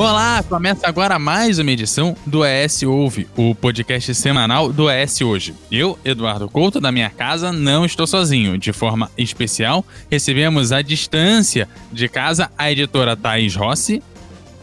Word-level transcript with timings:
Olá, 0.00 0.42
começa 0.48 0.88
agora 0.88 1.18
mais 1.18 1.58
uma 1.58 1.70
edição 1.70 2.16
do 2.24 2.42
ES 2.42 2.84
Ouve, 2.84 3.28
o 3.36 3.54
podcast 3.54 4.14
semanal 4.14 4.72
do 4.72 4.90
ES 4.90 5.20
Hoje. 5.20 5.54
Eu, 5.70 5.98
Eduardo 6.02 6.48
Couto, 6.48 6.80
da 6.80 6.90
minha 6.90 7.10
casa, 7.10 7.52
não 7.52 7.84
estou 7.84 8.06
sozinho. 8.06 8.56
De 8.56 8.72
forma 8.72 9.10
especial, 9.18 9.84
recebemos 10.10 10.72
à 10.72 10.80
distância 10.80 11.68
de 11.92 12.08
casa 12.08 12.50
a 12.56 12.72
editora 12.72 13.14
Thaís 13.14 13.54
Rossi. 13.54 14.02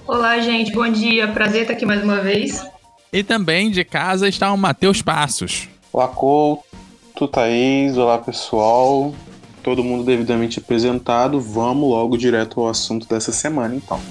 Olá, 0.07 0.39
gente, 0.39 0.71
bom 0.71 0.91
dia. 0.91 1.27
Prazer 1.27 1.61
estar 1.61 1.73
aqui 1.73 1.85
mais 1.85 2.03
uma 2.03 2.19
vez. 2.19 2.65
E 3.13 3.21
também 3.21 3.69
de 3.69 3.83
casa 3.83 4.27
está 4.27 4.51
o 4.51 4.57
Matheus 4.57 5.03
Passos. 5.03 5.69
Olá, 5.93 6.07
Couto, 6.07 7.27
Thaís, 7.31 7.95
olá 7.95 8.17
pessoal. 8.17 9.13
Todo 9.61 9.83
mundo 9.83 10.03
devidamente 10.03 10.57
apresentado. 10.57 11.39
Vamos 11.39 11.87
logo 11.87 12.17
direto 12.17 12.59
ao 12.59 12.69
assunto 12.69 13.07
dessa 13.07 13.31
semana, 13.31 13.75
então. 13.75 14.01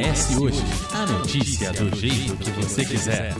É 0.00 0.38
hoje 0.40 0.62
a 0.94 1.06
notícia 1.06 1.72
do 1.72 1.96
jeito 1.96 2.36
que 2.36 2.50
você 2.52 2.84
quiser. 2.84 3.34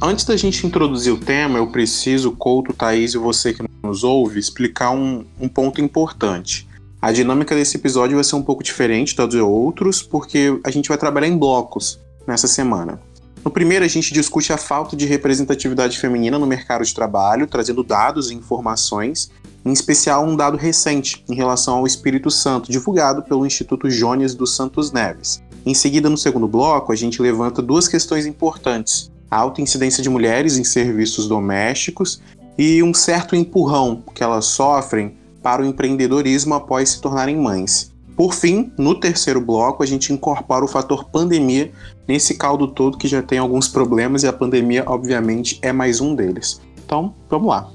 Antes 0.00 0.24
da 0.24 0.36
gente 0.36 0.64
introduzir 0.64 1.12
o 1.12 1.18
tema, 1.18 1.58
eu 1.58 1.66
preciso, 1.66 2.30
Couto, 2.30 2.72
Thaís 2.72 3.14
e 3.14 3.18
você 3.18 3.52
que 3.52 3.64
nos 3.82 4.04
ouve, 4.04 4.38
explicar 4.38 4.92
um, 4.92 5.24
um 5.40 5.48
ponto 5.48 5.80
importante. 5.80 6.68
A 7.02 7.10
dinâmica 7.10 7.56
desse 7.56 7.76
episódio 7.76 8.14
vai 8.14 8.22
ser 8.22 8.36
um 8.36 8.42
pouco 8.44 8.62
diferente 8.62 9.16
dos 9.16 9.34
outros, 9.34 10.02
porque 10.02 10.56
a 10.62 10.70
gente 10.70 10.88
vai 10.88 10.96
trabalhar 10.96 11.26
em 11.26 11.36
blocos 11.36 11.98
nessa 12.28 12.46
semana. 12.46 13.00
No 13.44 13.50
primeiro, 13.50 13.84
a 13.84 13.88
gente 13.88 14.14
discute 14.14 14.54
a 14.54 14.56
falta 14.56 14.96
de 14.96 15.04
representatividade 15.04 15.98
feminina 15.98 16.38
no 16.38 16.46
mercado 16.46 16.82
de 16.82 16.94
trabalho, 16.94 17.46
trazendo 17.46 17.84
dados 17.84 18.30
e 18.30 18.34
informações, 18.34 19.30
em 19.62 19.70
especial 19.70 20.24
um 20.24 20.34
dado 20.34 20.56
recente 20.56 21.22
em 21.28 21.34
relação 21.34 21.76
ao 21.76 21.86
Espírito 21.86 22.30
Santo, 22.30 22.72
divulgado 22.72 23.22
pelo 23.22 23.44
Instituto 23.44 23.86
Jones 23.90 24.34
dos 24.34 24.56
Santos 24.56 24.92
Neves. 24.92 25.42
Em 25.66 25.74
seguida, 25.74 26.08
no 26.08 26.16
segundo 26.16 26.48
bloco, 26.48 26.90
a 26.90 26.96
gente 26.96 27.20
levanta 27.20 27.60
duas 27.60 27.86
questões 27.86 28.24
importantes: 28.24 29.10
a 29.30 29.36
alta 29.36 29.60
incidência 29.60 30.02
de 30.02 30.08
mulheres 30.08 30.56
em 30.56 30.64
serviços 30.64 31.28
domésticos 31.28 32.22
e 32.56 32.82
um 32.82 32.94
certo 32.94 33.36
empurrão 33.36 34.02
que 34.14 34.24
elas 34.24 34.46
sofrem 34.46 35.18
para 35.42 35.60
o 35.60 35.66
empreendedorismo 35.66 36.54
após 36.54 36.88
se 36.88 37.00
tornarem 37.02 37.36
mães. 37.36 37.93
Por 38.16 38.32
fim, 38.32 38.72
no 38.78 38.94
terceiro 38.94 39.40
bloco, 39.40 39.82
a 39.82 39.86
gente 39.86 40.12
incorpora 40.12 40.64
o 40.64 40.68
fator 40.68 41.04
pandemia 41.10 41.72
nesse 42.06 42.38
caldo 42.38 42.68
todo 42.68 42.96
que 42.96 43.08
já 43.08 43.20
tem 43.20 43.38
alguns 43.38 43.66
problemas 43.68 44.22
e 44.22 44.28
a 44.28 44.32
pandemia, 44.32 44.84
obviamente, 44.86 45.58
é 45.62 45.72
mais 45.72 46.00
um 46.00 46.14
deles. 46.14 46.60
Então, 46.84 47.14
vamos 47.28 47.48
lá. 47.48 47.68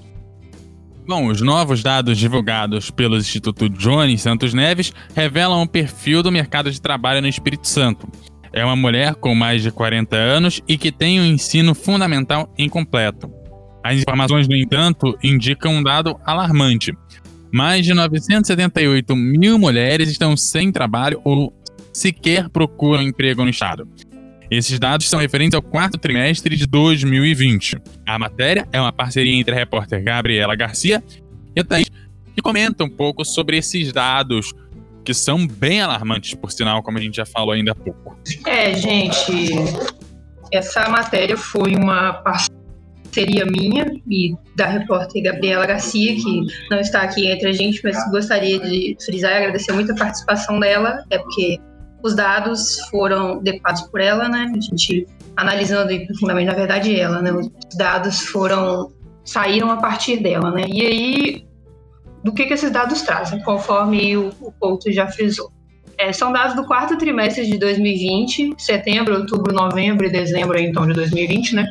Bom, 1.06 1.28
os 1.28 1.42
novos 1.42 1.81
dados 1.81 2.18
divulgados 2.18 2.92
pelo 2.92 3.18
Instituto 3.18 3.68
Jones 3.68 4.22
Santos 4.22 4.54
Neves 4.54 4.94
revelam 5.16 5.64
o 5.64 5.68
perfil 5.68 6.22
do 6.22 6.31
mercado 6.31 6.72
de 6.72 6.80
trabalho 6.80 7.20
no 7.20 7.28
Espírito 7.28 7.68
Santo. 7.68 8.08
É 8.53 8.64
uma 8.64 8.76
mulher 8.76 9.16
com 9.16 9.34
mais 9.36 9.62
de 9.62 9.72
40 9.72 10.16
anos 10.16 10.62
e 10.68 10.78
que 10.78 10.92
tem 10.92 11.20
o 11.20 11.24
um 11.24 11.26
ensino 11.26 11.74
fundamental 11.76 12.53
incompleto. 12.58 13.30
As 13.84 13.98
informações, 13.98 14.48
no 14.48 14.56
entanto, 14.56 15.18
indicam 15.24 15.74
um 15.74 15.84
dado 15.84 16.16
alarmante. 16.24 16.94
Mais 17.52 17.86
de 17.86 17.94
978 17.94 19.16
mil 19.16 19.58
mulheres 19.58 20.09
estão 20.09 20.38
sem 20.38 20.72
trabalho 20.72 21.19
ou 21.23 21.53
sequer 21.91 22.50
procuram 22.50 23.01
emprego 23.01 23.44
no 23.44 23.50
estado. 23.50 23.88
Esses 24.51 24.79
dados 24.79 25.07
são 25.07 25.19
referentes 25.19 25.56
ao 25.56 25.62
quarto 25.62 25.97
trimestre 25.97 26.56
de 26.56 26.66
2020. 26.66 27.78
A 28.06 28.18
matéria 28.18 28.68
é 28.72 28.79
uma 28.81 28.91
parceria 28.91 29.34
entre 29.34 29.53
a 29.53 29.57
repórter 29.57 30.03
Gabriela 30.03 30.56
Garcia 30.56 31.03
e 31.56 31.59
a 31.59 31.63
Thaís, 31.63 31.90
que 32.35 32.41
comenta 32.41 32.84
um 32.84 32.90
pouco 32.90 33.24
sobre 33.24 33.57
esses 33.57 33.91
dados, 33.91 34.51
que 35.03 35.13
são 35.13 35.45
bem 35.45 35.81
alarmantes, 35.81 36.34
por 36.34 36.51
sinal, 36.51 36.81
como 36.81 36.97
a 36.97 37.01
gente 37.01 37.16
já 37.16 37.25
falou 37.25 37.51
ainda 37.51 37.72
há 37.72 37.75
pouco. 37.75 38.18
É, 38.47 38.74
gente, 38.75 39.51
essa 40.51 40.90
matéria 40.90 41.38
foi 41.38 41.75
uma 41.75 42.13
parceria 42.13 42.59
seria 43.12 43.46
minha 43.46 43.92
e 44.08 44.36
da 44.56 44.68
repórter 44.68 45.24
Gabriela 45.24 45.66
Garcia, 45.66 46.16
que 46.16 46.46
não 46.70 46.80
está 46.80 47.02
aqui 47.02 47.28
entre 47.28 47.50
a 47.50 47.53
gente, 47.53 47.81
mas 47.84 47.97
gostaria 48.12 48.59
de 48.59 48.96
frisar 49.03 49.31
e 49.31 49.36
agradecer 49.36 49.72
muito 49.74 49.92
a 49.92 49.96
participação 49.96 50.59
dela, 50.59 51.03
é 51.09 51.18
porque 51.18 51.59
os 52.03 52.16
dados 52.16 52.80
foram 52.90 53.40
adequados 53.40 53.81
por 53.84 54.00
ela, 54.00 54.30
né? 54.30 54.52
A 54.56 54.59
gente 54.59 55.08
analisando 55.36 55.94
profundamente, 56.06 56.48
na 56.48 56.56
verdade, 56.56 56.98
ela, 56.98 57.22
né? 57.22 57.31
Os 57.31 57.50
dados 57.75 58.22
foram 58.22 58.92
saíram 59.24 59.69
a 59.69 59.78
partir 59.78 60.18
dela, 60.18 60.52
né? 60.52 60.66
E 60.68 60.86
aí, 60.86 61.46
do 62.24 62.34
que, 62.34 62.46
que 62.46 62.53
esses 62.53 62.72
dados 62.72 63.02
trazem, 63.03 63.42
conforme 63.44 64.18
o, 64.18 64.30
o 64.42 64.52
Couto 64.52 64.92
já 64.92 65.08
frisou. 65.08 65.52
É, 65.98 66.14
são 66.14 66.31
dados 66.31 66.56
do 66.56 66.66
quarto 66.66 66.98
trimestre 66.98 67.46
de 67.46 67.58
2020, 67.58 68.56
setembro, 68.58 69.18
outubro, 69.18 69.53
novembro 69.53 70.06
e 70.06 70.09
dezembro, 70.09 70.58
então, 70.58 70.88
de 70.88 70.94
2020, 70.94 71.56
né? 71.56 71.68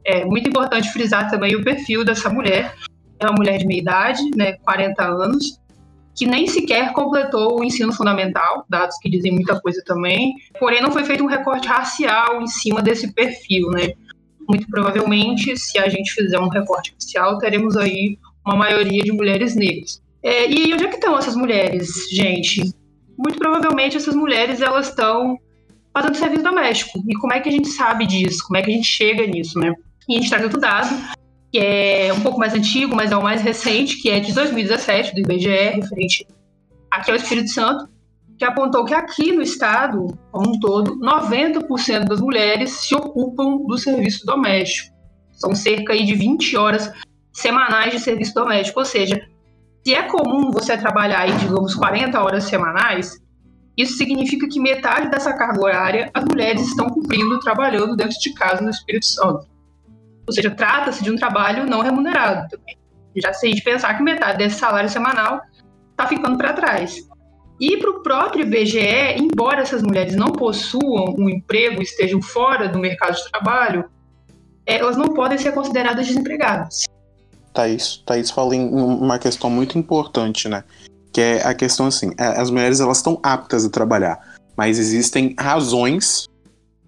É 0.05 0.23
muito 0.23 0.47
importante 0.47 0.89
frisar 0.93 1.29
também 1.29 1.53
o 1.55 1.63
perfil 1.63 2.05
dessa 2.05 2.29
mulher. 2.29 2.73
É 3.19 3.25
uma 3.25 3.35
mulher 3.35 3.57
de 3.57 3.67
meia 3.67 3.81
idade, 3.81 4.23
né, 4.37 4.53
40 4.63 5.03
anos, 5.03 5.59
que 6.15 6.25
nem 6.25 6.47
sequer 6.47 6.93
completou 6.93 7.59
o 7.59 7.63
ensino 7.63 7.91
fundamental, 7.91 8.65
dados 8.69 8.97
que 9.01 9.09
dizem 9.09 9.33
muita 9.33 9.59
coisa 9.59 9.83
também. 9.85 10.33
Porém, 10.57 10.81
não 10.81 10.91
foi 10.91 11.03
feito 11.03 11.21
um 11.23 11.27
recorte 11.27 11.67
racial 11.67 12.41
em 12.41 12.47
cima 12.47 12.81
desse 12.81 13.13
perfil, 13.13 13.69
né? 13.71 13.89
Muito 14.47 14.67
provavelmente, 14.67 15.57
se 15.57 15.77
a 15.79 15.89
gente 15.89 16.13
fizer 16.13 16.39
um 16.39 16.49
recorte 16.49 16.93
oficial, 16.93 17.37
teremos 17.37 17.75
aí 17.75 18.17
uma 18.45 18.55
maioria 18.55 19.03
de 19.03 19.11
mulheres 19.11 19.55
negras. 19.55 20.01
É, 20.23 20.49
e 20.49 20.73
onde 20.73 20.85
é 20.85 20.87
que 20.87 20.95
estão 20.95 21.17
essas 21.17 21.35
mulheres, 21.35 21.87
gente? 22.11 22.73
Muito 23.17 23.37
provavelmente 23.37 23.97
essas 23.97 24.15
mulheres 24.15 24.61
elas 24.61 24.89
estão 24.89 25.37
fazendo 25.93 26.15
serviço 26.15 26.43
doméstico. 26.43 27.01
E 27.07 27.13
como 27.15 27.33
é 27.33 27.39
que 27.39 27.49
a 27.49 27.51
gente 27.51 27.69
sabe 27.69 28.05
disso? 28.05 28.43
Como 28.45 28.57
é 28.57 28.61
que 28.61 28.71
a 28.71 28.73
gente 28.73 28.87
chega 28.87 29.25
nisso, 29.25 29.57
né? 29.59 29.73
E 30.09 30.15
a 30.15 30.17
gente 30.19 30.29
traz 30.29 30.43
outro 30.43 30.59
dado, 30.59 30.89
que 31.51 31.59
é 31.59 32.11
um 32.13 32.19
pouco 32.19 32.37
mais 32.37 32.53
antigo, 32.53 32.95
mas 32.95 33.11
é 33.11 33.15
o 33.15 33.23
mais 33.23 33.41
recente, 33.41 34.01
que 34.01 34.09
é 34.09 34.19
de 34.19 34.33
2017, 34.33 35.13
do 35.13 35.21
IBGE, 35.21 35.47
referente 35.47 36.27
aqui 36.91 37.11
ao 37.11 37.17
Espírito 37.17 37.49
Santo, 37.49 37.87
que 38.37 38.45
apontou 38.45 38.85
que 38.85 38.93
aqui 38.93 39.31
no 39.31 39.41
estado, 39.41 40.07
como 40.31 40.49
um 40.49 40.59
todo, 40.59 40.99
90% 40.99 42.05
das 42.05 42.19
mulheres 42.19 42.71
se 42.71 42.93
ocupam 42.95 43.57
do 43.65 43.77
serviço 43.77 44.25
doméstico. 44.25 44.93
São 45.31 45.55
cerca 45.55 45.95
de 45.95 46.13
20 46.13 46.57
horas 46.57 46.91
semanais 47.31 47.91
de 47.91 47.99
serviço 47.99 48.33
doméstico, 48.33 48.79
ou 48.79 48.85
seja, 48.85 49.21
se 49.85 49.93
é 49.93 50.03
comum 50.03 50.51
você 50.51 50.77
trabalhar 50.77 51.19
aí, 51.21 51.33
digamos, 51.33 51.75
40 51.75 52.21
horas 52.21 52.45
semanais, 52.45 53.21
isso 53.77 53.97
significa 53.97 54.47
que 54.47 54.59
metade 54.59 55.09
dessa 55.09 55.33
carga 55.33 55.61
horária 55.61 56.09
as 56.13 56.23
mulheres 56.23 56.61
estão 56.61 56.89
cumprindo 56.89 57.39
trabalhando 57.39 57.95
dentro 57.95 58.17
de 58.17 58.33
casa 58.33 58.61
no 58.63 58.69
Espírito 58.69 59.05
Santo. 59.05 59.47
Ou 60.27 60.33
seja, 60.33 60.49
trata-se 60.49 61.03
de 61.03 61.11
um 61.11 61.15
trabalho 61.15 61.65
não 61.65 61.81
remunerado 61.81 62.49
também. 62.49 62.77
Já 63.17 63.31
se 63.33 63.45
a 63.45 63.49
gente 63.49 63.63
pensar 63.63 63.93
que 63.95 64.03
metade 64.03 64.37
desse 64.37 64.59
salário 64.59 64.89
semanal 64.89 65.41
está 65.91 66.07
ficando 66.07 66.37
para 66.37 66.53
trás. 66.53 67.07
E 67.59 67.77
para 67.77 67.89
o 67.89 68.01
próprio 68.01 68.45
IBGE, 68.45 69.17
embora 69.17 69.61
essas 69.61 69.81
mulheres 69.81 70.15
não 70.15 70.27
possuam 70.27 71.15
um 71.17 71.29
emprego, 71.29 71.81
estejam 71.81 72.21
fora 72.21 72.67
do 72.67 72.79
mercado 72.79 73.15
de 73.15 73.31
trabalho, 73.31 73.85
elas 74.65 74.97
não 74.97 75.13
podem 75.13 75.37
ser 75.37 75.53
consideradas 75.53 76.07
desempregadas. 76.07 76.83
Thaís, 77.53 78.03
Thaís 78.05 78.29
fala 78.29 78.55
em 78.55 78.67
uma 78.69 79.17
questão 79.17 79.49
muito 79.49 79.77
importante, 79.77 80.49
né? 80.49 80.63
Que 81.13 81.21
é 81.21 81.47
a 81.47 81.53
questão 81.53 81.87
assim, 81.87 82.11
as 82.17 82.49
mulheres 82.51 82.81
elas 82.81 82.97
estão 82.97 83.17
aptas 83.23 83.63
a 83.63 83.69
trabalhar, 83.69 84.19
mas 84.57 84.77
existem 84.77 85.33
razões, 85.39 86.27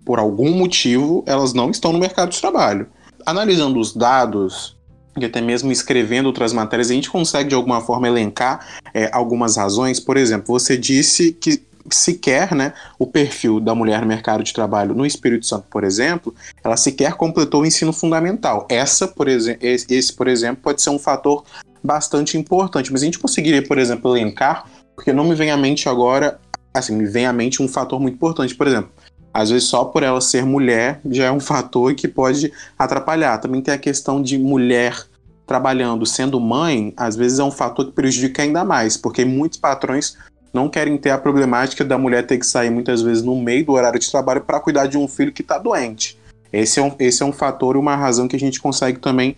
por 0.06 0.20
algum 0.20 0.52
motivo, 0.52 1.24
elas 1.26 1.54
não 1.54 1.70
estão 1.70 1.94
no 1.94 2.00
mercado 2.00 2.32
de 2.32 2.42
trabalho. 2.42 2.88
Analisando 3.26 3.80
os 3.80 3.96
dados 3.96 4.77
e 5.18 5.26
até 5.26 5.42
mesmo 5.42 5.72
escrevendo 5.72 6.28
outras 6.28 6.54
matérias, 6.54 6.92
a 6.92 6.94
gente 6.94 7.10
consegue 7.10 7.50
de 7.50 7.56
alguma 7.56 7.82
forma 7.82 8.08
elencar 8.08 8.66
é, 8.94 9.10
algumas 9.12 9.58
razões. 9.58 10.00
Por 10.00 10.18
exemplo, 10.18 10.48
você 10.48 10.78
disse 10.78 11.32
que 11.34 11.62
sequer, 11.90 12.54
né, 12.54 12.74
o 13.00 13.08
perfil 13.08 13.60
da 13.60 13.74
mulher 13.74 14.02
no 14.02 14.08
mercado 14.08 14.44
de 14.44 14.54
trabalho 14.54 14.94
no 14.94 15.06
Espírito 15.06 15.46
Santo, 15.46 15.68
por 15.70 15.84
exemplo, 15.84 16.36
ela 16.64 16.76
sequer 16.76 17.14
completou 17.14 17.62
o 17.62 17.66
ensino 17.66 17.94
fundamental. 17.94 18.68
Essa, 18.70 19.08
por 19.08 19.28
esse, 19.28 20.14
por 20.14 20.28
exemplo, 20.28 20.62
pode 20.64 20.82
ser 20.82 20.90
um 20.90 21.00
fator 21.00 21.44
bastante 21.84 22.38
importante, 22.38 22.92
mas 22.92 23.02
a 23.02 23.06
gente 23.06 23.20
conseguiria, 23.20 23.66
por 23.66 23.78
exemplo, 23.78 24.16
elencar, 24.16 24.66
porque 24.96 25.14
não 25.14 25.24
me 25.24 25.36
vem 25.36 25.52
à 25.52 25.58
mente 25.58 25.88
agora, 25.88 26.40
assim, 26.74 26.96
me 26.96 27.06
vem 27.06 27.26
à 27.26 27.34
mente 27.34 27.62
um 27.62 27.68
fator 27.68 28.00
muito 28.00 28.16
importante, 28.16 28.54
por 28.54 28.68
exemplo, 28.68 28.92
às 29.38 29.52
vezes 29.52 29.68
só 29.68 29.86
por 29.86 30.02
ela 30.02 30.20
ser 30.20 30.44
mulher 30.44 31.00
já 31.12 31.26
é 31.26 31.32
um 31.32 31.40
fator 31.40 31.94
que 31.94 32.08
pode 32.08 32.52
atrapalhar. 32.76 33.38
Também 33.38 33.62
tem 33.62 33.72
a 33.72 33.78
questão 33.78 34.20
de 34.20 34.36
mulher 34.36 35.06
trabalhando 35.46 36.08
sendo 36.08 36.40
mãe, 36.40 36.92
às 36.98 37.16
vezes 37.16 37.38
é 37.38 37.44
um 37.44 37.52
fator 37.52 37.86
que 37.86 37.92
prejudica 37.92 38.42
ainda 38.42 38.66
mais, 38.66 38.98
porque 38.98 39.24
muitos 39.24 39.60
patrões 39.60 40.18
não 40.52 40.68
querem 40.68 40.98
ter 40.98 41.12
a 41.12 41.20
problemática 41.20 41.86
da 41.86 42.00
mulher 42.00 42.26
ter 42.26 42.40
que 42.40 42.48
sair 42.48 42.72
muitas 42.72 43.04
vezes 43.04 43.22
no 43.22 43.40
meio 43.40 43.64
do 43.64 43.74
horário 43.74 44.00
de 44.00 44.10
trabalho 44.10 44.42
para 44.42 44.60
cuidar 44.60 44.88
de 44.88 44.98
um 44.98 45.08
filho 45.08 45.32
que 45.32 45.44
está 45.44 45.60
doente. 45.60 46.18
Esse 46.52 46.80
é, 46.80 46.84
um, 46.84 46.96
esse 46.98 47.22
é 47.22 47.26
um 47.26 47.32
fator 47.32 47.78
uma 47.78 47.96
razão 47.96 48.28
que 48.28 48.36
a 48.36 48.40
gente 48.40 48.60
consegue 48.60 48.98
também 48.98 49.38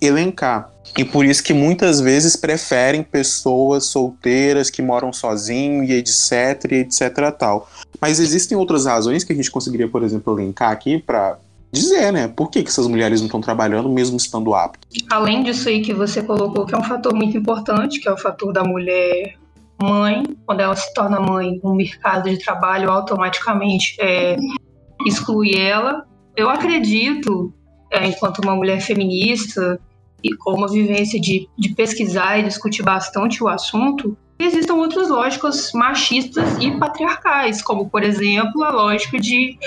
elencar. 0.00 0.70
E 0.96 1.04
por 1.04 1.24
isso 1.24 1.42
que 1.42 1.52
muitas 1.52 2.00
vezes 2.00 2.34
preferem 2.34 3.02
pessoas 3.02 3.84
solteiras 3.86 4.70
que 4.70 4.82
moram 4.82 5.12
sozinho 5.12 5.84
e 5.84 5.92
etc, 5.92 6.72
e 6.72 6.74
etc 6.76 7.30
tal. 7.38 7.68
Mas 8.00 8.18
existem 8.18 8.56
outras 8.56 8.86
razões 8.86 9.22
que 9.22 9.32
a 9.32 9.36
gente 9.36 9.50
conseguiria, 9.50 9.88
por 9.88 10.02
exemplo, 10.02 10.38
elencar 10.38 10.70
aqui 10.70 10.98
para 10.98 11.38
dizer, 11.70 12.12
né? 12.12 12.28
Por 12.28 12.50
que, 12.50 12.62
que 12.62 12.68
essas 12.68 12.86
mulheres 12.86 13.20
não 13.20 13.26
estão 13.26 13.40
trabalhando 13.40 13.88
mesmo 13.88 14.16
estando 14.16 14.54
aptas? 14.54 14.80
Além 15.10 15.42
disso 15.44 15.68
aí 15.68 15.80
que 15.80 15.94
você 15.94 16.22
colocou, 16.22 16.66
que 16.66 16.74
é 16.74 16.78
um 16.78 16.84
fator 16.84 17.14
muito 17.14 17.36
importante, 17.36 18.00
que 18.00 18.08
é 18.08 18.12
o 18.12 18.18
fator 18.18 18.52
da 18.52 18.64
mulher 18.64 19.36
mãe, 19.80 20.24
quando 20.44 20.60
ela 20.60 20.76
se 20.76 20.92
torna 20.92 21.20
mãe, 21.20 21.58
o 21.62 21.74
mercado 21.74 22.28
de 22.28 22.38
trabalho 22.38 22.90
automaticamente 22.90 23.96
é, 24.00 24.36
exclui 25.06 25.56
ela. 25.56 26.04
Eu 26.36 26.50
acredito, 26.50 27.52
é, 27.90 28.06
enquanto 28.06 28.40
uma 28.40 28.54
mulher 28.54 28.80
feminista 28.80 29.80
e 30.22 30.34
com 30.36 30.54
uma 30.54 30.68
vivência 30.68 31.20
de, 31.20 31.48
de 31.56 31.74
pesquisar 31.74 32.38
e 32.38 32.42
discutir 32.42 32.82
bastante 32.82 33.42
o 33.42 33.48
assunto, 33.48 34.16
existam 34.38 34.74
outras 34.74 35.08
lógicas 35.08 35.72
machistas 35.72 36.56
e 36.60 36.70
patriarcais, 36.78 37.62
como, 37.62 37.88
por 37.88 38.02
exemplo, 38.02 38.62
a 38.64 38.70
lógica 38.70 39.18
de 39.18 39.58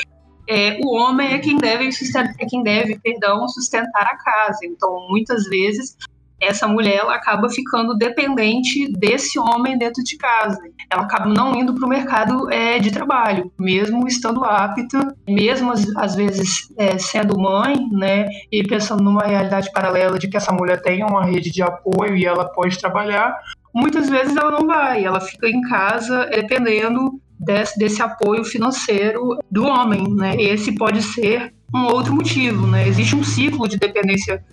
é, 0.47 0.77
o 0.83 0.95
homem 0.95 1.33
é 1.33 1.39
quem 1.39 1.57
deve 1.57 1.87
é 1.87 2.45
quem 2.45 2.63
deve, 2.63 2.99
perdão, 2.99 3.47
sustentar 3.47 4.03
a 4.03 4.17
casa. 4.17 4.59
Então, 4.63 5.07
muitas 5.09 5.45
vezes 5.45 5.95
essa 6.43 6.67
mulher 6.67 6.97
ela 6.97 7.15
acaba 7.15 7.49
ficando 7.49 7.95
dependente 7.95 8.91
desse 8.91 9.39
homem 9.39 9.77
dentro 9.77 10.03
de 10.03 10.17
casa. 10.17 10.59
Ela 10.89 11.03
acaba 11.03 11.25
não 11.25 11.55
indo 11.55 11.73
para 11.73 11.85
o 11.85 11.89
mercado 11.89 12.51
é, 12.51 12.79
de 12.79 12.91
trabalho, 12.91 13.51
mesmo 13.59 14.07
estando 14.07 14.43
apta, 14.43 15.15
mesmo 15.27 15.71
às, 15.97 16.15
vezes 16.15 16.69
é, 16.77 16.97
sendo 16.97 17.39
mãe, 17.39 17.75
né, 17.91 18.27
e 18.51 18.63
pensando 18.63 19.03
numa 19.03 19.23
realidade 19.23 19.71
paralela 19.71 20.19
de 20.19 20.27
que 20.27 20.37
essa 20.37 20.51
mulher 20.51 20.81
tem 20.81 21.03
uma 21.03 21.25
rede 21.25 21.51
de 21.51 21.61
apoio 21.61 22.15
e 22.15 22.25
ela 22.25 22.45
pode 22.45 22.77
trabalhar. 22.77 23.33
Muitas 23.73 24.09
vezes 24.09 24.35
ela 24.35 24.51
não 24.51 24.67
vai, 24.67 25.03
ela 25.03 25.19
fica 25.19 25.47
em 25.47 25.61
casa 25.61 26.25
dependendo 26.27 27.19
desse, 27.39 27.77
desse 27.77 28.01
apoio 28.01 28.43
financeiro 28.43 29.39
do 29.49 29.65
homem, 29.65 30.07
né? 30.13 30.35
Esse 30.35 30.73
pode 30.75 31.01
ser 31.01 31.53
um 31.73 31.85
outro 31.85 32.13
motivo, 32.13 32.67
né? 32.67 32.87
Existe 32.87 33.15
um 33.15 33.23
ciclo 33.23 33.67
de 33.67 33.77
dependência 33.77 34.43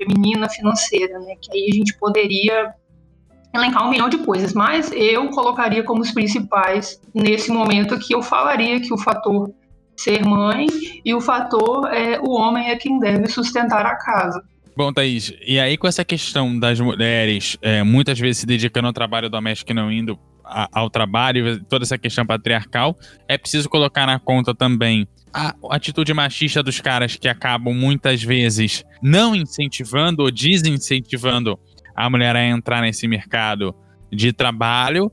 feminina 0.00 0.48
financeira, 0.48 1.18
né? 1.18 1.34
Que 1.40 1.52
aí 1.52 1.68
a 1.70 1.74
gente 1.74 1.96
poderia 1.98 2.74
elencar 3.54 3.86
um 3.86 3.90
milhão 3.90 4.08
de 4.08 4.18
coisas, 4.18 4.54
mas 4.54 4.90
eu 4.92 5.28
colocaria 5.30 5.82
como 5.82 6.00
os 6.00 6.12
principais 6.12 7.00
nesse 7.14 7.50
momento 7.50 7.98
que 7.98 8.14
eu 8.14 8.22
falaria 8.22 8.80
que 8.80 8.92
o 8.92 8.98
fator 8.98 9.52
ser 9.96 10.24
mãe 10.24 10.66
e 11.04 11.12
o 11.12 11.20
fator 11.20 11.92
é 11.92 12.18
o 12.20 12.30
homem 12.30 12.70
é 12.70 12.76
quem 12.76 12.98
deve 12.98 13.26
sustentar 13.26 13.84
a 13.84 13.96
casa. 13.96 14.42
Bom, 14.76 14.92
Thaís, 14.92 15.34
e 15.46 15.58
aí 15.58 15.76
com 15.76 15.86
essa 15.86 16.04
questão 16.04 16.58
das 16.58 16.80
mulheres 16.80 17.58
é, 17.60 17.82
muitas 17.82 18.18
vezes 18.18 18.38
se 18.38 18.46
dedicando 18.46 18.86
ao 18.86 18.92
trabalho 18.92 19.28
doméstico 19.28 19.72
e 19.72 19.74
não 19.74 19.92
indo 19.92 20.18
ao 20.72 20.90
trabalho, 20.90 21.62
toda 21.64 21.84
essa 21.84 21.96
questão 21.96 22.26
patriarcal, 22.26 22.98
é 23.28 23.38
preciso 23.38 23.68
colocar 23.68 24.06
na 24.06 24.18
conta 24.18 24.54
também 24.54 25.06
a 25.32 25.54
atitude 25.70 26.12
machista 26.12 26.62
dos 26.62 26.80
caras 26.80 27.16
que 27.16 27.28
acabam 27.28 27.72
muitas 27.72 28.22
vezes 28.22 28.84
não 29.02 29.34
incentivando 29.34 30.22
ou 30.24 30.30
desincentivando 30.30 31.58
a 31.94 32.10
mulher 32.10 32.34
a 32.34 32.44
entrar 32.44 32.82
nesse 32.82 33.06
mercado 33.06 33.74
de 34.12 34.32
trabalho. 34.32 35.10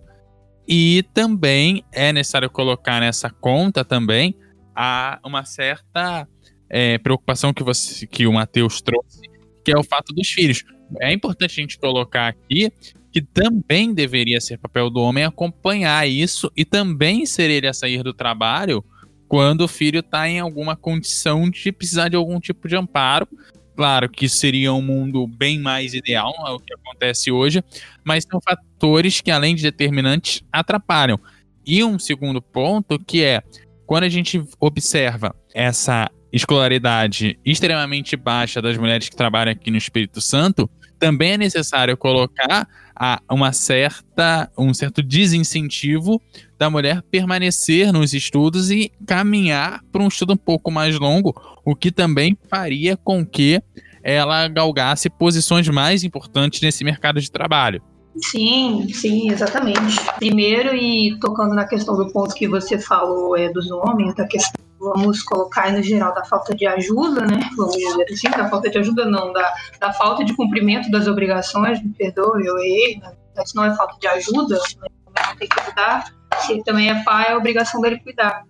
E 0.67 1.03
também 1.13 1.83
é 1.93 2.11
necessário 2.11 2.49
colocar 2.49 2.99
nessa 2.99 3.29
conta 3.29 3.85
também 3.85 4.35
a 4.75 5.19
uma 5.23 5.45
certa 5.45 6.27
é, 6.69 6.97
preocupação 6.97 7.53
que, 7.53 7.63
você, 7.63 8.05
que 8.05 8.27
o 8.27 8.33
Matheus 8.33 8.81
trouxe, 8.81 9.21
que 9.63 9.71
é 9.71 9.77
o 9.77 9.83
fato 9.83 10.13
dos 10.13 10.27
filhos. 10.27 10.63
É 11.01 11.13
importante 11.13 11.51
a 11.51 11.61
gente 11.61 11.77
colocar 11.77 12.27
aqui 12.27 12.71
que 13.11 13.21
também 13.21 13.93
deveria 13.93 14.39
ser 14.41 14.57
papel 14.57 14.89
do 14.89 15.01
homem 15.01 15.23
acompanhar 15.23 16.07
isso 16.07 16.51
e 16.55 16.63
também 16.63 17.25
ser 17.25 17.49
ele 17.49 17.67
a 17.67 17.73
sair 17.73 18.03
do 18.03 18.13
trabalho 18.13 18.83
quando 19.27 19.61
o 19.61 19.67
filho 19.67 19.99
está 19.99 20.27
em 20.27 20.39
alguma 20.39 20.75
condição 20.75 21.49
de 21.49 21.71
precisar 21.71 22.09
de 22.09 22.15
algum 22.15 22.39
tipo 22.39 22.67
de 22.67 22.75
amparo. 22.75 23.27
Claro 23.75 24.09
que 24.09 24.27
seria 24.27 24.73
um 24.73 24.81
mundo 24.81 25.27
bem 25.27 25.59
mais 25.59 25.93
ideal, 25.93 26.33
é 26.47 26.51
o 26.51 26.59
que 26.59 26.73
acontece 26.73 27.31
hoje, 27.31 27.63
mas 28.03 28.25
são 28.29 28.39
fatores 28.41 29.21
que, 29.21 29.29
além 29.29 29.55
de 29.55 29.61
determinantes, 29.61 30.41
atrapalham. 30.51 31.19
E 31.65 31.83
um 31.83 31.99
segundo 31.99 32.41
ponto 32.41 32.97
que 32.97 33.23
é 33.23 33.43
quando 33.85 34.03
a 34.03 34.09
gente 34.09 34.43
observa 34.59 35.35
essa 35.53 36.09
escolaridade 36.31 37.39
extremamente 37.45 38.15
baixa 38.15 38.61
das 38.61 38.77
mulheres 38.77 39.09
que 39.09 39.15
trabalham 39.15 39.51
aqui 39.51 39.71
no 39.71 39.77
Espírito 39.77 40.21
Santo, 40.21 40.69
também 40.99 41.33
é 41.33 41.37
necessário 41.37 41.95
colocar 41.95 42.67
a 42.95 43.21
uma 43.29 43.53
certa, 43.53 44.51
um 44.57 44.73
certo 44.73 45.03
desincentivo 45.03 46.19
da 46.57 46.69
mulher 46.69 47.03
permanecer 47.03 47.93
nos 47.93 48.13
estudos 48.13 48.71
e 48.71 48.91
caminhar 49.05 49.81
para 49.91 50.01
um 50.01 50.07
estudo 50.07 50.33
um 50.33 50.37
pouco 50.37 50.71
mais 50.71 50.97
longo, 50.97 51.35
o 51.63 51.75
que 51.75 51.91
também 51.91 52.35
faria 52.49 52.97
com 52.97 53.25
que 53.25 53.61
ela 54.03 54.47
galgasse 54.47 55.09
posições 55.09 55.67
mais 55.69 56.03
importantes 56.03 56.61
nesse 56.61 56.83
mercado 56.83 57.21
de 57.21 57.29
trabalho. 57.29 57.81
Sim, 58.19 58.87
sim, 58.91 59.29
exatamente. 59.29 59.99
Primeiro, 60.17 60.75
e 60.75 61.17
tocando 61.19 61.53
na 61.53 61.67
questão 61.67 61.95
do 61.95 62.11
ponto 62.11 62.33
que 62.33 62.47
você 62.47 62.79
falou 62.79 63.37
é, 63.37 63.49
dos 63.51 63.69
homens, 63.69 64.15
da 64.15 64.25
questão 64.25 64.66
vamos 64.79 65.23
colocar 65.23 65.63
aí 65.63 65.73
no 65.73 65.83
geral 65.83 66.13
da 66.13 66.23
falta 66.25 66.55
de 66.55 66.65
ajuda, 66.65 67.25
né? 67.25 67.39
Vamos 67.55 67.75
dizer 67.75 68.05
assim, 68.11 68.29
da 68.29 68.49
falta 68.49 68.69
de 68.69 68.77
ajuda 68.77 69.05
não, 69.05 69.33
da, 69.33 69.53
da 69.79 69.93
falta 69.93 70.23
de 70.23 70.35
cumprimento 70.35 70.89
das 70.91 71.07
obrigações, 71.07 71.81
me 71.81 71.89
perdoe, 71.93 72.45
eu 72.45 72.57
errei, 72.59 73.01
isso 73.43 73.55
não 73.55 73.65
é 73.65 73.75
falta 73.75 73.97
de 73.99 74.07
ajuda, 74.07 74.55
né? 74.55 75.35
tem 75.37 75.47
que 75.47 75.59
ajudar, 75.59 76.05
se 76.39 76.53
ele 76.53 76.63
também 76.63 76.89
é 76.89 77.03
pai, 77.03 77.31
é 77.31 77.35
obrigação 77.35 77.81
dele 77.81 77.99
cuidar. 77.99 78.43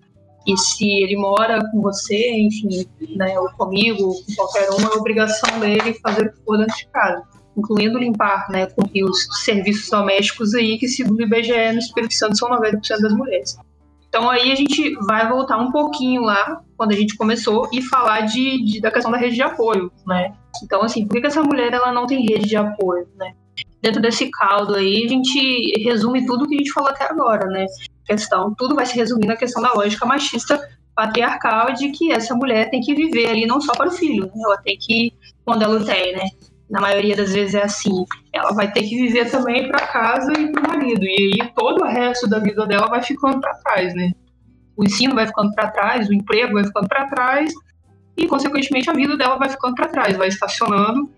E 0.45 0.57
se 0.57 0.85
ele 1.03 1.17
mora 1.17 1.61
com 1.71 1.81
você, 1.81 2.31
enfim, 2.31 2.87
né, 3.17 3.37
ou 3.37 3.49
comigo, 3.51 4.01
ou 4.05 4.23
com 4.23 4.33
qualquer 4.35 4.69
um, 4.71 4.93
é 4.93 4.95
obrigação 4.95 5.59
dele 5.59 5.93
fazer 6.01 6.27
o 6.27 6.31
que 6.31 6.39
for 6.45 6.57
dentro 6.57 6.75
de 6.77 6.87
casa, 6.87 7.21
incluindo 7.57 7.99
limpar, 7.99 8.49
né, 8.49 8.65
cumprir 8.67 9.03
os 9.03 9.27
serviços 9.43 9.89
domésticos 9.89 10.53
aí, 10.53 10.77
que 10.77 10.87
segundo 10.87 11.19
o 11.19 11.23
IBGE 11.23 11.73
no 11.73 11.79
Espírito 11.79 12.13
Santo 12.13 12.37
são 12.37 12.49
90% 12.49 13.01
das 13.01 13.13
mulheres. 13.13 13.57
Então 14.09 14.29
aí 14.29 14.51
a 14.51 14.55
gente 14.55 14.93
vai 15.05 15.27
voltar 15.27 15.57
um 15.57 15.71
pouquinho 15.71 16.21
lá, 16.21 16.61
quando 16.75 16.91
a 16.91 16.95
gente 16.95 17.15
começou, 17.15 17.69
e 17.71 17.81
falar 17.81 18.21
de, 18.21 18.63
de 18.63 18.81
da 18.81 18.91
questão 18.91 19.11
da 19.11 19.17
rede 19.17 19.35
de 19.35 19.41
apoio, 19.41 19.91
né? 20.05 20.33
Então, 20.63 20.81
assim, 20.81 21.05
por 21.05 21.13
que, 21.13 21.21
que 21.21 21.27
essa 21.27 21.43
mulher 21.43 21.73
ela 21.73 21.91
não 21.91 22.07
tem 22.07 22.25
rede 22.25 22.47
de 22.47 22.55
apoio, 22.55 23.07
né? 23.15 23.33
Dentro 23.81 24.01
desse 24.01 24.29
caldo 24.31 24.75
aí, 24.75 25.05
a 25.05 25.09
gente 25.09 25.83
resume 25.83 26.25
tudo 26.25 26.47
que 26.47 26.55
a 26.55 26.57
gente 26.57 26.71
falou 26.71 26.89
até 26.89 27.05
agora, 27.05 27.45
né? 27.47 27.65
Questão, 28.05 28.53
tudo 28.57 28.75
vai 28.75 28.85
se 28.85 28.95
resumir 28.95 29.27
na 29.27 29.35
questão 29.35 29.61
da 29.61 29.73
lógica 29.73 30.05
machista 30.05 30.59
patriarcal 30.95 31.73
de 31.73 31.91
que 31.91 32.11
essa 32.11 32.33
mulher 32.33 32.71
tem 32.71 32.81
que 32.81 32.95
viver 32.95 33.29
ali 33.29 33.45
não 33.45 33.61
só 33.61 33.73
para 33.73 33.89
o 33.89 33.91
filho, 33.91 34.25
né? 34.25 34.31
ela 34.43 34.57
tem 34.57 34.75
que, 34.79 35.13
quando 35.45 35.61
ela 35.61 35.83
tem, 35.85 36.15
né? 36.15 36.27
Na 36.69 36.81
maioria 36.81 37.15
das 37.15 37.33
vezes 37.33 37.55
é 37.55 37.63
assim, 37.63 38.05
ela 38.33 38.51
vai 38.53 38.71
ter 38.71 38.83
que 38.83 38.95
viver 38.95 39.29
também 39.31 39.67
para 39.67 39.87
casa 39.87 40.33
e 40.33 40.51
para 40.51 40.61
o 40.61 40.67
marido, 40.67 41.03
e 41.03 41.41
aí 41.41 41.51
todo 41.55 41.81
o 41.81 41.87
resto 41.87 42.27
da 42.27 42.39
vida 42.39 42.65
dela 42.65 42.87
vai 42.87 43.01
ficando 43.01 43.39
para 43.39 43.53
trás, 43.55 43.95
né? 43.95 44.11
O 44.75 44.83
ensino 44.83 45.15
vai 45.15 45.25
ficando 45.25 45.53
para 45.53 45.71
trás, 45.71 46.09
o 46.09 46.13
emprego 46.13 46.53
vai 46.53 46.65
ficando 46.65 46.87
para 46.87 47.07
trás, 47.07 47.51
e 48.17 48.27
consequentemente 48.27 48.89
a 48.89 48.93
vida 48.93 49.15
dela 49.15 49.37
vai 49.37 49.49
ficando 49.49 49.75
para 49.75 49.87
trás, 49.87 50.17
vai 50.17 50.27
estacionando, 50.27 51.09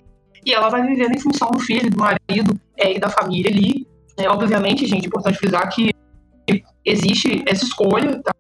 e 0.45 0.53
ela 0.53 0.69
vai 0.69 0.85
vivendo 0.85 1.13
em 1.13 1.19
função 1.19 1.49
do 1.51 1.59
filho, 1.59 1.89
do 1.89 1.97
marido 1.97 2.59
é, 2.77 2.95
e 2.95 2.99
da 2.99 3.09
família 3.09 3.51
ali. 3.51 3.87
É, 4.17 4.29
obviamente, 4.29 4.85
gente, 4.85 5.05
é 5.05 5.07
importante 5.07 5.37
frisar 5.37 5.67
que 5.69 5.91
existe 6.85 7.43
essa 7.47 7.63
escolha, 7.63 8.21
tá? 8.21 8.33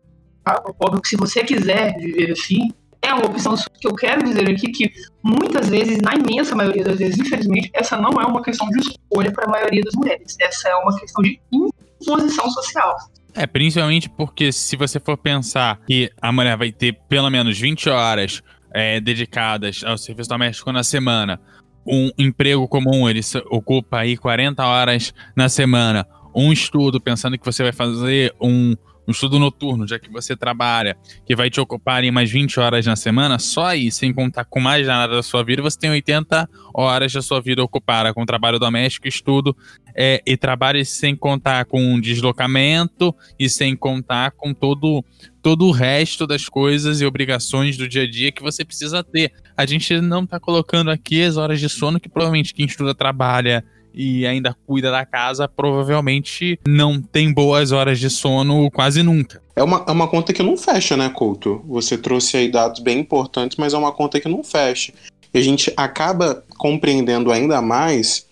Óbvio 0.79 1.01
que 1.01 1.09
se 1.09 1.15
você 1.15 1.43
quiser 1.43 1.95
viver 1.97 2.31
assim, 2.31 2.69
é 3.01 3.13
uma 3.13 3.25
opção 3.25 3.55
que 3.55 3.87
eu 3.87 3.95
quero 3.95 4.23
dizer 4.23 4.49
aqui 4.49 4.71
que 4.71 4.91
muitas 5.23 5.69
vezes, 5.69 5.99
na 5.99 6.15
imensa 6.15 6.55
maioria 6.55 6.83
das 6.83 6.97
vezes, 6.97 7.17
infelizmente, 7.19 7.69
essa 7.73 7.97
não 7.97 8.11
é 8.21 8.25
uma 8.25 8.41
questão 8.41 8.67
de 8.69 8.79
escolha 8.79 9.31
para 9.31 9.45
a 9.45 9.49
maioria 9.49 9.81
das 9.83 9.95
mulheres. 9.95 10.35
Essa 10.39 10.69
é 10.69 10.75
uma 10.75 10.97
questão 10.97 11.23
de 11.23 11.39
imposição 11.51 12.49
social. 12.49 12.95
É, 13.33 13.45
principalmente 13.45 14.09
porque 14.09 14.51
se 14.51 14.75
você 14.75 14.99
for 14.99 15.17
pensar 15.17 15.79
que 15.87 16.11
a 16.21 16.31
mulher 16.31 16.57
vai 16.57 16.71
ter 16.71 16.99
pelo 17.07 17.29
menos 17.29 17.57
20 17.57 17.89
horas 17.89 18.41
é, 18.73 18.99
dedicadas 18.99 19.83
ao 19.83 19.97
serviço 19.97 20.29
doméstico 20.29 20.71
na 20.71 20.83
semana, 20.83 21.39
um 21.85 22.11
emprego 22.17 22.67
comum, 22.67 23.09
ele 23.09 23.21
ocupa 23.49 23.99
aí 23.99 24.17
40 24.17 24.63
horas 24.65 25.13
na 25.35 25.47
semana, 25.47 26.05
um 26.35 26.51
estudo 26.51 26.99
pensando 26.99 27.37
que 27.37 27.45
você 27.45 27.63
vai 27.63 27.71
fazer 27.71 28.33
um, 28.41 28.75
um 29.09 29.11
estudo 29.11 29.39
noturno, 29.39 29.87
já 29.87 29.97
que 29.97 30.11
você 30.11 30.35
trabalha, 30.35 30.95
que 31.25 31.35
vai 31.35 31.49
te 31.49 31.59
ocupar 31.59 32.03
em 32.03 32.11
mais 32.11 32.29
20 32.29 32.59
horas 32.59 32.85
na 32.85 32.95
semana, 32.95 33.39
só 33.39 33.65
aí, 33.65 33.91
sem 33.91 34.13
contar 34.13 34.45
com 34.45 34.59
mais 34.59 34.85
nada 34.85 35.15
da 35.15 35.23
sua 35.23 35.43
vida, 35.43 35.63
você 35.63 35.79
tem 35.79 35.89
80 35.89 36.47
horas 36.71 37.11
da 37.11 37.21
sua 37.23 37.41
vida 37.41 37.63
ocupada 37.63 38.13
com 38.13 38.23
trabalho 38.23 38.59
doméstico, 38.59 39.07
estudo 39.07 39.57
é, 39.95 40.21
e 40.27 40.37
trabalho 40.37 40.85
sem 40.85 41.15
contar 41.15 41.65
com 41.65 41.99
deslocamento 41.99 43.13
e 43.39 43.49
sem 43.49 43.75
contar 43.75 44.29
com 44.31 44.53
todo, 44.53 45.03
todo 45.41 45.65
o 45.65 45.71
resto 45.71 46.27
das 46.27 46.47
coisas 46.47 47.01
e 47.01 47.05
obrigações 47.05 47.77
do 47.77 47.89
dia 47.89 48.03
a 48.03 48.09
dia 48.09 48.31
que 48.31 48.43
você 48.43 48.63
precisa 48.63 49.03
ter. 49.03 49.33
A 49.57 49.65
gente 49.65 49.99
não 49.99 50.23
está 50.23 50.39
colocando 50.39 50.91
aqui 50.91 51.23
as 51.23 51.35
horas 51.35 51.59
de 51.59 51.67
sono 51.67 51.99
que 51.99 52.07
provavelmente 52.07 52.53
quem 52.53 52.67
estuda 52.67 52.93
trabalha 52.93 53.65
e 53.93 54.25
ainda 54.25 54.55
cuida 54.65 54.91
da 54.91 55.05
casa, 55.05 55.47
provavelmente 55.47 56.59
não 56.67 57.01
tem 57.01 57.33
boas 57.33 57.71
horas 57.71 57.99
de 57.99 58.09
sono 58.09 58.69
quase 58.71 59.03
nunca. 59.03 59.41
É 59.55 59.63
uma, 59.63 59.83
é 59.87 59.91
uma 59.91 60.07
conta 60.07 60.31
que 60.31 60.43
não 60.43 60.57
fecha, 60.57 60.95
né, 60.95 61.09
Couto? 61.09 61.61
Você 61.67 61.97
trouxe 61.97 62.37
aí 62.37 62.49
dados 62.49 62.79
bem 62.79 62.99
importantes, 62.99 63.57
mas 63.57 63.73
é 63.73 63.77
uma 63.77 63.91
conta 63.91 64.19
que 64.19 64.29
não 64.29 64.43
fecha. 64.43 64.93
E 65.33 65.37
a 65.37 65.41
gente 65.41 65.71
acaba 65.75 66.43
compreendendo 66.57 67.31
ainda 67.31 67.61
mais 67.61 68.25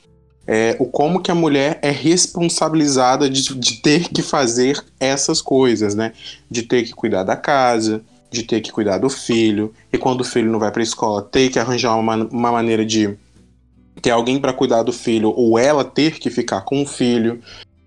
é, 0.48 0.78
o 0.80 0.86
como 0.86 1.22
que 1.22 1.30
a 1.30 1.36
mulher 1.36 1.80
é 1.82 1.92
responsabilizada 1.92 3.30
de, 3.30 3.54
de 3.54 3.82
ter 3.82 4.08
que 4.08 4.22
fazer 4.22 4.82
essas 5.00 5.42
coisas, 5.42 5.94
né? 5.94 6.14
De 6.50 6.64
ter 6.64 6.84
que 6.84 6.94
cuidar 6.94 7.24
da 7.24 7.36
casa, 7.36 8.02
de 8.32 8.44
ter 8.44 8.62
que 8.62 8.72
cuidar 8.72 8.98
do 8.98 9.10
filho, 9.10 9.74
e 9.92 9.98
quando 9.98 10.22
o 10.22 10.24
filho 10.24 10.52
não 10.52 10.60
vai 10.60 10.72
para 10.72 10.82
a 10.82 10.84
escola, 10.84 11.22
ter 11.22 11.50
que 11.50 11.60
arranjar 11.60 11.96
uma, 11.96 12.16
uma 12.16 12.52
maneira 12.52 12.86
de 12.86 13.18
ter 14.02 14.12
alguém 14.12 14.40
para 14.40 14.54
cuidar 14.54 14.84
do 14.84 14.94
filho 14.94 15.34
ou 15.36 15.58
ela 15.58 15.84
ter 15.84 16.20
que 16.20 16.30
ficar 16.30 16.62
com 16.62 16.82
o 16.82 16.86
filho. 16.86 17.42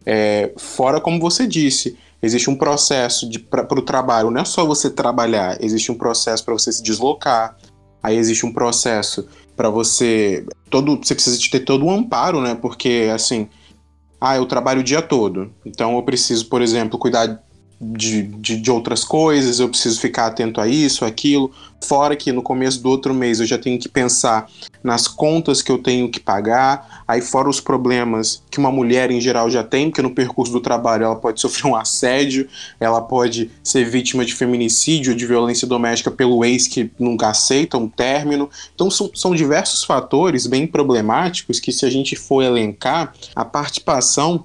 É, 0.05 0.53
fora, 0.57 1.01
como 1.01 1.21
você 1.21 1.47
disse, 1.47 1.97
existe 2.23 2.51
um 2.51 2.57
processo 2.57 3.29
para 3.49 3.79
o 3.79 3.83
trabalho, 3.83 4.31
não 4.31 4.41
é 4.41 4.45
só 4.45 4.65
você 4.65 4.91
trabalhar, 4.91 5.63
existe 5.63 5.91
um 5.91 5.97
processo 5.97 6.45
para 6.45 6.55
você 6.55 6.73
se 6.73 6.83
deslocar, 6.83 7.57
aí 8.03 8.17
existe 8.17 8.45
um 8.45 8.53
processo 8.53 9.27
para 9.57 9.69
você. 9.71 10.45
todo 10.69 10.97
Você 10.97 11.15
precisa 11.15 11.39
de 11.39 11.51
ter 11.51 11.61
todo 11.61 11.85
o 11.85 11.89
um 11.89 11.91
amparo, 11.91 12.41
né? 12.41 12.55
Porque, 12.55 13.11
assim, 13.13 13.49
ah, 14.21 14.37
eu 14.37 14.47
trabalho 14.47 14.81
o 14.81 14.85
dia 14.85 15.03
todo, 15.03 15.53
então 15.65 15.97
eu 15.97 16.03
preciso, 16.03 16.47
por 16.49 16.63
exemplo, 16.63 16.99
cuidar 16.99 17.43
de, 17.81 18.23
de, 18.23 18.57
de, 18.57 18.71
outras 18.71 19.03
coisas, 19.03 19.59
eu 19.59 19.69
preciso 19.69 19.99
ficar 20.01 20.27
atento 20.27 20.61
a 20.61 20.69
isso, 20.69 21.03
aquilo. 21.05 21.51
Fora 21.83 22.15
que 22.15 22.31
no 22.31 22.43
começo 22.43 22.83
do 22.83 22.91
outro 22.91 23.15
mês 23.15 23.41
eu 23.41 23.47
já 23.47 23.57
tenho 23.57 23.79
que 23.79 23.89
pensar 23.89 24.51
nas 24.83 25.09
contas 25.09 25.63
que 25.63 25.73
eu 25.73 25.79
tenho 25.79 26.11
que 26.11 26.21
pagar, 26.21 27.03
aí 27.09 27.23
fora 27.23 27.49
os 27.49 27.59
problemas 27.59 28.43
que 28.51 28.59
uma 28.59 28.71
mulher 28.71 29.11
em 29.11 29.19
geral 29.19 29.49
já 29.49 29.65
tem, 29.65 29.89
porque 29.89 30.03
no 30.03 30.15
percurso 30.15 30.53
do 30.53 30.61
trabalho 30.61 31.05
ela 31.05 31.17
pode 31.17 31.41
sofrer 31.41 31.71
um 31.71 31.75
assédio, 31.75 32.47
ela 32.79 33.01
pode 33.01 33.51
ser 33.65 33.85
vítima 33.85 34.27
de 34.27 34.35
feminicídio, 34.35 35.15
de 35.15 35.27
violência 35.27 35.67
doméstica 35.67 36.11
pelo 36.11 36.45
ex 36.45 36.67
que 36.67 36.91
nunca 36.99 37.29
aceita 37.29 37.79
um 37.79 37.89
término. 37.89 38.51
Então 38.75 38.91
são, 38.91 39.11
são 39.15 39.35
diversos 39.35 39.85
fatores 39.85 40.47
bem 40.47 40.67
problemáticos 40.67 41.59
que 41.59 41.73
se 41.73 41.87
a 41.87 41.91
gente 41.91 42.15
for 42.15 42.43
elencar, 42.43 43.15
a 43.35 43.45
participação 43.45 44.45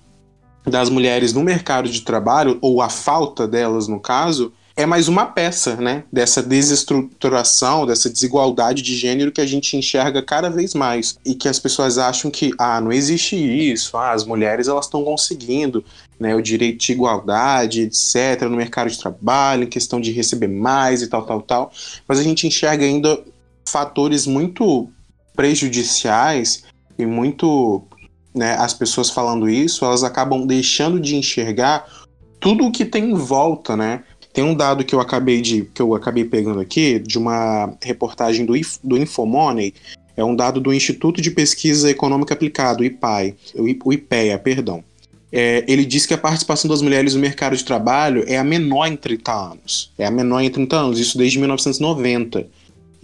das 0.65 0.89
mulheres 0.89 1.33
no 1.33 1.43
mercado 1.43 1.89
de 1.89 2.01
trabalho, 2.01 2.57
ou 2.61 2.81
a 2.81 2.89
falta 2.89 3.47
delas 3.47 3.87
no 3.87 3.99
caso, 3.99 4.51
é 4.77 4.85
mais 4.85 5.07
uma 5.07 5.25
peça, 5.25 5.77
né, 5.77 6.03
dessa 6.11 6.43
desestruturação, 6.43 7.85
dessa 7.85 8.09
desigualdade 8.09 8.81
de 8.81 8.95
gênero 8.97 9.31
que 9.31 9.39
a 9.39 9.45
gente 9.45 9.77
enxerga 9.77 10.21
cada 10.21 10.49
vez 10.49 10.73
mais. 10.73 11.17
E 11.25 11.33
que 11.33 11.47
as 11.47 11.57
pessoas 11.57 11.97
acham 11.97 12.29
que 12.29 12.51
ah, 12.59 12.81
não 12.81 12.91
existe 12.91 13.37
isso, 13.37 13.95
ah, 13.95 14.11
as 14.11 14.25
mulheres 14.25 14.67
elas 14.67 14.85
estão 14.85 15.03
conseguindo, 15.03 15.83
né, 16.19 16.35
o 16.35 16.41
direito 16.41 16.79
de 16.79 16.91
igualdade, 16.91 17.81
etc, 17.81 18.41
no 18.49 18.57
mercado 18.57 18.89
de 18.89 18.99
trabalho, 18.99 19.63
em 19.63 19.69
questão 19.69 20.01
de 20.01 20.11
receber 20.11 20.49
mais 20.49 21.01
e 21.01 21.07
tal, 21.07 21.25
tal, 21.25 21.41
tal, 21.41 21.71
mas 22.05 22.19
a 22.19 22.23
gente 22.23 22.45
enxerga 22.45 22.83
ainda 22.83 23.23
fatores 23.65 24.27
muito 24.27 24.89
prejudiciais 25.35 26.63
e 26.97 27.05
muito 27.05 27.83
né, 28.35 28.55
as 28.59 28.73
pessoas 28.73 29.09
falando 29.09 29.49
isso, 29.49 29.85
elas 29.85 30.03
acabam 30.03 30.45
deixando 30.45 30.99
de 30.99 31.15
enxergar 31.15 31.85
tudo 32.39 32.65
o 32.65 32.71
que 32.71 32.85
tem 32.85 33.11
em 33.11 33.15
volta, 33.15 33.75
né? 33.75 34.03
Tem 34.33 34.43
um 34.43 34.53
dado 34.53 34.83
que 34.83 34.93
eu 34.93 34.99
acabei 34.99 35.41
de 35.41 35.63
que 35.73 35.81
eu 35.81 35.95
acabei 35.95 36.25
pegando 36.25 36.59
aqui 36.59 36.99
de 36.99 37.17
uma 37.17 37.73
reportagem 37.81 38.45
do, 38.45 38.53
do 38.83 38.97
Infomoney, 38.97 39.73
é 40.17 40.23
um 40.23 40.35
dado 40.35 40.59
do 40.59 40.73
Instituto 40.73 41.21
de 41.21 41.31
Pesquisa 41.31 41.89
Econômica 41.89 42.33
Aplicada, 42.33 42.81
o 42.81 42.85
IPAI, 42.85 43.35
o 43.83 43.93
IPEA, 43.93 44.37
perdão. 44.37 44.83
É, 45.31 45.65
ele 45.67 45.85
diz 45.85 46.05
que 46.05 46.13
a 46.13 46.17
participação 46.17 46.69
das 46.69 46.81
mulheres 46.81 47.13
no 47.13 47.19
mercado 47.19 47.57
de 47.57 47.63
trabalho 47.63 48.23
é 48.27 48.37
a 48.37 48.43
menor 48.43 48.87
em 48.87 48.95
30 48.95 49.33
anos. 49.33 49.91
É 49.97 50.05
a 50.05 50.11
menor 50.11 50.41
em 50.41 50.49
30 50.49 50.75
anos, 50.75 50.99
isso 50.99 51.17
desde 51.17 51.37
1990. 51.39 52.47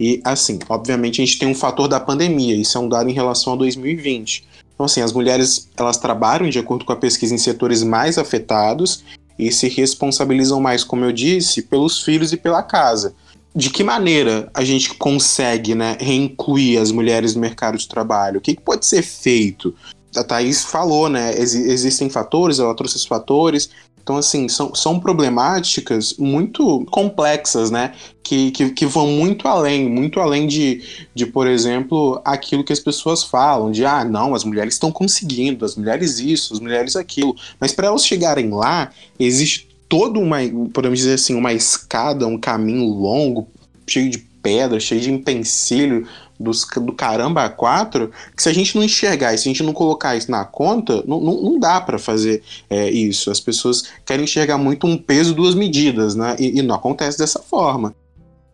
E, 0.00 0.20
assim, 0.24 0.58
obviamente 0.68 1.20
a 1.20 1.24
gente 1.24 1.38
tem 1.38 1.48
um 1.48 1.54
fator 1.54 1.86
da 1.86 2.00
pandemia, 2.00 2.56
isso 2.56 2.78
é 2.78 2.80
um 2.80 2.88
dado 2.88 3.10
em 3.10 3.12
relação 3.12 3.52
a 3.52 3.56
2020. 3.56 4.44
Então, 4.82 4.86
assim, 4.86 5.00
as 5.00 5.12
mulheres 5.12 5.68
elas 5.76 5.96
trabalham 5.96 6.50
de 6.50 6.58
acordo 6.58 6.84
com 6.84 6.92
a 6.92 6.96
pesquisa 6.96 7.32
em 7.32 7.38
setores 7.38 7.84
mais 7.84 8.18
afetados 8.18 9.04
e 9.38 9.52
se 9.52 9.68
responsabilizam 9.68 10.60
mais, 10.60 10.82
como 10.82 11.04
eu 11.04 11.12
disse, 11.12 11.62
pelos 11.62 12.02
filhos 12.02 12.32
e 12.32 12.36
pela 12.36 12.64
casa. 12.64 13.14
De 13.54 13.70
que 13.70 13.84
maneira 13.84 14.50
a 14.52 14.64
gente 14.64 14.92
consegue 14.94 15.72
né, 15.72 15.96
reincluir 16.00 16.80
as 16.80 16.90
mulheres 16.90 17.32
no 17.32 17.40
mercado 17.40 17.78
de 17.78 17.86
trabalho? 17.86 18.38
O 18.38 18.40
que, 18.40 18.56
que 18.56 18.60
pode 18.60 18.84
ser 18.84 19.02
feito? 19.02 19.72
A 20.16 20.24
Thaís 20.24 20.64
falou, 20.64 21.08
né? 21.08 21.32
Ex 21.38 21.54
existem 21.54 22.10
fatores, 22.10 22.58
ela 22.58 22.74
trouxe 22.74 22.96
os 22.96 23.04
fatores, 23.04 23.70
então, 24.02 24.16
assim, 24.16 24.48
são, 24.48 24.74
são 24.74 24.98
problemáticas 24.98 26.16
muito 26.18 26.84
complexas, 26.86 27.70
né? 27.70 27.94
Que, 28.24 28.52
que, 28.52 28.70
que, 28.70 28.86
vão 28.86 29.08
muito 29.08 29.48
além, 29.48 29.90
muito 29.90 30.20
além 30.20 30.46
de, 30.46 30.80
de, 31.12 31.26
por 31.26 31.46
exemplo, 31.46 32.20
aquilo 32.24 32.62
que 32.62 32.72
as 32.72 32.78
pessoas 32.78 33.24
falam, 33.24 33.72
de 33.72 33.84
ah, 33.84 34.04
não, 34.04 34.32
as 34.34 34.44
mulheres 34.44 34.74
estão 34.74 34.92
conseguindo, 34.92 35.64
as 35.64 35.74
mulheres 35.74 36.20
isso, 36.20 36.54
as 36.54 36.60
mulheres 36.60 36.94
aquilo. 36.94 37.34
Mas 37.58 37.72
para 37.72 37.88
elas 37.88 38.06
chegarem 38.06 38.48
lá, 38.48 38.92
existe 39.18 39.68
toda 39.88 40.18
uma, 40.18 40.38
podemos 40.72 41.00
dizer 41.00 41.14
assim, 41.14 41.34
uma 41.34 41.52
escada, 41.52 42.26
um 42.26 42.38
caminho 42.38 42.84
longo, 42.84 43.48
cheio 43.86 44.08
de 44.08 44.18
pedra, 44.18 44.80
cheio 44.80 45.00
de 45.00 45.10
empecilho, 45.10 46.06
dos, 46.42 46.66
do 46.76 46.92
caramba 46.92 47.44
a 47.44 47.48
quatro, 47.48 48.10
que 48.36 48.42
se 48.42 48.48
a 48.48 48.52
gente 48.52 48.74
não 48.74 48.82
enxergar 48.82 49.36
se 49.38 49.48
a 49.48 49.52
gente 49.52 49.62
não 49.62 49.72
colocar 49.72 50.16
isso 50.16 50.30
na 50.30 50.44
conta, 50.44 51.02
não, 51.06 51.20
não, 51.20 51.40
não 51.40 51.58
dá 51.58 51.80
para 51.80 51.98
fazer 51.98 52.42
é, 52.68 52.90
isso. 52.90 53.30
As 53.30 53.40
pessoas 53.40 53.84
querem 54.04 54.24
enxergar 54.24 54.58
muito 54.58 54.86
um 54.86 54.98
peso, 54.98 55.34
duas 55.34 55.54
medidas, 55.54 56.14
né? 56.14 56.36
E, 56.38 56.58
e 56.58 56.62
não 56.62 56.74
acontece 56.74 57.18
dessa 57.18 57.38
forma. 57.38 57.94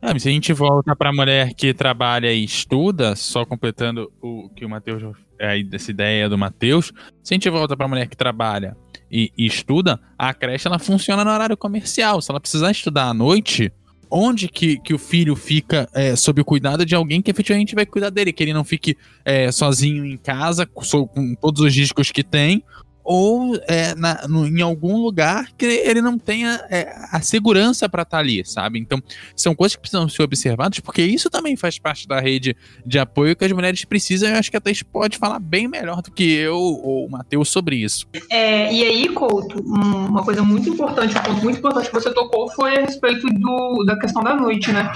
Ah, 0.00 0.16
se 0.16 0.28
a 0.28 0.32
gente 0.32 0.52
volta 0.52 0.94
para 0.94 1.10
a 1.10 1.12
mulher 1.12 1.54
que 1.54 1.74
trabalha 1.74 2.32
e 2.32 2.44
estuda, 2.44 3.16
só 3.16 3.44
completando 3.44 4.12
o 4.22 4.48
que 4.50 4.64
o 4.64 4.68
Matheus, 4.68 5.02
é, 5.40 5.60
essa 5.72 5.90
ideia 5.90 6.28
do 6.28 6.38
Matheus, 6.38 6.92
se 7.22 7.34
a 7.34 7.36
gente 7.36 7.50
volta 7.50 7.76
para 7.76 7.86
a 7.86 7.88
mulher 7.88 8.06
que 8.06 8.16
trabalha 8.16 8.76
e, 9.10 9.32
e, 9.36 9.44
estuda, 9.46 10.00
a 10.16 10.32
creche 10.32 10.68
ela 10.68 10.78
funciona 10.78 11.24
no 11.24 11.30
horário 11.30 11.56
comercial. 11.56 12.22
Se 12.22 12.30
ela 12.30 12.38
precisar 12.40 12.70
estudar 12.70 13.08
à 13.08 13.14
noite, 13.14 13.72
onde 14.08 14.46
que, 14.48 14.78
que 14.78 14.94
o 14.94 14.98
filho 14.98 15.34
fica 15.34 15.88
é, 15.92 16.14
sob 16.14 16.40
o 16.40 16.44
cuidado 16.44 16.86
de 16.86 16.94
alguém 16.94 17.20
que 17.20 17.30
efetivamente 17.30 17.74
vai 17.74 17.84
cuidar 17.84 18.10
dele, 18.10 18.32
que 18.32 18.42
ele 18.42 18.52
não 18.52 18.64
fique 18.64 18.96
é, 19.24 19.50
sozinho 19.50 20.04
em 20.04 20.16
casa, 20.16 20.64
com, 20.64 20.84
com 21.06 21.34
todos 21.34 21.60
os 21.60 21.74
riscos 21.74 22.12
que 22.12 22.22
tem, 22.22 22.62
ou 23.10 23.56
é, 23.66 23.94
na, 23.94 24.28
no, 24.28 24.46
em 24.46 24.60
algum 24.60 24.98
lugar 24.98 25.48
que 25.56 25.64
ele 25.64 26.02
não 26.02 26.18
tenha 26.18 26.60
é, 26.68 26.94
a 27.10 27.22
segurança 27.22 27.88
para 27.88 28.02
estar 28.02 28.18
tá 28.18 28.22
ali, 28.22 28.44
sabe? 28.44 28.78
Então, 28.78 29.02
são 29.34 29.54
coisas 29.54 29.74
que 29.74 29.80
precisam 29.80 30.06
ser 30.10 30.22
observadas, 30.22 30.78
porque 30.80 31.00
isso 31.00 31.30
também 31.30 31.56
faz 31.56 31.78
parte 31.78 32.06
da 32.06 32.20
rede 32.20 32.54
de 32.84 32.98
apoio 32.98 33.34
que 33.34 33.46
as 33.46 33.52
mulheres 33.52 33.82
precisam. 33.86 34.28
Eu 34.28 34.36
acho 34.36 34.50
que 34.50 34.58
a 34.58 34.60
Thais 34.60 34.82
pode 34.82 35.16
falar 35.16 35.38
bem 35.38 35.66
melhor 35.66 36.02
do 36.02 36.10
que 36.10 36.22
eu 36.22 36.58
ou 36.58 37.06
o 37.06 37.10
Matheus 37.10 37.48
sobre 37.48 37.76
isso. 37.76 38.06
É, 38.30 38.70
e 38.70 38.84
aí, 38.84 39.08
Couto, 39.08 39.58
uma 39.62 40.22
coisa 40.22 40.42
muito 40.42 40.68
importante, 40.68 41.16
um 41.16 41.22
ponto 41.22 41.44
muito 41.44 41.58
importante 41.60 41.88
que 41.88 41.94
você 41.94 42.12
tocou 42.12 42.50
foi 42.50 42.76
a 42.76 42.80
respeito 42.82 43.26
do, 43.26 43.84
da 43.84 43.98
questão 43.98 44.22
da 44.22 44.36
noite, 44.36 44.70
né? 44.70 44.92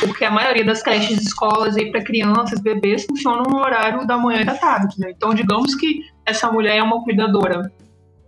porque 0.00 0.24
a 0.24 0.30
maioria 0.30 0.64
das 0.64 0.82
creches 0.82 1.20
escolas 1.22 1.76
aí 1.76 1.90
para 1.90 2.02
crianças, 2.02 2.60
bebês, 2.60 3.04
funcionam 3.04 3.44
no 3.44 3.58
horário 3.58 4.06
da 4.06 4.18
manhã 4.18 4.42
e 4.42 4.44
da 4.44 4.54
tarde, 4.54 4.98
né? 4.98 5.12
Então, 5.16 5.32
digamos 5.32 5.74
que 5.74 6.00
essa 6.26 6.50
mulher 6.50 6.76
é 6.76 6.82
uma 6.82 7.02
cuidadora, 7.02 7.72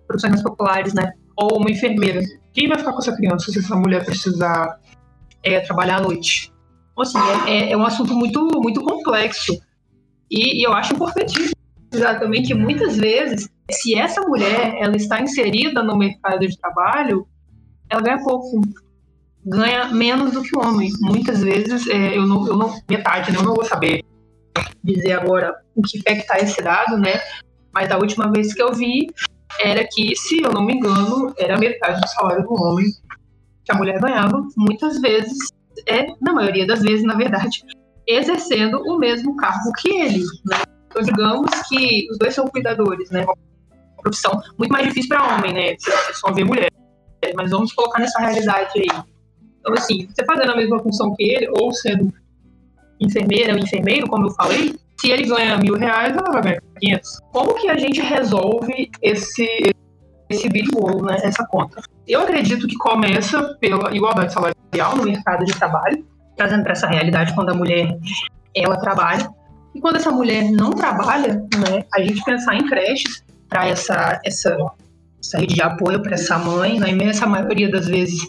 profissionais 0.06 0.42
populares, 0.42 0.94
né? 0.94 1.12
Ou 1.36 1.58
uma 1.58 1.70
enfermeira. 1.70 2.20
Quem 2.52 2.68
vai 2.68 2.78
ficar 2.78 2.92
com 2.92 2.98
essa 2.98 3.14
criança 3.14 3.50
se 3.50 3.58
essa 3.58 3.76
mulher 3.76 4.04
precisar 4.04 4.78
é, 5.42 5.60
trabalhar 5.60 5.98
à 5.98 6.00
noite? 6.00 6.52
Então, 6.92 7.02
assim, 7.02 7.18
é, 7.46 7.50
é, 7.50 7.72
é, 7.72 7.76
um 7.76 7.84
assunto 7.84 8.14
muito, 8.14 8.42
muito 8.60 8.80
complexo. 8.82 9.52
E, 10.30 10.60
e 10.60 10.66
eu 10.66 10.72
acho 10.72 10.94
importantíssimo 10.94 11.56
Exatamente, 11.92 12.52
muitas 12.52 12.96
vezes, 12.96 13.48
se 13.70 13.94
essa 13.94 14.20
mulher 14.20 14.76
ela 14.78 14.96
está 14.96 15.20
inserida 15.20 15.82
no 15.82 15.96
mercado 15.96 16.40
de 16.40 16.58
trabalho, 16.58 17.26
ela 17.88 18.02
ganha 18.02 18.22
pouco, 18.22 18.60
ganha 19.44 19.86
menos 19.88 20.32
do 20.32 20.42
que 20.42 20.56
o 20.56 20.60
homem. 20.60 20.90
Muitas 21.00 21.42
vezes, 21.42 21.86
é, 21.88 22.18
eu, 22.18 22.26
não, 22.26 22.46
eu 22.46 22.56
não, 22.56 22.78
metade, 22.88 23.32
né, 23.32 23.38
eu 23.38 23.42
não 23.42 23.54
vou 23.54 23.64
saber 23.64 24.04
dizer 24.82 25.12
agora 25.12 25.54
o 25.74 25.82
que 25.82 26.00
é 26.06 26.14
que 26.14 26.20
está 26.20 26.38
esse 26.38 26.62
dado, 26.62 26.98
né? 26.98 27.20
Mas 27.76 27.90
a 27.90 27.99
última 27.99 28.33
vez 28.33 28.54
que 28.54 28.62
eu 28.62 28.73
vi 28.73 29.06
era 29.61 29.87
que, 29.87 30.16
se 30.16 30.40
eu 30.40 30.50
não 30.50 30.64
me 30.64 30.76
engano, 30.76 31.35
era 31.37 31.59
metade 31.59 32.00
do 32.00 32.09
salário 32.09 32.42
do 32.42 32.54
homem 32.54 32.87
que 33.66 33.71
a 33.71 33.75
mulher 33.75 34.00
ganhava, 34.00 34.42
muitas 34.56 34.99
vezes, 34.99 35.37
é, 35.87 36.06
na 36.23 36.33
maioria 36.33 36.66
das 36.66 36.80
vezes, 36.80 37.04
na 37.04 37.14
verdade, 37.14 37.62
exercendo 38.06 38.80
o 38.80 38.97
mesmo 38.97 39.37
cargo 39.37 39.71
que 39.78 39.90
ele. 39.90 40.25
Né? 40.47 40.56
Então, 40.87 41.02
digamos 41.02 41.50
que 41.68 42.09
os 42.11 42.16
dois 42.16 42.35
são 42.35 42.49
cuidadores, 42.49 43.11
né? 43.11 43.25
Uma 43.25 44.02
profissão 44.02 44.40
muito 44.59 44.73
mais 44.73 44.87
difícil 44.87 45.11
para 45.11 45.37
homem, 45.37 45.52
né? 45.52 45.76
Você 45.78 46.14
só 46.14 46.33
vê 46.33 46.45
mulher. 46.45 46.71
Mas 47.35 47.50
vamos 47.50 47.75
colocar 47.75 47.99
nessa 47.99 48.21
realidade 48.21 48.71
aí. 48.75 49.04
Então, 49.61 49.75
assim, 49.75 50.09
você 50.09 50.25
fazendo 50.25 50.52
a 50.52 50.56
mesma 50.56 50.83
função 50.83 51.14
que 51.14 51.25
ele, 51.25 51.47
ou 51.50 51.75
sendo 51.75 52.11
enfermeira 52.99 53.52
ou 53.52 53.59
enfermeiro, 53.59 54.09
como 54.09 54.28
eu 54.28 54.30
falei, 54.30 54.75
se 54.99 55.11
ele 55.11 55.26
ganha 55.26 55.59
mil 55.59 55.75
reais, 55.75 56.16
ela 56.16 56.30
vai 56.30 56.42
ganhar 56.42 56.65
500. 56.80 57.21
Como 57.33 57.54
que 57.54 57.68
a 57.68 57.76
gente 57.76 58.00
resolve 58.00 58.90
esse, 59.02 59.75
esse 60.28 60.49
big 60.49 60.71
bolo, 60.71 61.04
né? 61.04 61.18
Essa 61.23 61.47
conta? 61.47 61.83
Eu 62.06 62.21
acredito 62.23 62.66
que 62.66 62.76
começa 62.76 63.56
pela 63.61 63.95
igualdade 63.95 64.33
salarial 64.33 64.97
no 64.97 65.04
mercado 65.04 65.45
de 65.45 65.52
trabalho, 65.52 66.04
trazendo 66.37 66.62
para 66.62 66.73
essa 66.73 66.87
realidade 66.87 67.35
quando 67.35 67.50
a 67.50 67.54
mulher 67.54 67.97
ela 68.54 68.76
trabalha. 68.78 69.28
E 69.75 69.80
quando 69.80 69.97
essa 69.97 70.11
mulher 70.11 70.50
não 70.50 70.71
trabalha, 70.71 71.35
né, 71.35 71.85
a 71.95 72.00
gente 72.00 72.23
pensar 72.25 72.54
em 72.54 72.66
creches 72.66 73.23
para 73.49 73.66
essa, 73.66 74.21
essa, 74.25 74.56
essa 75.21 75.38
rede 75.38 75.54
de 75.54 75.62
apoio 75.62 76.02
para 76.02 76.14
essa 76.14 76.38
mãe, 76.38 76.78
na 76.78 76.88
imensa 76.88 77.26
maioria 77.26 77.71
das 77.71 77.87
vezes 77.87 78.26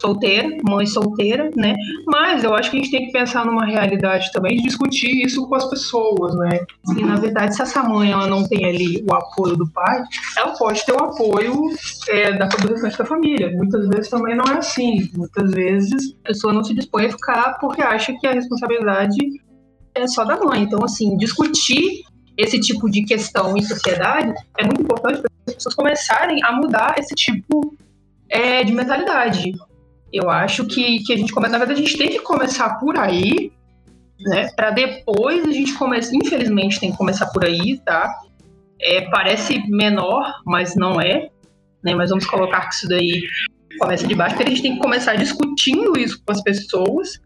solteira, 0.00 0.48
mãe 0.62 0.86
solteira, 0.86 1.50
né? 1.56 1.74
Mas 2.06 2.44
eu 2.44 2.54
acho 2.54 2.70
que 2.70 2.76
a 2.76 2.80
gente 2.80 2.90
tem 2.90 3.06
que 3.06 3.12
pensar 3.12 3.44
numa 3.46 3.64
realidade 3.64 4.30
também 4.32 4.56
discutir 4.56 5.24
isso 5.24 5.46
com 5.48 5.54
as 5.54 5.68
pessoas, 5.68 6.36
né? 6.36 6.60
E 6.96 7.02
na 7.02 7.16
verdade, 7.16 7.54
se 7.54 7.62
essa 7.62 7.82
mãe 7.82 8.12
ela 8.12 8.26
não 8.26 8.46
tem 8.46 8.64
ali 8.66 9.04
o 9.08 9.14
apoio 9.14 9.56
do 9.56 9.70
pai, 9.70 10.02
ela 10.36 10.52
pode 10.56 10.84
ter 10.84 10.92
o 10.92 11.04
apoio 11.04 11.70
é, 12.08 12.32
da 12.32 12.46
restante 12.46 12.98
da 12.98 13.04
família. 13.04 13.50
Muitas 13.56 13.88
vezes 13.88 14.08
também 14.08 14.36
não 14.36 14.44
é 14.52 14.58
assim. 14.58 15.10
Muitas 15.14 15.50
vezes 15.52 16.14
a 16.24 16.28
pessoa 16.28 16.52
não 16.52 16.64
se 16.64 16.74
dispõe 16.74 17.06
a 17.06 17.10
ficar 17.10 17.58
porque 17.60 17.82
acha 17.82 18.12
que 18.18 18.26
a 18.26 18.32
responsabilidade 18.32 19.16
é 19.94 20.06
só 20.06 20.24
da 20.24 20.36
mãe. 20.36 20.62
Então, 20.62 20.84
assim, 20.84 21.16
discutir 21.16 22.02
esse 22.36 22.60
tipo 22.60 22.90
de 22.90 23.04
questão 23.04 23.56
em 23.56 23.62
sociedade 23.62 24.34
é 24.58 24.64
muito 24.64 24.82
importante 24.82 25.20
para 25.20 25.30
as 25.46 25.54
pessoas 25.54 25.74
começarem 25.74 26.42
a 26.42 26.52
mudar 26.52 26.96
esse 26.98 27.14
tipo 27.14 27.76
é, 28.28 28.64
de 28.64 28.72
mentalidade. 28.72 29.52
Eu 30.14 30.30
acho 30.30 30.64
que, 30.64 31.02
que 31.02 31.12
a 31.12 31.16
gente 31.16 31.32
começa, 31.32 31.50
na 31.50 31.58
verdade, 31.58 31.82
a 31.82 31.84
gente 31.84 31.98
tem 31.98 32.08
que 32.08 32.20
começar 32.20 32.78
por 32.78 32.96
aí, 32.96 33.50
né? 34.20 34.48
Para 34.54 34.70
depois 34.70 35.44
a 35.44 35.50
gente 35.50 35.74
começar. 35.74 36.14
Infelizmente, 36.14 36.78
tem 36.78 36.92
que 36.92 36.96
começar 36.96 37.26
por 37.26 37.44
aí, 37.44 37.80
tá? 37.84 38.14
É, 38.80 39.00
parece 39.10 39.58
menor, 39.68 40.32
mas 40.46 40.76
não 40.76 41.00
é. 41.00 41.30
Né? 41.82 41.96
Mas 41.96 42.10
vamos 42.10 42.24
colocar 42.26 42.68
que 42.68 42.76
isso 42.76 42.88
daí 42.88 43.22
começa 43.76 44.06
de 44.06 44.14
baixo, 44.14 44.36
porque 44.36 44.48
a 44.48 44.54
gente 44.54 44.62
tem 44.62 44.74
que 44.74 44.80
começar 44.80 45.16
discutindo 45.16 45.98
isso 45.98 46.22
com 46.24 46.32
as 46.32 46.40
pessoas, 46.40 47.20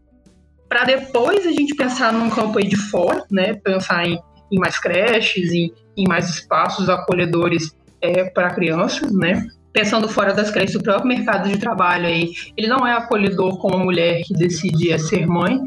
para 0.67 0.83
depois 0.83 1.45
a 1.45 1.51
gente 1.51 1.75
pensar 1.75 2.11
num 2.11 2.27
campo 2.27 2.57
aí 2.57 2.67
de 2.67 2.75
fora, 2.75 3.23
né? 3.29 3.53
Pensar 3.53 4.07
em, 4.07 4.19
em 4.51 4.57
mais 4.57 4.79
creches, 4.79 5.51
em, 5.51 5.71
em 5.95 6.07
mais 6.07 6.27
espaços 6.27 6.89
acolhedores 6.89 7.71
é, 8.01 8.23
para 8.23 8.49
crianças, 8.49 9.11
né? 9.13 9.47
Pensando 9.73 10.07
fora 10.07 10.33
das 10.33 10.51
creches, 10.51 10.75
o 10.75 10.83
próprio 10.83 11.07
mercado 11.07 11.49
de 11.49 11.57
trabalho 11.57 12.07
aí, 12.07 12.31
ele 12.57 12.67
não 12.67 12.85
é 12.85 12.93
acolhedor 12.93 13.57
com 13.59 13.69
uma 13.69 13.83
mulher 13.83 14.21
que 14.23 14.33
decide 14.33 14.97
ser 14.99 15.27
mãe. 15.27 15.59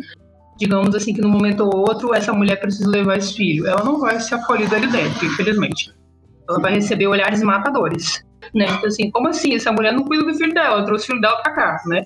Digamos 0.59 0.95
assim 0.95 1.15
que 1.15 1.21
no 1.21 1.29
momento 1.29 1.65
ou 1.65 1.77
outro 1.77 2.15
essa 2.15 2.33
mulher 2.33 2.57
precisa 2.57 2.89
levar 2.89 3.19
esse 3.19 3.35
filho. 3.35 3.67
Ela 3.67 3.85
não 3.85 3.99
vai 3.99 4.21
ser 4.21 4.35
acolhida 4.35 4.77
ali 4.77 4.87
dentro, 4.87 5.27
infelizmente. 5.27 5.93
Ela 6.49 6.61
vai 6.61 6.75
receber 6.75 7.07
olhares 7.07 7.43
matadores, 7.43 8.25
né? 8.55 8.67
Então 8.67 8.87
assim, 8.87 9.11
como 9.11 9.29
assim? 9.29 9.55
Essa 9.55 9.73
mulher 9.73 9.93
não 9.93 10.05
cuida 10.05 10.25
do 10.25 10.35
filho 10.35 10.53
dela, 10.53 10.77
ela 10.77 10.85
trouxe 10.85 11.05
o 11.05 11.07
filho 11.09 11.21
dela 11.21 11.41
para 11.43 11.53
cá, 11.53 11.83
né? 11.87 12.05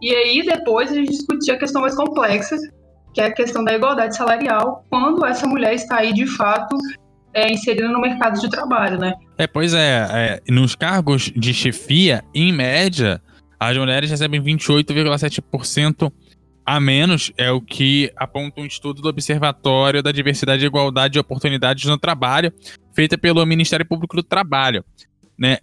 E 0.00 0.14
aí 0.14 0.44
depois 0.44 0.90
a 0.90 0.94
gente 0.94 1.10
discutir 1.10 1.52
a 1.52 1.58
questão 1.58 1.82
mais 1.82 1.94
complexa, 1.94 2.56
que 3.12 3.20
é 3.20 3.26
a 3.26 3.32
questão 3.32 3.62
da 3.62 3.74
igualdade 3.74 4.16
salarial, 4.16 4.84
quando 4.90 5.24
essa 5.24 5.46
mulher 5.46 5.74
está 5.74 5.98
aí 5.98 6.12
de 6.12 6.26
fato 6.26 6.76
é, 7.32 7.52
inserida 7.52 7.88
no 7.88 8.00
mercado 8.00 8.40
de 8.40 8.48
trabalho, 8.48 8.98
né? 8.98 9.14
É, 9.36 9.46
pois 9.46 9.74
é, 9.74 10.40
é, 10.46 10.52
nos 10.52 10.74
cargos 10.74 11.32
de 11.34 11.52
chefia, 11.52 12.22
em 12.34 12.52
média, 12.52 13.20
as 13.58 13.76
mulheres 13.76 14.10
recebem 14.10 14.40
28,7% 14.40 16.12
a 16.66 16.80
menos, 16.80 17.30
é 17.36 17.50
o 17.50 17.60
que 17.60 18.10
aponta 18.16 18.60
um 18.60 18.64
estudo 18.64 19.02
do 19.02 19.08
Observatório 19.08 20.02
da 20.02 20.10
Diversidade 20.10 20.64
e 20.64 20.66
Igualdade 20.66 21.12
de 21.12 21.18
Oportunidades 21.18 21.84
no 21.84 21.98
Trabalho, 21.98 22.52
feita 22.94 23.18
pelo 23.18 23.44
Ministério 23.44 23.84
Público 23.84 24.16
do 24.16 24.22
Trabalho. 24.22 24.82
Né? 25.38 25.58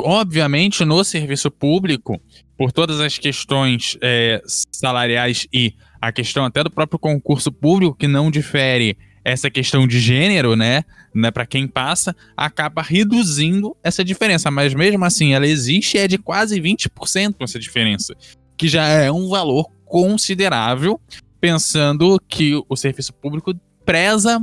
Obviamente, 0.00 0.84
no 0.84 1.04
serviço 1.04 1.50
público, 1.50 2.20
por 2.58 2.72
todas 2.72 3.00
as 3.00 3.16
questões 3.16 3.96
é, 4.00 4.42
salariais 4.72 5.46
e 5.52 5.74
a 6.00 6.10
questão 6.10 6.44
até 6.44 6.64
do 6.64 6.70
próprio 6.70 6.98
concurso 6.98 7.52
público, 7.52 7.94
que 7.94 8.08
não 8.08 8.30
difere 8.30 8.96
essa 9.30 9.50
questão 9.50 9.86
de 9.86 10.00
gênero, 10.00 10.56
né, 10.56 10.84
né 11.14 11.30
para 11.30 11.46
quem 11.46 11.66
passa, 11.66 12.14
acaba 12.36 12.82
reduzindo 12.82 13.76
essa 13.82 14.04
diferença, 14.04 14.50
mas 14.50 14.74
mesmo 14.74 15.04
assim 15.04 15.34
ela 15.34 15.46
existe 15.46 15.96
e 15.96 16.00
é 16.00 16.08
de 16.08 16.18
quase 16.18 16.60
20% 16.60 17.36
essa 17.40 17.58
diferença, 17.58 18.14
que 18.56 18.68
já 18.68 18.86
é 18.86 19.10
um 19.10 19.28
valor 19.28 19.70
considerável, 19.84 21.00
pensando 21.40 22.20
que 22.28 22.60
o 22.68 22.76
serviço 22.76 23.12
público 23.14 23.54
preza 23.84 24.40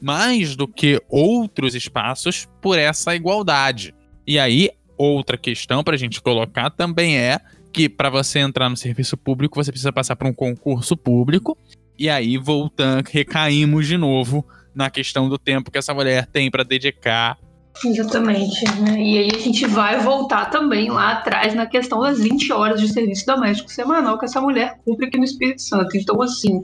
mais 0.00 0.56
do 0.56 0.66
que 0.66 1.00
outros 1.08 1.74
espaços 1.74 2.48
por 2.60 2.78
essa 2.78 3.14
igualdade. 3.14 3.94
E 4.26 4.38
aí, 4.38 4.70
outra 4.98 5.38
questão 5.38 5.84
para 5.84 5.94
a 5.94 5.98
gente 5.98 6.20
colocar 6.20 6.70
também 6.70 7.16
é 7.16 7.38
que 7.72 7.88
para 7.88 8.10
você 8.10 8.40
entrar 8.40 8.68
no 8.68 8.76
serviço 8.76 9.16
público, 9.16 9.62
você 9.62 9.70
precisa 9.70 9.92
passar 9.92 10.16
por 10.16 10.26
um 10.26 10.34
concurso 10.34 10.96
público 10.96 11.56
e 12.02 12.10
aí 12.10 12.36
voltando, 12.36 13.06
recaímos 13.08 13.86
de 13.86 13.96
novo 13.96 14.44
na 14.74 14.90
questão 14.90 15.28
do 15.28 15.38
tempo 15.38 15.70
que 15.70 15.78
essa 15.78 15.94
mulher 15.94 16.26
tem 16.26 16.50
para 16.50 16.64
dedicar. 16.64 17.38
Exatamente. 17.84 18.64
Né? 18.80 19.00
E 19.00 19.18
aí 19.18 19.30
a 19.32 19.38
gente 19.38 19.64
vai 19.66 20.00
voltar 20.00 20.46
também 20.50 20.90
lá 20.90 21.12
atrás 21.12 21.54
na 21.54 21.64
questão 21.64 22.00
das 22.00 22.18
20 22.18 22.52
horas 22.52 22.80
de 22.80 22.88
serviço 22.88 23.24
doméstico 23.24 23.70
semanal 23.70 24.18
que 24.18 24.24
essa 24.24 24.40
mulher 24.40 24.80
cumpre 24.84 25.06
aqui 25.06 25.16
no 25.16 25.22
Espírito 25.22 25.62
Santo. 25.62 25.96
Então, 25.96 26.20
assim, 26.20 26.60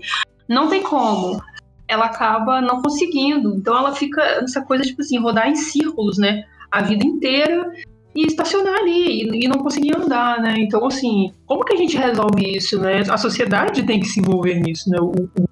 não 0.49 0.69
tem 0.69 0.83
como. 0.83 1.41
Ela 1.87 2.07
acaba 2.07 2.61
não 2.61 2.83
conseguindo. 2.83 3.55
Então 3.55 3.79
ela 3.79 3.95
fica 3.95 4.41
nessa 4.41 4.61
coisa, 4.63 4.83
tipo 4.83 5.03
assim, 5.03 5.21
rodar 5.21 5.49
em 5.49 5.55
círculos, 5.55 6.19
né? 6.19 6.43
A 6.69 6.83
vida 6.83 7.07
inteira 7.07 7.73
e 8.15 8.27
estacionar 8.27 8.75
ali 8.75 9.23
e, 9.45 9.49
não 9.49 9.59
conseguir 9.59 9.97
andar, 9.97 10.41
né? 10.41 10.55
Então, 10.59 10.85
assim, 10.87 11.33
como 11.47 11.65
que 11.65 11.75
a 11.75 11.77
gente 11.77 11.97
resolve 11.97 12.57
isso, 12.57 12.81
né? 12.81 13.03
A 13.09 13.17
sociedade 13.17 13.85
tem 13.85 14.01
que 14.01 14.09
se 14.09 14.21
envolver 14.21 14.55
nisso, 14.61 14.91
né? 14.91 14.99
O, 15.01 15.11
o, 15.11 15.45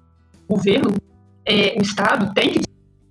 o 0.47 0.55
governo, 0.55 0.93
é, 1.45 1.75
o 1.77 1.81
Estado 1.81 2.33
tem 2.33 2.53
que 2.53 2.61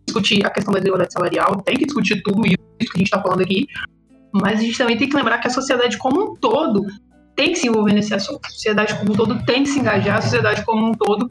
discutir 0.06 0.44
a 0.44 0.50
questão 0.50 0.72
da 0.72 0.78
desigualdade 0.78 1.12
salarial, 1.12 1.62
tem 1.62 1.76
que 1.76 1.86
discutir 1.86 2.22
tudo 2.22 2.46
isso 2.46 2.56
que 2.78 2.96
a 2.96 2.98
gente 2.98 3.06
está 3.06 3.22
falando 3.22 3.42
aqui, 3.42 3.66
mas 4.32 4.58
a 4.58 4.62
gente 4.62 4.76
também 4.76 4.96
tem 4.96 5.08
que 5.08 5.16
lembrar 5.16 5.38
que 5.38 5.46
a 5.46 5.50
sociedade 5.50 5.96
como 5.98 6.32
um 6.32 6.34
todo 6.34 6.84
tem 7.34 7.52
que 7.52 7.58
se 7.58 7.68
envolver 7.68 7.92
nesse 7.92 8.14
assunto. 8.14 8.40
A 8.46 8.50
sociedade 8.50 8.98
como 8.98 9.12
um 9.12 9.16
todo 9.16 9.44
tem 9.44 9.62
que 9.62 9.68
se 9.68 9.78
engajar, 9.78 10.18
a 10.18 10.22
sociedade 10.22 10.64
como 10.64 10.88
um 10.88 10.92
todo 10.92 11.30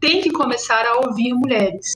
tem 0.00 0.20
que 0.20 0.30
começar 0.30 0.84
a 0.86 1.06
ouvir 1.06 1.32
mulheres. 1.32 1.94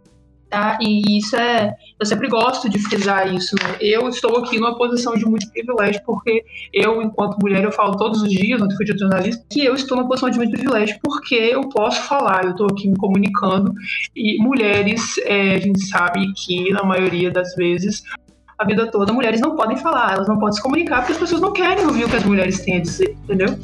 Tá? 0.50 0.76
E 0.82 1.18
isso 1.18 1.36
é. 1.36 1.76
Eu 1.98 2.04
sempre 2.04 2.28
gosto 2.28 2.68
de 2.68 2.76
frisar 2.80 3.32
isso. 3.32 3.54
Né? 3.54 3.76
Eu 3.80 4.08
estou 4.08 4.36
aqui 4.38 4.58
numa 4.58 4.76
posição 4.76 5.14
de 5.14 5.24
muito 5.24 5.48
privilégio, 5.52 6.02
porque 6.04 6.44
eu, 6.72 7.00
enquanto 7.00 7.38
mulher, 7.38 7.62
eu 7.62 7.70
falo 7.70 7.96
todos 7.96 8.20
os 8.20 8.28
dias 8.28 8.60
no 8.60 8.66
de 8.66 8.98
jornalista 8.98 9.44
que 9.48 9.64
eu 9.64 9.74
estou 9.74 9.96
numa 9.96 10.08
posição 10.08 10.28
de 10.28 10.38
muito 10.38 10.50
privilégio 10.50 10.98
porque 11.02 11.36
eu 11.36 11.68
posso 11.68 12.02
falar, 12.02 12.44
eu 12.44 12.50
estou 12.50 12.66
aqui 12.66 12.88
me 12.88 12.96
comunicando. 12.96 13.72
E 14.16 14.42
mulheres, 14.42 15.18
é, 15.18 15.54
a 15.54 15.58
gente 15.58 15.86
sabe 15.86 16.32
que, 16.34 16.72
na 16.72 16.82
maioria 16.82 17.30
das 17.30 17.54
vezes, 17.54 18.02
a 18.58 18.64
vida 18.64 18.90
toda, 18.90 19.12
mulheres 19.12 19.40
não 19.40 19.54
podem 19.54 19.76
falar, 19.76 20.14
elas 20.14 20.26
não 20.26 20.38
podem 20.38 20.56
se 20.56 20.62
comunicar 20.62 20.98
porque 20.98 21.12
as 21.12 21.18
pessoas 21.18 21.40
não 21.40 21.52
querem 21.52 21.86
ouvir 21.86 22.04
o 22.04 22.08
que 22.08 22.16
as 22.16 22.24
mulheres 22.24 22.60
têm 22.60 22.78
a 22.78 22.80
dizer, 22.80 23.16
entendeu? 23.24 23.56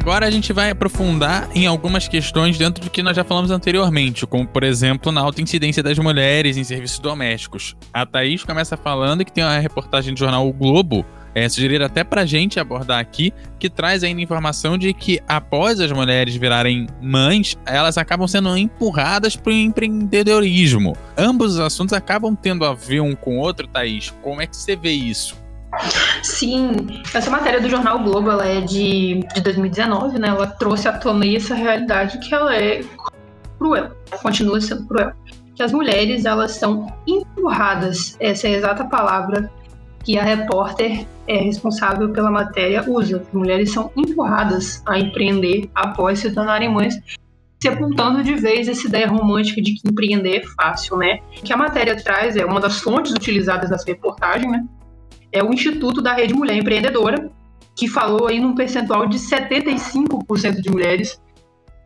Agora 0.00 0.26
a 0.26 0.30
gente 0.30 0.50
vai 0.50 0.70
aprofundar 0.70 1.50
em 1.54 1.66
algumas 1.66 2.08
questões 2.08 2.56
dentro 2.56 2.82
do 2.82 2.90
que 2.90 3.02
nós 3.02 3.14
já 3.14 3.22
falamos 3.22 3.50
anteriormente, 3.50 4.26
como, 4.26 4.46
por 4.46 4.64
exemplo, 4.64 5.12
na 5.12 5.20
alta 5.20 5.42
incidência 5.42 5.82
das 5.82 5.98
mulheres 5.98 6.56
em 6.56 6.64
serviços 6.64 6.98
domésticos. 6.98 7.76
A 7.92 8.06
Thaís 8.06 8.42
começa 8.42 8.78
falando 8.78 9.26
que 9.26 9.32
tem 9.32 9.44
uma 9.44 9.58
reportagem 9.58 10.14
do 10.14 10.18
jornal 10.18 10.48
O 10.48 10.54
Globo, 10.54 11.04
é, 11.34 11.46
sugerir 11.50 11.82
até 11.82 12.02
pra 12.02 12.24
gente 12.24 12.58
abordar 12.58 12.98
aqui, 12.98 13.32
que 13.58 13.68
traz 13.68 14.02
ainda 14.02 14.22
informação 14.22 14.78
de 14.78 14.94
que 14.94 15.20
após 15.28 15.78
as 15.78 15.92
mulheres 15.92 16.34
virarem 16.34 16.86
mães, 17.02 17.56
elas 17.66 17.98
acabam 17.98 18.26
sendo 18.26 18.56
empurradas 18.56 19.36
pro 19.36 19.52
empreendedorismo. 19.52 20.96
Ambos 21.16 21.52
os 21.54 21.60
assuntos 21.60 21.92
acabam 21.92 22.34
tendo 22.34 22.64
a 22.64 22.72
ver 22.72 23.00
um 23.00 23.14
com 23.14 23.36
o 23.36 23.40
outro, 23.40 23.68
Thaís. 23.68 24.10
Como 24.22 24.40
é 24.40 24.46
que 24.46 24.56
você 24.56 24.74
vê 24.74 24.92
isso? 24.92 25.39
Sim, 26.22 27.02
essa 27.14 27.30
matéria 27.30 27.60
do 27.60 27.68
jornal 27.68 27.98
Globo 28.00 28.30
ela 28.30 28.46
é 28.46 28.60
de, 28.60 29.24
de 29.34 29.40
2019, 29.40 30.18
né? 30.18 30.28
Ela 30.28 30.46
trouxe 30.46 30.88
à 30.88 30.92
tona 30.92 31.26
essa 31.26 31.54
realidade 31.54 32.18
que 32.18 32.34
ela 32.34 32.54
é 32.54 32.82
cruel, 33.58 33.90
continua 34.22 34.60
sendo 34.60 34.86
cruel. 34.86 35.12
Que 35.54 35.62
as 35.62 35.72
mulheres 35.72 36.24
elas 36.24 36.52
são 36.52 36.92
empurradas, 37.06 38.16
essa 38.18 38.48
é 38.48 38.54
a 38.54 38.58
exata 38.58 38.84
palavra 38.84 39.50
que 40.04 40.18
a 40.18 40.22
repórter 40.22 41.06
é 41.28 41.36
responsável 41.36 42.10
pela 42.10 42.30
matéria 42.30 42.82
usa. 42.88 43.18
As 43.18 43.32
mulheres 43.32 43.70
são 43.70 43.90
empurradas 43.96 44.82
a 44.86 44.98
empreender 44.98 45.70
após 45.74 46.20
se 46.20 46.32
tornarem 46.32 46.72
mães, 46.72 46.98
sepultando 47.62 48.22
de 48.22 48.34
vez 48.34 48.68
essa 48.68 48.86
ideia 48.86 49.06
romântica 49.06 49.60
de 49.60 49.74
que 49.74 49.88
empreender 49.88 50.38
é 50.38 50.46
fácil, 50.62 50.96
né? 50.96 51.20
O 51.38 51.42
que 51.42 51.52
a 51.52 51.56
matéria 51.56 51.94
traz 52.02 52.36
é 52.36 52.44
uma 52.44 52.60
das 52.60 52.80
fontes 52.80 53.12
utilizadas 53.12 53.70
nessa 53.70 53.84
reportagem, 53.86 54.50
né? 54.50 54.64
É 55.32 55.42
o 55.42 55.52
Instituto 55.52 56.02
da 56.02 56.14
Rede 56.14 56.34
Mulher 56.34 56.56
Empreendedora, 56.56 57.30
que 57.76 57.88
falou 57.88 58.28
aí 58.28 58.40
num 58.40 58.54
percentual 58.54 59.06
de 59.06 59.18
75% 59.18 60.60
de 60.60 60.70
mulheres 60.70 61.20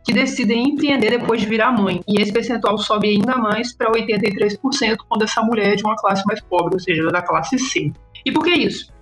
que 0.05 0.13
decidem 0.13 0.69
empreender 0.69 1.09
depois 1.09 1.41
de 1.41 1.47
virar 1.47 1.71
mãe. 1.71 2.01
E 2.07 2.21
esse 2.21 2.31
percentual 2.31 2.77
sobe 2.77 3.09
ainda 3.09 3.37
mais 3.37 3.73
para 3.73 3.91
83% 3.91 4.97
quando 5.09 5.23
essa 5.23 5.41
mulher 5.41 5.73
é 5.73 5.75
de 5.75 5.83
uma 5.83 5.95
classe 5.95 6.23
mais 6.27 6.39
pobre, 6.41 6.75
ou 6.75 6.79
seja, 6.79 7.07
da 7.07 7.21
classe 7.21 7.57
C. 7.57 7.91
E 8.23 8.31
por 8.31 8.43
que 8.43 8.51
isso? 8.51 8.93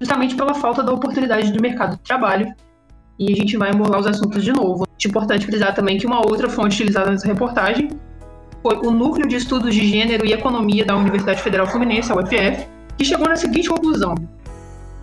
Justamente 0.00 0.36
pela 0.36 0.54
falta 0.54 0.82
da 0.82 0.92
oportunidade 0.92 1.52
do 1.52 1.60
mercado 1.60 1.96
de 1.96 2.02
trabalho. 2.02 2.54
E 3.18 3.32
a 3.32 3.36
gente 3.36 3.56
vai 3.56 3.70
embolar 3.70 4.00
os 4.00 4.06
assuntos 4.06 4.42
de 4.44 4.52
novo. 4.52 4.86
É 4.86 5.08
importante 5.08 5.46
frisar 5.46 5.74
também 5.74 5.98
que 5.98 6.06
uma 6.06 6.20
outra 6.20 6.48
fonte 6.48 6.74
utilizada 6.74 7.10
nessa 7.10 7.26
reportagem 7.26 7.88
foi 8.62 8.76
o 8.86 8.92
Núcleo 8.92 9.26
de 9.26 9.36
Estudos 9.36 9.74
de 9.74 9.84
Gênero 9.86 10.24
e 10.24 10.32
Economia 10.32 10.84
da 10.84 10.96
Universidade 10.96 11.42
Federal 11.42 11.66
Fluminense, 11.66 12.12
a 12.12 12.16
UFF, 12.16 12.68
que 12.98 13.04
chegou 13.04 13.28
na 13.28 13.36
seguinte 13.36 13.68
conclusão. 13.68 14.14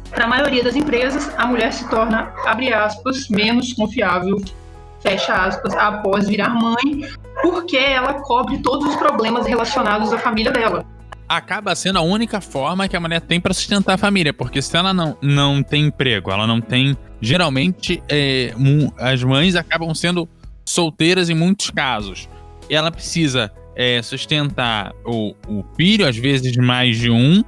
Para 0.10 0.26
a 0.26 0.28
maioria 0.28 0.64
das 0.64 0.76
empresas, 0.76 1.32
a 1.38 1.46
mulher 1.46 1.72
se 1.72 1.88
torna, 1.90 2.34
abre 2.46 2.74
aspas, 2.74 3.30
menos 3.30 3.74
confiável, 3.74 4.42
fecha 5.02 5.34
aspas, 5.34 5.74
após 5.76 6.28
virar 6.28 6.50
mãe, 6.50 7.08
porque 7.42 7.78
ela 7.78 8.14
cobre 8.22 8.58
todos 8.60 8.90
os 8.90 8.96
problemas 8.96 9.46
relacionados 9.46 10.12
à 10.12 10.18
família 10.18 10.52
dela. 10.52 10.86
Acaba 11.28 11.76
sendo 11.76 12.00
a 12.00 12.02
única 12.02 12.42
forma 12.42 12.88
que 12.88 12.98
a 12.98 13.00
mulher 13.00 13.22
tem 13.22 13.40
para 13.40 13.54
sustentar 13.54 13.94
a 13.94 13.98
família, 13.98 14.34
porque 14.34 14.62
se 14.64 14.76
ela 14.76 14.92
não, 14.92 15.16
não 15.22 15.62
tem 15.62 15.86
emprego, 15.86 16.32
ela 16.32 16.48
não 16.48 16.60
tem. 16.60 16.98
Geralmente, 17.22 18.02
é, 18.10 18.52
as 18.98 19.24
mães 19.24 19.56
acabam 19.56 19.94
sendo 19.94 20.28
solteiras 20.66 21.30
em 21.30 21.36
muitos 21.36 21.70
casos. 21.70 22.28
Ela 22.68 22.90
precisa 22.90 23.52
é, 23.76 24.02
sustentar 24.02 24.92
o, 25.06 25.36
o 25.48 25.64
filho, 25.78 26.08
às 26.08 26.18
vezes 26.18 26.58
mais 26.58 26.98
de 26.98 27.12
um, 27.12 27.44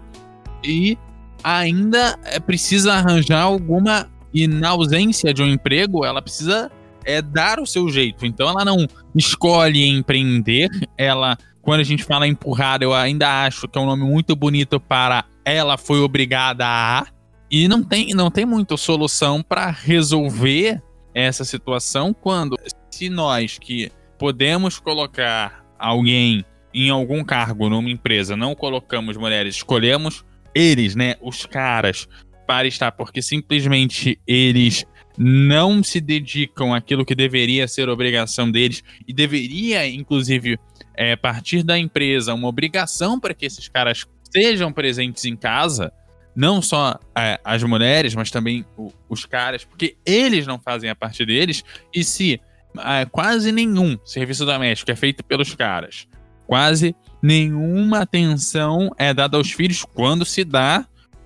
e 0.63 0.97
ainda 1.43 2.17
é, 2.23 2.39
precisa 2.39 2.93
arranjar 2.93 3.41
alguma. 3.41 4.09
E 4.33 4.47
na 4.47 4.69
ausência 4.69 5.33
de 5.33 5.43
um 5.43 5.47
emprego, 5.47 6.05
ela 6.05 6.21
precisa 6.21 6.71
é, 7.05 7.21
dar 7.21 7.59
o 7.59 7.65
seu 7.65 7.89
jeito. 7.89 8.25
Então 8.25 8.49
ela 8.49 8.63
não 8.63 8.87
escolhe 9.15 9.87
empreender, 9.87 10.69
ela. 10.97 11.37
Quando 11.61 11.81
a 11.81 11.83
gente 11.83 12.03
fala 12.03 12.25
empurrada, 12.25 12.83
eu 12.83 12.91
ainda 12.91 13.45
acho 13.45 13.67
que 13.67 13.77
é 13.77 13.81
um 13.81 13.85
nome 13.85 14.03
muito 14.03 14.35
bonito 14.35 14.79
para 14.79 15.25
ela 15.45 15.77
foi 15.77 15.99
obrigada 15.99 16.65
a. 16.65 17.05
E 17.49 17.67
não 17.67 17.83
tem, 17.83 18.13
não 18.13 18.31
tem 18.31 18.45
muita 18.45 18.77
solução 18.77 19.43
para 19.43 19.69
resolver 19.69 20.81
essa 21.13 21.43
situação 21.43 22.13
quando, 22.13 22.57
se 22.89 23.09
nós 23.09 23.59
que 23.59 23.91
podemos 24.17 24.79
colocar 24.79 25.63
alguém 25.77 26.45
em 26.73 26.89
algum 26.89 27.23
cargo 27.23 27.69
numa 27.69 27.89
empresa, 27.89 28.37
não 28.37 28.55
colocamos 28.55 29.17
mulheres, 29.17 29.55
escolhemos 29.55 30.23
eles, 30.53 30.95
né, 30.95 31.15
os 31.21 31.45
caras, 31.45 32.07
para 32.47 32.67
estar, 32.67 32.91
porque 32.91 33.21
simplesmente 33.21 34.19
eles 34.27 34.85
não 35.17 35.83
se 35.83 35.99
dedicam 35.99 36.73
àquilo 36.73 37.05
que 37.05 37.15
deveria 37.15 37.67
ser 37.67 37.89
obrigação 37.89 38.49
deles 38.49 38.83
e 39.07 39.13
deveria, 39.13 39.87
inclusive, 39.87 40.57
é, 40.95 41.15
partir 41.15 41.63
da 41.63 41.77
empresa 41.77 42.33
uma 42.33 42.47
obrigação 42.47 43.19
para 43.19 43.33
que 43.33 43.45
esses 43.45 43.67
caras 43.67 44.05
sejam 44.31 44.71
presentes 44.71 45.25
em 45.25 45.35
casa, 45.35 45.91
não 46.35 46.61
só 46.61 46.97
é, 47.17 47.39
as 47.43 47.63
mulheres, 47.63 48.15
mas 48.15 48.31
também 48.31 48.65
o, 48.77 48.91
os 49.09 49.25
caras, 49.25 49.63
porque 49.63 49.97
eles 50.05 50.47
não 50.47 50.59
fazem 50.59 50.89
a 50.89 50.95
parte 50.95 51.25
deles, 51.25 51.63
e 51.93 52.03
se 52.03 52.39
é, 52.77 53.05
quase 53.05 53.51
nenhum 53.51 53.97
serviço 54.05 54.45
doméstico 54.45 54.91
é 54.91 54.95
feito 54.95 55.23
pelos 55.23 55.53
caras, 55.53 56.07
quase 56.47 56.95
nenhuma 57.21 57.99
atenção 57.99 58.91
é 58.97 59.13
dada 59.13 59.37
aos 59.37 59.51
filhos 59.51 59.85
quando 59.85 60.25
se 60.25 60.43
dá, 60.43 60.85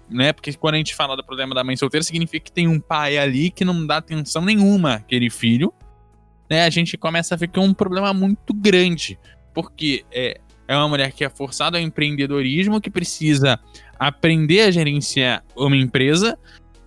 né? 0.10 0.34
Porque 0.34 0.54
quando 0.54 0.76
a 0.76 0.78
gente 0.78 0.94
fala 0.94 1.16
do 1.16 1.24
problema 1.24 1.56
da 1.56 1.64
mãe 1.64 1.76
solteira, 1.76 2.04
significa 2.04 2.46
que 2.46 2.52
tem 2.52 2.68
um 2.68 2.80
pai 2.80 3.18
ali 3.18 3.50
que 3.50 3.64
não 3.64 3.86
dá 3.86 3.98
atenção 3.98 4.44
nenhuma 4.44 4.96
àquele 4.96 5.30
filho, 5.30 5.74
né? 6.50 6.66
A 6.66 6.70
gente 6.70 6.98
começa 6.98 7.34
a 7.34 7.38
ver 7.38 7.48
que 7.48 7.58
é 7.58 7.62
um 7.62 7.74
problema 7.74 8.14
muito 8.14 8.54
grande, 8.54 9.18
porque 9.54 10.06
é, 10.12 10.40
é 10.68 10.76
uma 10.76 10.88
mulher 10.88 11.12
que 11.12 11.24
é 11.24 11.30
forçada 11.30 11.78
ao 11.78 11.84
empreendedorismo, 11.84 12.82
que 12.82 12.90
precisa 12.90 13.60
aprender 13.98 14.62
a 14.62 14.72
gerenciar 14.72 15.44
uma 15.56 15.78
empresa, 15.78 16.38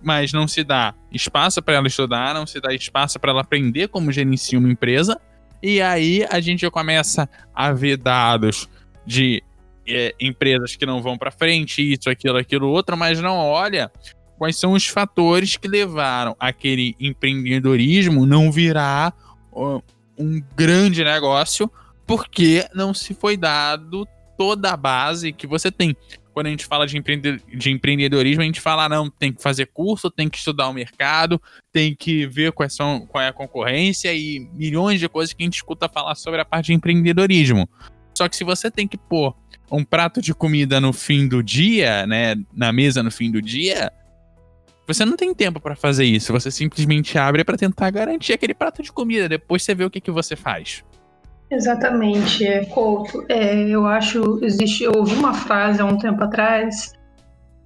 mas 0.01 0.31
não 0.31 0.47
se 0.47 0.63
dá 0.63 0.93
espaço 1.11 1.61
para 1.61 1.75
ela 1.75 1.87
estudar, 1.87 2.33
não 2.33 2.45
se 2.45 2.61
dá 2.61 2.73
espaço 2.73 3.19
para 3.19 3.31
ela 3.31 3.41
aprender 3.41 3.87
como 3.89 4.11
gerenciar 4.11 4.61
uma 4.61 4.71
empresa. 4.71 5.19
E 5.61 5.81
aí 5.81 6.25
a 6.29 6.39
gente 6.39 6.69
começa 6.69 7.27
a 7.53 7.73
ver 7.73 7.97
dados 7.97 8.69
de 9.09 9.41
é, 9.87 10.13
empresas 10.19 10.75
que 10.75 10.85
não 10.85 11.01
vão 11.01 11.17
para 11.17 11.31
frente, 11.31 11.81
isso, 11.81 12.11
aquilo, 12.11 12.37
aquilo, 12.37 12.69
outro, 12.69 12.95
mas 12.95 13.19
não 13.19 13.37
olha 13.37 13.91
quais 14.37 14.57
são 14.57 14.73
os 14.73 14.85
fatores 14.85 15.57
que 15.57 15.67
levaram 15.67 16.35
aquele 16.39 16.95
empreendedorismo 16.99 18.25
não 18.25 18.51
virar 18.51 19.13
um 20.17 20.41
grande 20.55 21.03
negócio, 21.03 21.69
porque 22.05 22.65
não 22.73 22.93
se 22.93 23.15
foi 23.15 23.35
dado 23.35 24.07
toda 24.37 24.71
a 24.71 24.77
base 24.77 25.33
que 25.33 25.47
você 25.47 25.71
tem. 25.71 25.97
Quando 26.31 26.47
a 26.47 26.49
gente 26.51 26.67
fala 26.67 26.85
de, 26.85 26.95
empreende 26.95 27.41
de 27.53 27.71
empreendedorismo, 27.71 28.43
a 28.43 28.45
gente 28.45 28.61
fala, 28.61 28.87
não, 28.87 29.09
tem 29.09 29.33
que 29.33 29.41
fazer 29.41 29.65
curso, 29.73 30.11
tem 30.11 30.29
que 30.29 30.37
estudar 30.37 30.69
o 30.69 30.73
mercado, 30.73 31.41
tem 31.73 31.95
que 31.95 32.27
ver 32.27 32.51
quais 32.51 32.73
são, 32.73 33.07
qual 33.07 33.23
é 33.23 33.27
a 33.27 33.33
concorrência 33.33 34.13
e 34.13 34.39
milhões 34.53 34.99
de 34.99 35.09
coisas 35.09 35.33
que 35.33 35.43
a 35.43 35.45
gente 35.45 35.55
escuta 35.55 35.89
falar 35.89 36.15
sobre 36.15 36.39
a 36.39 36.45
parte 36.45 36.67
de 36.67 36.73
empreendedorismo. 36.73 37.67
Só 38.19 38.27
que 38.27 38.35
se 38.35 38.43
você 38.43 38.69
tem 38.69 38.85
que 38.85 38.97
pôr 38.97 39.33
um 39.71 39.81
prato 39.81 40.21
de 40.21 40.33
comida 40.33 40.81
no 40.81 40.91
fim 40.91 41.25
do 41.25 41.41
dia, 41.41 42.05
né, 42.05 42.35
na 42.53 42.73
mesa 42.73 43.01
no 43.01 43.09
fim 43.09 43.31
do 43.31 43.41
dia, 43.41 43.89
você 44.85 45.05
não 45.05 45.15
tem 45.15 45.33
tempo 45.33 45.57
para 45.57 45.73
fazer 45.73 46.03
isso. 46.03 46.33
Você 46.33 46.51
simplesmente 46.51 47.17
abre 47.17 47.45
para 47.45 47.55
tentar 47.55 47.89
garantir 47.91 48.33
aquele 48.33 48.53
prato 48.53 48.83
de 48.83 48.91
comida. 48.91 49.29
Depois 49.29 49.63
você 49.63 49.73
vê 49.73 49.85
o 49.85 49.89
que, 49.89 50.01
que 50.01 50.11
você 50.11 50.35
faz. 50.35 50.83
Exatamente, 51.49 52.45
é, 52.45 52.65
Couto. 52.65 53.23
É, 53.29 53.57
eu 53.69 53.85
acho, 53.85 54.43
existe, 54.43 54.83
eu 54.83 54.91
ouvi 54.97 55.15
uma 55.15 55.33
frase 55.33 55.79
há 55.79 55.85
um 55.85 55.97
tempo 55.97 56.21
atrás 56.21 56.91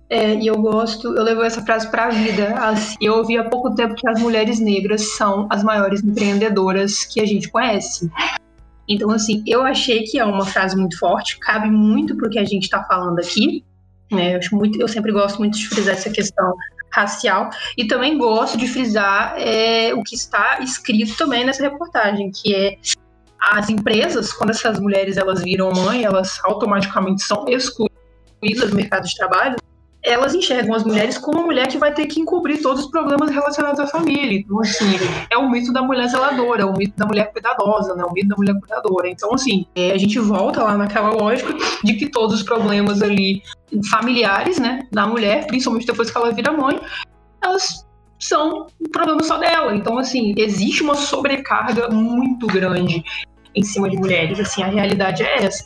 é, 0.08 0.36
e 0.36 0.46
eu 0.46 0.62
gosto, 0.62 1.08
eu 1.08 1.24
levo 1.24 1.42
essa 1.42 1.64
frase 1.64 1.90
para 1.90 2.06
a 2.06 2.10
vida. 2.10 2.54
Assim, 2.60 2.96
eu 3.02 3.16
ouvi 3.16 3.40
há 3.40 3.50
pouco 3.50 3.74
tempo 3.74 3.96
que 3.96 4.08
as 4.08 4.22
mulheres 4.22 4.60
negras 4.60 5.16
são 5.18 5.48
as 5.50 5.64
maiores 5.64 6.04
empreendedoras 6.04 7.04
que 7.06 7.20
a 7.20 7.26
gente 7.26 7.50
conhece. 7.50 8.12
Então, 8.88 9.10
assim, 9.12 9.44
eu 9.48 9.62
achei 9.64 10.04
que 10.04 10.20
é 10.20 10.26
uma 10.26 10.46
frase 10.46 10.76
muito 10.76 10.98
forte, 10.98 11.40
cabe 11.40 11.70
muito 11.70 12.16
pro 12.18 12.30
que 12.30 12.40
a 12.40 12.46
gente 12.46 12.64
está 12.64 12.84
falando 12.84 13.20
aqui. 13.20 13.64
Né? 14.12 14.36
Eu, 14.36 14.40
muito, 14.52 14.80
eu 14.80 14.88
sempre 14.88 15.12
gosto 15.12 15.40
muito 15.40 15.58
de 15.58 15.68
frisar 15.68 15.96
essa 15.96 16.10
questão 16.10 16.54
racial 16.92 17.50
e 17.76 17.88
também 17.88 18.18
gosto 18.18 18.58
de 18.58 18.68
frisar 18.68 19.36
é, 19.38 19.94
o 19.94 20.04
que 20.04 20.16
está 20.16 20.60
escrito 20.62 21.18
também 21.18 21.44
nessa 21.44 21.64
reportagem, 21.64 22.30
que 22.32 22.54
é 22.54 22.78
as 23.40 23.70
empresas, 23.70 24.32
quando 24.32 24.52
essas 24.52 24.80
mulheres 24.80 25.18
elas 25.18 25.42
viram 25.42 25.72
mãe, 25.72 26.04
elas 26.04 26.40
automaticamente 26.44 27.24
são 27.24 27.46
excluídas 27.48 28.70
do 28.70 28.76
mercado 28.76 29.06
de 29.06 29.16
trabalho 29.16 29.56
elas 30.04 30.36
enxergam 30.36 30.76
as 30.76 30.84
mulheres 30.84 31.18
como 31.18 31.40
uma 31.40 31.46
mulher 31.46 31.68
que 31.68 31.78
vai 31.78 31.94
ter 31.94 32.06
que 32.08 32.20
encobrir 32.20 32.62
todos 32.62 32.84
os 32.84 32.92
problemas 32.92 33.30
relacionados 33.30 33.80
à 33.80 33.88
família. 33.88 34.38
Então, 34.38 34.60
assim, 34.60 34.86
é 35.30 35.38
o 35.38 35.50
mito 35.50 35.72
da 35.72 35.82
mulher 35.82 36.08
zeladora, 36.10 36.64
é 36.64 36.66
o 36.66 36.74
mito 36.74 36.98
da 36.98 37.06
mulher 37.06 37.32
cuidadosa, 37.32 37.96
né? 37.96 38.04
O 38.04 38.12
mito 38.12 38.28
da 38.28 38.36
mulher 38.36 38.54
cuidadora. 38.60 39.08
Então, 39.08 39.34
assim, 39.34 39.66
é, 39.74 39.92
a 39.92 39.98
gente 39.98 40.20
volta 40.20 40.62
lá 40.62 40.78
naquela 40.78 41.10
lógica 41.12 41.54
de 41.84 41.94
que 41.94 42.10
todos 42.10 42.36
os 42.36 42.44
problemas 42.44 43.02
ali 43.02 43.42
familiares, 43.90 44.60
né, 44.60 44.88
da 44.92 45.08
mulher, 45.08 45.48
principalmente 45.48 45.88
depois 45.88 46.12
que 46.12 46.18
ela 46.18 46.32
vira 46.32 46.52
mãe, 46.52 46.80
elas 47.42 47.86
são 48.20 48.68
um 48.80 48.90
problema 48.90 49.24
só 49.24 49.38
dela. 49.38 49.76
Então, 49.76 49.98
assim, 49.98 50.34
existe 50.38 50.84
uma 50.84 50.96
sobrecarga 50.96 51.90
muito 51.90 52.46
grande 52.48 53.04
em 53.56 53.64
cima 53.64 53.90
de 53.90 53.98
mulheres. 53.98 54.40
Assim, 54.40 54.64
a 54.64 54.68
realidade 54.68 55.24
é 55.24 55.44
essa. 55.44 55.66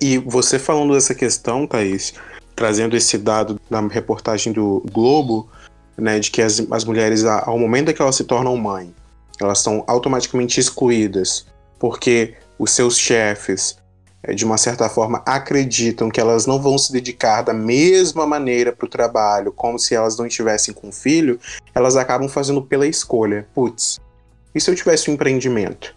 E 0.00 0.18
você 0.18 0.58
falando 0.58 0.94
dessa 0.94 1.14
questão, 1.14 1.66
Thaís, 1.66 2.14
trazendo 2.56 2.96
esse 2.96 3.18
dado 3.18 3.60
da 3.70 3.80
reportagem 3.86 4.52
do 4.52 4.82
Globo, 4.90 5.48
né, 5.96 6.18
de 6.18 6.30
que 6.30 6.40
as, 6.40 6.60
as 6.70 6.84
mulheres, 6.84 7.24
ao 7.24 7.58
momento 7.58 7.92
que 7.92 8.00
elas 8.00 8.16
se 8.16 8.24
tornam 8.24 8.56
mãe, 8.56 8.92
elas 9.38 9.58
são 9.58 9.84
automaticamente 9.86 10.58
excluídas, 10.58 11.46
porque 11.78 12.34
os 12.58 12.70
seus 12.70 12.98
chefes, 12.98 13.76
é, 14.22 14.32
de 14.32 14.44
uma 14.44 14.56
certa 14.56 14.88
forma, 14.88 15.22
acreditam 15.26 16.08
que 16.08 16.18
elas 16.18 16.46
não 16.46 16.60
vão 16.60 16.78
se 16.78 16.90
dedicar 16.90 17.42
da 17.42 17.52
mesma 17.52 18.26
maneira 18.26 18.72
para 18.72 18.86
o 18.86 18.90
trabalho, 18.90 19.52
como 19.52 19.78
se 19.78 19.94
elas 19.94 20.16
não 20.16 20.26
estivessem 20.26 20.72
com 20.72 20.90
filho, 20.90 21.38
elas 21.74 21.96
acabam 21.96 22.28
fazendo 22.28 22.62
pela 22.62 22.86
escolha. 22.86 23.46
Putz, 23.54 24.00
e 24.54 24.60
se 24.60 24.70
eu 24.70 24.74
tivesse 24.74 25.10
um 25.10 25.14
empreendimento? 25.14 25.94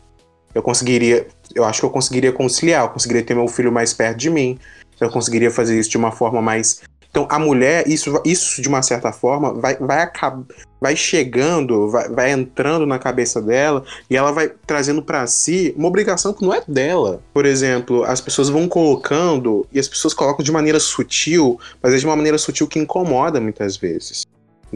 Eu 0.53 0.61
conseguiria, 0.61 1.27
eu 1.55 1.63
acho 1.63 1.79
que 1.79 1.85
eu 1.85 1.89
conseguiria 1.89 2.33
conciliar, 2.33 2.83
eu 2.83 2.89
conseguiria 2.89 3.23
ter 3.23 3.35
meu 3.35 3.47
filho 3.47 3.71
mais 3.71 3.93
perto 3.93 4.17
de 4.17 4.29
mim, 4.29 4.59
eu 4.99 5.09
conseguiria 5.09 5.51
fazer 5.51 5.79
isso 5.79 5.89
de 5.89 5.97
uma 5.97 6.11
forma 6.11 6.41
mais 6.41 6.81
então, 7.11 7.27
a 7.29 7.39
mulher, 7.39 7.87
isso, 7.87 8.21
isso 8.23 8.61
de 8.61 8.67
uma 8.67 8.83
certa 8.83 9.11
forma, 9.11 9.53
vai, 9.53 9.75
vai, 9.77 10.01
acab... 10.03 10.45
vai 10.79 10.95
chegando, 10.95 11.89
vai, 11.89 12.07
vai 12.07 12.31
entrando 12.31 12.85
na 12.85 12.99
cabeça 12.99 13.41
dela 13.41 13.83
e 14.09 14.15
ela 14.15 14.31
vai 14.31 14.49
trazendo 14.65 15.01
para 15.01 15.25
si 15.25 15.73
uma 15.75 15.87
obrigação 15.87 16.33
que 16.33 16.43
não 16.43 16.53
é 16.53 16.61
dela. 16.67 17.21
Por 17.33 17.45
exemplo, 17.45 18.03
as 18.03 18.21
pessoas 18.21 18.49
vão 18.49 18.67
colocando, 18.67 19.65
e 19.73 19.79
as 19.79 19.87
pessoas 19.87 20.13
colocam 20.13 20.43
de 20.43 20.51
maneira 20.51 20.79
sutil, 20.79 21.59
mas 21.81 21.93
é 21.93 21.97
de 21.97 22.05
uma 22.05 22.15
maneira 22.15 22.37
sutil 22.37 22.67
que 22.67 22.79
incomoda 22.79 23.39
muitas 23.39 23.75
vezes 23.75 24.25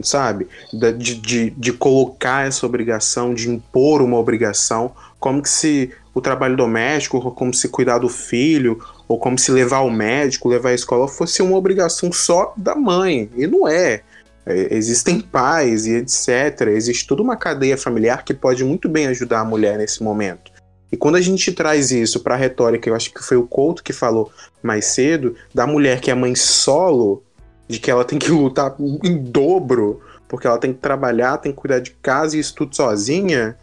sabe? 0.02 0.48
De, 0.72 1.14
de, 1.14 1.50
de 1.50 1.72
colocar 1.72 2.48
essa 2.48 2.66
obrigação, 2.66 3.32
de 3.32 3.48
impor 3.48 4.02
uma 4.02 4.18
obrigação, 4.18 4.90
como 5.20 5.40
que 5.40 5.48
se 5.48 5.92
o 6.12 6.20
trabalho 6.20 6.56
doméstico, 6.56 7.30
como 7.32 7.54
se 7.54 7.68
cuidar 7.68 7.98
do 7.98 8.08
filho, 8.08 8.80
ou 9.06 9.18
como 9.18 9.38
se 9.38 9.50
levar 9.50 9.78
ao 9.78 9.90
médico, 9.90 10.48
levar 10.48 10.70
à 10.70 10.74
escola 10.74 11.06
fosse 11.06 11.42
uma 11.42 11.56
obrigação 11.56 12.12
só 12.12 12.54
da 12.56 12.74
mãe. 12.74 13.30
E 13.36 13.46
não 13.46 13.68
é. 13.68 14.02
é. 14.46 14.74
Existem 14.74 15.20
pais 15.20 15.86
e 15.86 15.96
etc. 15.96 16.68
Existe 16.68 17.06
toda 17.06 17.22
uma 17.22 17.36
cadeia 17.36 17.76
familiar 17.76 18.24
que 18.24 18.32
pode 18.32 18.64
muito 18.64 18.88
bem 18.88 19.06
ajudar 19.08 19.40
a 19.40 19.44
mulher 19.44 19.78
nesse 19.78 20.02
momento. 20.02 20.52
E 20.90 20.96
quando 20.96 21.16
a 21.16 21.20
gente 21.20 21.52
traz 21.52 21.90
isso 21.90 22.20
para 22.20 22.34
a 22.34 22.38
retórica, 22.38 22.88
eu 22.88 22.94
acho 22.94 23.12
que 23.12 23.22
foi 23.22 23.36
o 23.36 23.46
Couto 23.46 23.82
que 23.82 23.92
falou 23.92 24.30
mais 24.62 24.86
cedo, 24.86 25.34
da 25.52 25.66
mulher 25.66 26.00
que 26.00 26.10
é 26.10 26.14
mãe 26.14 26.34
solo, 26.36 27.22
de 27.66 27.78
que 27.80 27.90
ela 27.90 28.04
tem 28.04 28.18
que 28.18 28.30
lutar 28.30 28.76
em 29.02 29.18
dobro, 29.18 30.00
porque 30.28 30.46
ela 30.46 30.58
tem 30.58 30.72
que 30.72 30.78
trabalhar, 30.78 31.38
tem 31.38 31.52
que 31.52 31.58
cuidar 31.58 31.80
de 31.80 31.90
casa 31.90 32.36
e 32.36 32.40
isso 32.40 32.54
tudo 32.54 32.76
sozinha, 32.76 33.56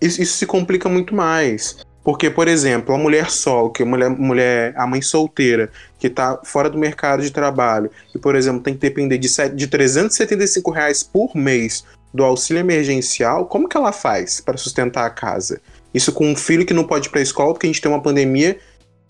isso, 0.00 0.22
isso 0.22 0.36
se 0.36 0.46
complica 0.46 0.88
muito 0.88 1.14
mais. 1.14 1.78
Porque, 2.02 2.30
por 2.30 2.48
exemplo, 2.48 2.94
a 2.94 2.98
mulher 2.98 3.30
solo, 3.30 3.70
que 3.70 3.82
a 3.82 3.86
mulher, 3.86 4.08
mulher, 4.10 4.74
a 4.76 4.86
mãe 4.86 5.02
solteira, 5.02 5.70
que 5.98 6.06
está 6.06 6.40
fora 6.44 6.70
do 6.70 6.78
mercado 6.78 7.22
de 7.22 7.30
trabalho, 7.30 7.90
e, 8.14 8.18
por 8.18 8.34
exemplo, 8.34 8.62
tem 8.62 8.74
que 8.74 8.80
depender 8.80 9.18
de, 9.18 9.28
de 9.54 9.66
375 9.66 10.70
reais 10.70 11.02
por 11.02 11.36
mês 11.36 11.84
do 12.12 12.24
auxílio 12.24 12.60
emergencial, 12.60 13.46
como 13.46 13.68
que 13.68 13.76
ela 13.76 13.92
faz 13.92 14.40
para 14.40 14.56
sustentar 14.56 15.04
a 15.04 15.10
casa? 15.10 15.60
Isso 15.92 16.12
com 16.12 16.30
um 16.30 16.36
filho 16.36 16.64
que 16.64 16.74
não 16.74 16.84
pode 16.84 17.08
ir 17.08 17.10
para 17.10 17.20
a 17.20 17.22
escola 17.22 17.52
porque 17.52 17.66
a 17.66 17.68
gente 17.68 17.80
tem 17.80 17.90
uma 17.90 18.02
pandemia 18.02 18.58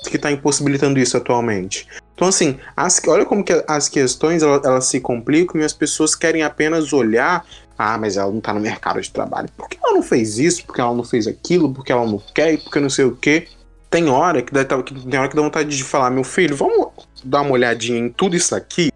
que 0.09 0.16
está 0.16 0.31
impossibilitando 0.31 0.98
isso 0.98 1.16
atualmente. 1.16 1.87
Então, 2.14 2.29
assim, 2.29 2.59
as, 2.77 3.01
olha 3.07 3.24
como 3.24 3.44
que 3.44 3.64
as 3.66 3.88
questões 3.88 4.42
elas, 4.42 4.64
elas, 4.64 4.87
se 4.87 5.01
complicam 5.01 5.61
e 5.61 5.64
as 5.64 5.72
pessoas 5.72 6.14
querem 6.14 6.42
apenas 6.42 6.92
olhar 6.92 7.44
ah, 7.79 7.97
mas 7.97 8.17
ela 8.17 8.33
não 8.33 8.41
tá 8.41 8.53
no 8.53 8.59
mercado 8.59 9.01
de 9.01 9.11
trabalho. 9.11 9.49
Por 9.57 9.69
que 9.69 9.79
ela 9.81 9.95
não 9.95 10.03
fez 10.03 10.37
isso? 10.37 10.64
Por 10.64 10.75
que 10.75 10.81
ela 10.81 10.93
não 10.93 11.05
fez 11.05 11.29
aquilo? 11.29 11.73
Por 11.73 11.85
que 11.85 11.93
ela 11.93 12.05
não 12.05 12.21
quer? 12.35 12.59
Por 12.59 12.73
que 12.73 12.81
não 12.81 12.91
sei 12.91 13.05
o 13.05 13.14
quê? 13.14 13.47
Tem 13.88 14.09
hora 14.09 14.43
que 14.43 14.53
dá, 14.53 14.64
tem 14.64 15.19
hora 15.19 15.29
que 15.29 15.37
dá 15.37 15.43
vontade 15.43 15.75
de 15.75 15.85
falar, 15.85 16.11
meu 16.11 16.25
filho, 16.25 16.57
vamos 16.57 16.88
dar 17.25 17.43
uma 17.43 17.53
olhadinha 17.53 17.99
em 17.99 18.09
tudo 18.09 18.35
isso 18.35 18.55
aqui? 18.55 18.91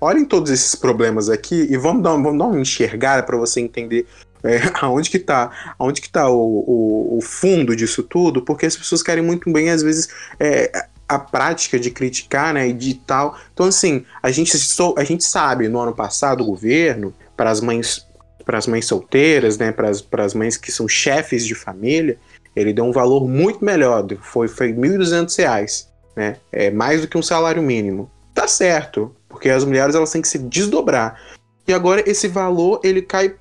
Olhem 0.00 0.24
todos 0.24 0.50
esses 0.50 0.74
problemas 0.74 1.28
aqui 1.28 1.68
e 1.70 1.76
vamos 1.76 2.02
dar, 2.02 2.10
vamos 2.10 2.36
dar 2.36 2.46
uma 2.46 2.60
enxergada 2.60 3.22
para 3.22 3.36
você 3.36 3.60
entender 3.60 4.06
é, 4.42 4.58
aonde 4.82 5.08
que 5.08 5.18
tá, 5.18 5.74
aonde 5.78 6.00
que 6.00 6.10
tá 6.10 6.28
o, 6.28 6.36
o, 6.36 7.18
o, 7.18 7.20
fundo 7.20 7.76
disso 7.76 8.02
tudo, 8.02 8.42
porque 8.42 8.66
as 8.66 8.76
pessoas 8.76 9.02
querem 9.02 9.22
muito 9.22 9.50
bem, 9.52 9.70
às 9.70 9.82
vezes, 9.82 10.08
é, 10.38 10.88
a 11.08 11.18
prática 11.18 11.78
de 11.78 11.90
criticar, 11.90 12.54
né, 12.54 12.68
e 12.68 12.72
de 12.72 12.94
tal. 12.94 13.38
Então, 13.52 13.66
assim, 13.66 14.04
a 14.22 14.30
gente, 14.30 14.56
a 14.96 15.04
gente 15.04 15.24
sabe, 15.24 15.68
no 15.68 15.80
ano 15.80 15.94
passado, 15.94 16.42
o 16.42 16.46
governo 16.46 17.12
para 17.40 17.50
as 17.50 17.62
mães 17.62 18.06
para 18.44 18.58
as 18.58 18.66
mães 18.66 18.84
solteiras, 18.84 19.56
né, 19.56 19.70
para 19.70 19.88
as, 20.24 20.34
mães 20.34 20.56
que 20.56 20.72
são 20.72 20.88
chefes 20.88 21.46
de 21.46 21.54
família, 21.54 22.18
ele 22.54 22.72
deu 22.72 22.84
um 22.84 22.90
valor 22.90 23.26
muito 23.28 23.64
melhor, 23.64 24.04
foi, 24.20 24.48
foi 24.48 24.72
R$ 24.72 24.74
1.200, 24.74 25.86
né, 26.16 26.36
é 26.50 26.70
mais 26.70 27.00
do 27.00 27.08
que 27.08 27.16
um 27.16 27.22
salário 27.22 27.62
mínimo. 27.62 28.10
Tá 28.34 28.48
certo, 28.48 29.14
porque 29.28 29.48
as 29.48 29.64
mulheres 29.64 29.94
elas 29.94 30.10
têm 30.10 30.20
que 30.20 30.28
se 30.28 30.38
desdobrar. 30.38 31.20
E 31.68 31.72
agora 31.72 32.02
esse 32.06 32.28
valor 32.28 32.80
ele 32.82 33.02
cai 33.02 33.36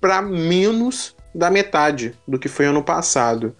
para 0.00 0.20
menos 0.20 1.16
da 1.34 1.50
metade 1.50 2.14
do 2.26 2.38
que 2.38 2.48
foi 2.48 2.66
ano 2.66 2.82
passado. 2.82 3.56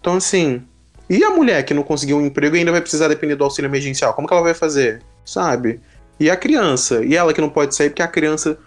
Então 0.00 0.14
assim, 0.14 0.62
e 1.10 1.24
a 1.24 1.30
mulher 1.30 1.64
que 1.64 1.74
não 1.74 1.82
conseguiu 1.82 2.18
um 2.18 2.24
emprego 2.24 2.54
e 2.54 2.60
ainda 2.60 2.72
vai 2.72 2.80
precisar 2.80 3.08
depender 3.08 3.34
do 3.34 3.44
auxílio 3.44 3.68
emergencial, 3.68 4.14
como 4.14 4.28
que 4.28 4.32
ela 4.32 4.42
vai 4.42 4.54
fazer? 4.54 5.02
Sabe? 5.24 5.80
E 6.20 6.30
a 6.30 6.36
criança, 6.36 7.04
e 7.04 7.16
ela 7.16 7.34
que 7.34 7.40
não 7.40 7.50
pode 7.50 7.74
sair 7.74 7.90
porque 7.90 8.02
a 8.02 8.08
criança 8.08 8.58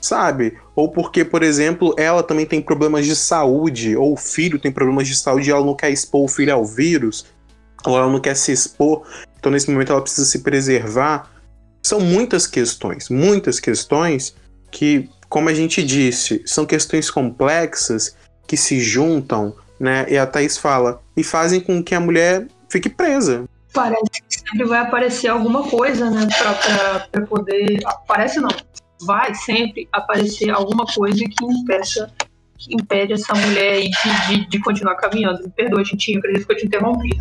sabe? 0.00 0.56
Ou 0.74 0.90
porque, 0.90 1.24
por 1.24 1.42
exemplo, 1.42 1.94
ela 1.98 2.22
também 2.22 2.46
tem 2.46 2.60
problemas 2.62 3.06
de 3.06 3.14
saúde, 3.14 3.96
ou 3.96 4.14
o 4.14 4.16
filho 4.16 4.58
tem 4.58 4.72
problemas 4.72 5.06
de 5.06 5.16
saúde 5.16 5.48
e 5.48 5.52
ela 5.52 5.64
não 5.64 5.74
quer 5.74 5.90
expor 5.90 6.24
o 6.24 6.28
filho 6.28 6.54
ao 6.54 6.64
vírus, 6.64 7.26
ou 7.84 7.96
ela 7.96 8.10
não 8.10 8.20
quer 8.20 8.34
se 8.34 8.52
expor, 8.52 9.02
então 9.38 9.52
nesse 9.52 9.70
momento 9.70 9.92
ela 9.92 10.02
precisa 10.02 10.26
se 10.26 10.40
preservar. 10.40 11.30
São 11.82 12.00
muitas 12.00 12.46
questões, 12.46 13.08
muitas 13.08 13.58
questões 13.58 14.34
que, 14.70 15.08
como 15.28 15.48
a 15.48 15.54
gente 15.54 15.82
disse, 15.82 16.42
são 16.46 16.66
questões 16.66 17.10
complexas 17.10 18.14
que 18.46 18.56
se 18.56 18.80
juntam, 18.80 19.54
né? 19.78 20.04
E 20.08 20.18
a 20.18 20.26
Thaís 20.26 20.58
fala, 20.58 21.00
e 21.16 21.24
fazem 21.24 21.60
com 21.60 21.82
que 21.82 21.94
a 21.94 22.00
mulher 22.00 22.46
fique 22.68 22.88
presa. 22.88 23.44
Parece 23.72 24.22
que 24.28 24.40
sempre 24.40 24.64
vai 24.64 24.80
aparecer 24.80 25.28
alguma 25.28 25.62
coisa, 25.68 26.10
né? 26.10 26.26
Pra, 26.36 26.54
pra, 26.54 27.08
pra 27.10 27.26
poder. 27.26 27.80
Parece 28.06 28.40
não 28.40 28.48
vai 29.06 29.34
sempre 29.34 29.88
aparecer 29.92 30.50
alguma 30.50 30.86
coisa 30.86 31.24
que 31.24 31.44
impeça 31.44 32.12
que 32.60 32.74
impede 32.74 33.14
essa 33.14 33.34
mulher 33.34 33.80
de, 33.80 34.26
de, 34.28 34.48
de 34.48 34.60
continuar 34.60 34.94
caminhando. 34.96 35.42
Me 35.42 35.50
perdoa, 35.50 35.82
gente, 35.82 36.16
acredito 36.16 36.46
que 36.46 36.52
eu 36.52 36.56
te 36.56 36.66
interrompi. 36.66 37.16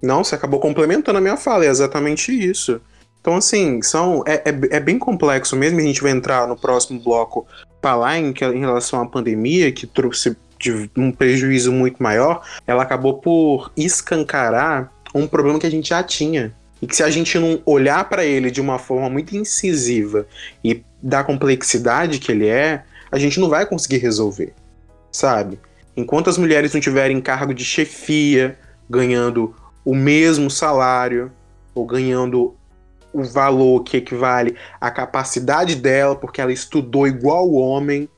Não, 0.00 0.22
você 0.22 0.34
acabou 0.34 0.60
complementando 0.60 1.18
a 1.18 1.20
minha 1.20 1.36
fala, 1.36 1.64
é 1.64 1.68
exatamente 1.68 2.32
isso. 2.32 2.80
Então, 3.20 3.36
assim, 3.36 3.80
são, 3.82 4.24
é, 4.26 4.34
é, 4.34 4.76
é, 4.76 4.80
bem 4.80 4.98
complexo 4.98 5.54
mesmo. 5.56 5.78
A 5.78 5.82
gente 5.82 6.02
vai 6.02 6.10
entrar 6.10 6.46
no 6.46 6.56
próximo 6.56 7.00
bloco 7.00 7.46
falar 7.80 8.18
em, 8.18 8.32
em 8.32 8.60
relação 8.60 9.00
à 9.00 9.06
pandemia, 9.06 9.70
que 9.70 9.86
trouxe 9.86 10.36
um 10.96 11.10
prejuízo 11.10 11.72
muito 11.72 12.02
maior. 12.02 12.42
Ela 12.66 12.82
acabou 12.82 13.18
por 13.18 13.72
escancarar 13.76 14.92
um 15.14 15.26
problema 15.26 15.58
que 15.58 15.66
a 15.66 15.70
gente 15.70 15.88
já 15.88 16.02
tinha. 16.02 16.54
E 16.82 16.86
que 16.86 16.96
se 16.96 17.02
a 17.04 17.10
gente 17.10 17.38
não 17.38 17.62
olhar 17.64 18.08
para 18.08 18.24
ele 18.24 18.50
de 18.50 18.60
uma 18.60 18.78
forma 18.78 19.08
muito 19.08 19.36
incisiva 19.36 20.26
e 20.64 20.84
da 21.00 21.22
complexidade 21.22 22.18
que 22.18 22.32
ele 22.32 22.48
é, 22.48 22.82
a 23.10 23.18
gente 23.18 23.38
não 23.38 23.48
vai 23.48 23.64
conseguir 23.64 23.98
resolver, 23.98 24.52
sabe? 25.12 25.60
Enquanto 25.96 26.28
as 26.28 26.36
mulheres 26.36 26.74
não 26.74 26.80
tiverem 26.80 27.20
cargo 27.20 27.54
de 27.54 27.64
chefia, 27.64 28.58
ganhando 28.90 29.54
o 29.84 29.94
mesmo 29.94 30.50
salário, 30.50 31.30
ou 31.74 31.86
ganhando 31.86 32.54
o 33.12 33.22
valor 33.22 33.82
que 33.84 33.98
equivale 33.98 34.56
à 34.80 34.90
capacidade 34.90 35.76
dela, 35.76 36.16
porque 36.16 36.40
ela 36.40 36.52
estudou 36.52 37.06
igual 37.06 37.48
o 37.48 37.54
homem, 37.54 38.08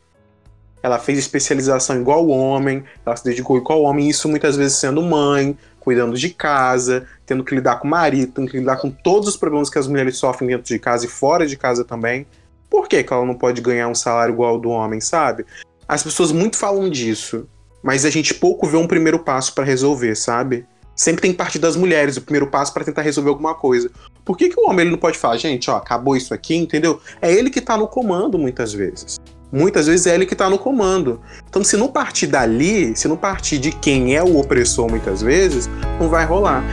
ela 0.82 0.98
fez 0.98 1.18
especialização 1.18 2.00
igual 2.00 2.26
o 2.26 2.30
homem, 2.30 2.84
ela 3.04 3.16
se 3.16 3.24
dedicou 3.24 3.56
igual 3.56 3.80
o 3.80 3.84
homem, 3.84 4.08
isso 4.08 4.28
muitas 4.28 4.56
vezes 4.56 4.76
sendo 4.76 5.02
mãe, 5.02 5.56
cuidando 5.84 6.16
de 6.16 6.30
casa, 6.30 7.06
tendo 7.26 7.44
que 7.44 7.54
lidar 7.54 7.78
com 7.78 7.86
o 7.86 7.90
marido, 7.90 8.32
tendo 8.32 8.50
que 8.50 8.58
lidar 8.58 8.78
com 8.78 8.90
todos 8.90 9.28
os 9.28 9.36
problemas 9.36 9.68
que 9.68 9.78
as 9.78 9.86
mulheres 9.86 10.16
sofrem 10.16 10.48
dentro 10.48 10.66
de 10.66 10.78
casa 10.78 11.04
e 11.04 11.08
fora 11.08 11.46
de 11.46 11.56
casa 11.56 11.84
também. 11.84 12.26
Por 12.70 12.88
que, 12.88 13.04
que 13.04 13.12
ela 13.12 13.26
não 13.26 13.34
pode 13.34 13.60
ganhar 13.60 13.86
um 13.86 13.94
salário 13.94 14.32
igual 14.32 14.54
ao 14.54 14.60
do 14.60 14.70
homem, 14.70 15.00
sabe? 15.00 15.44
As 15.86 16.02
pessoas 16.02 16.32
muito 16.32 16.56
falam 16.56 16.88
disso, 16.88 17.46
mas 17.82 18.04
a 18.06 18.10
gente 18.10 18.32
pouco 18.32 18.66
vê 18.66 18.78
um 18.78 18.86
primeiro 18.86 19.18
passo 19.18 19.54
para 19.54 19.64
resolver, 19.64 20.14
sabe? 20.16 20.66
Sempre 20.96 21.22
tem 21.22 21.32
partir 21.34 21.58
das 21.58 21.76
mulheres, 21.76 22.16
o 22.16 22.22
primeiro 22.22 22.46
passo 22.46 22.72
para 22.72 22.84
tentar 22.84 23.02
resolver 23.02 23.28
alguma 23.28 23.54
coisa. 23.54 23.90
Por 24.24 24.36
que, 24.36 24.48
que 24.48 24.58
o 24.58 24.68
homem 24.68 24.82
ele 24.82 24.90
não 24.92 24.98
pode 24.98 25.18
falar, 25.18 25.36
gente, 25.36 25.70
ó, 25.70 25.76
acabou 25.76 26.16
isso 26.16 26.32
aqui, 26.32 26.56
entendeu? 26.56 27.00
É 27.20 27.30
ele 27.32 27.50
que 27.50 27.60
tá 27.60 27.76
no 27.76 27.86
comando 27.86 28.38
muitas 28.38 28.72
vezes 28.72 29.18
muitas 29.54 29.86
vezes 29.86 30.04
é 30.06 30.14
ele 30.16 30.26
que 30.26 30.34
está 30.34 30.50
no 30.50 30.58
comando. 30.58 31.20
Então, 31.48 31.62
se 31.62 31.76
não 31.76 31.86
partir 31.86 32.26
dali, 32.26 32.96
se 32.96 33.06
não 33.06 33.16
partir 33.16 33.58
de 33.58 33.70
quem 33.70 34.16
é 34.16 34.22
o 34.22 34.36
opressor 34.36 34.90
muitas 34.90 35.22
vezes, 35.22 35.70
não 36.00 36.08
vai 36.08 36.26
rolar. 36.26 36.64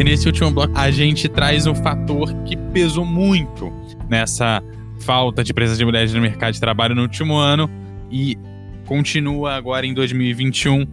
E 0.00 0.04
nesse 0.04 0.26
último 0.26 0.50
bloco, 0.50 0.72
a 0.74 0.90
gente 0.90 1.28
traz 1.28 1.64
um 1.68 1.76
fator 1.76 2.34
que 2.44 2.56
pesou 2.56 3.04
muito 3.04 3.72
nessa 4.08 4.60
falta 5.02 5.44
de 5.44 5.52
presença 5.52 5.78
de 5.78 5.84
mulheres 5.84 6.12
no 6.14 6.20
mercado 6.20 6.52
de 6.54 6.60
trabalho 6.60 6.94
no 6.94 7.02
último 7.02 7.36
ano 7.36 7.70
e 8.10 8.38
continua 8.86 9.54
agora 9.54 9.86
em 9.86 9.94
2021, 9.94 10.86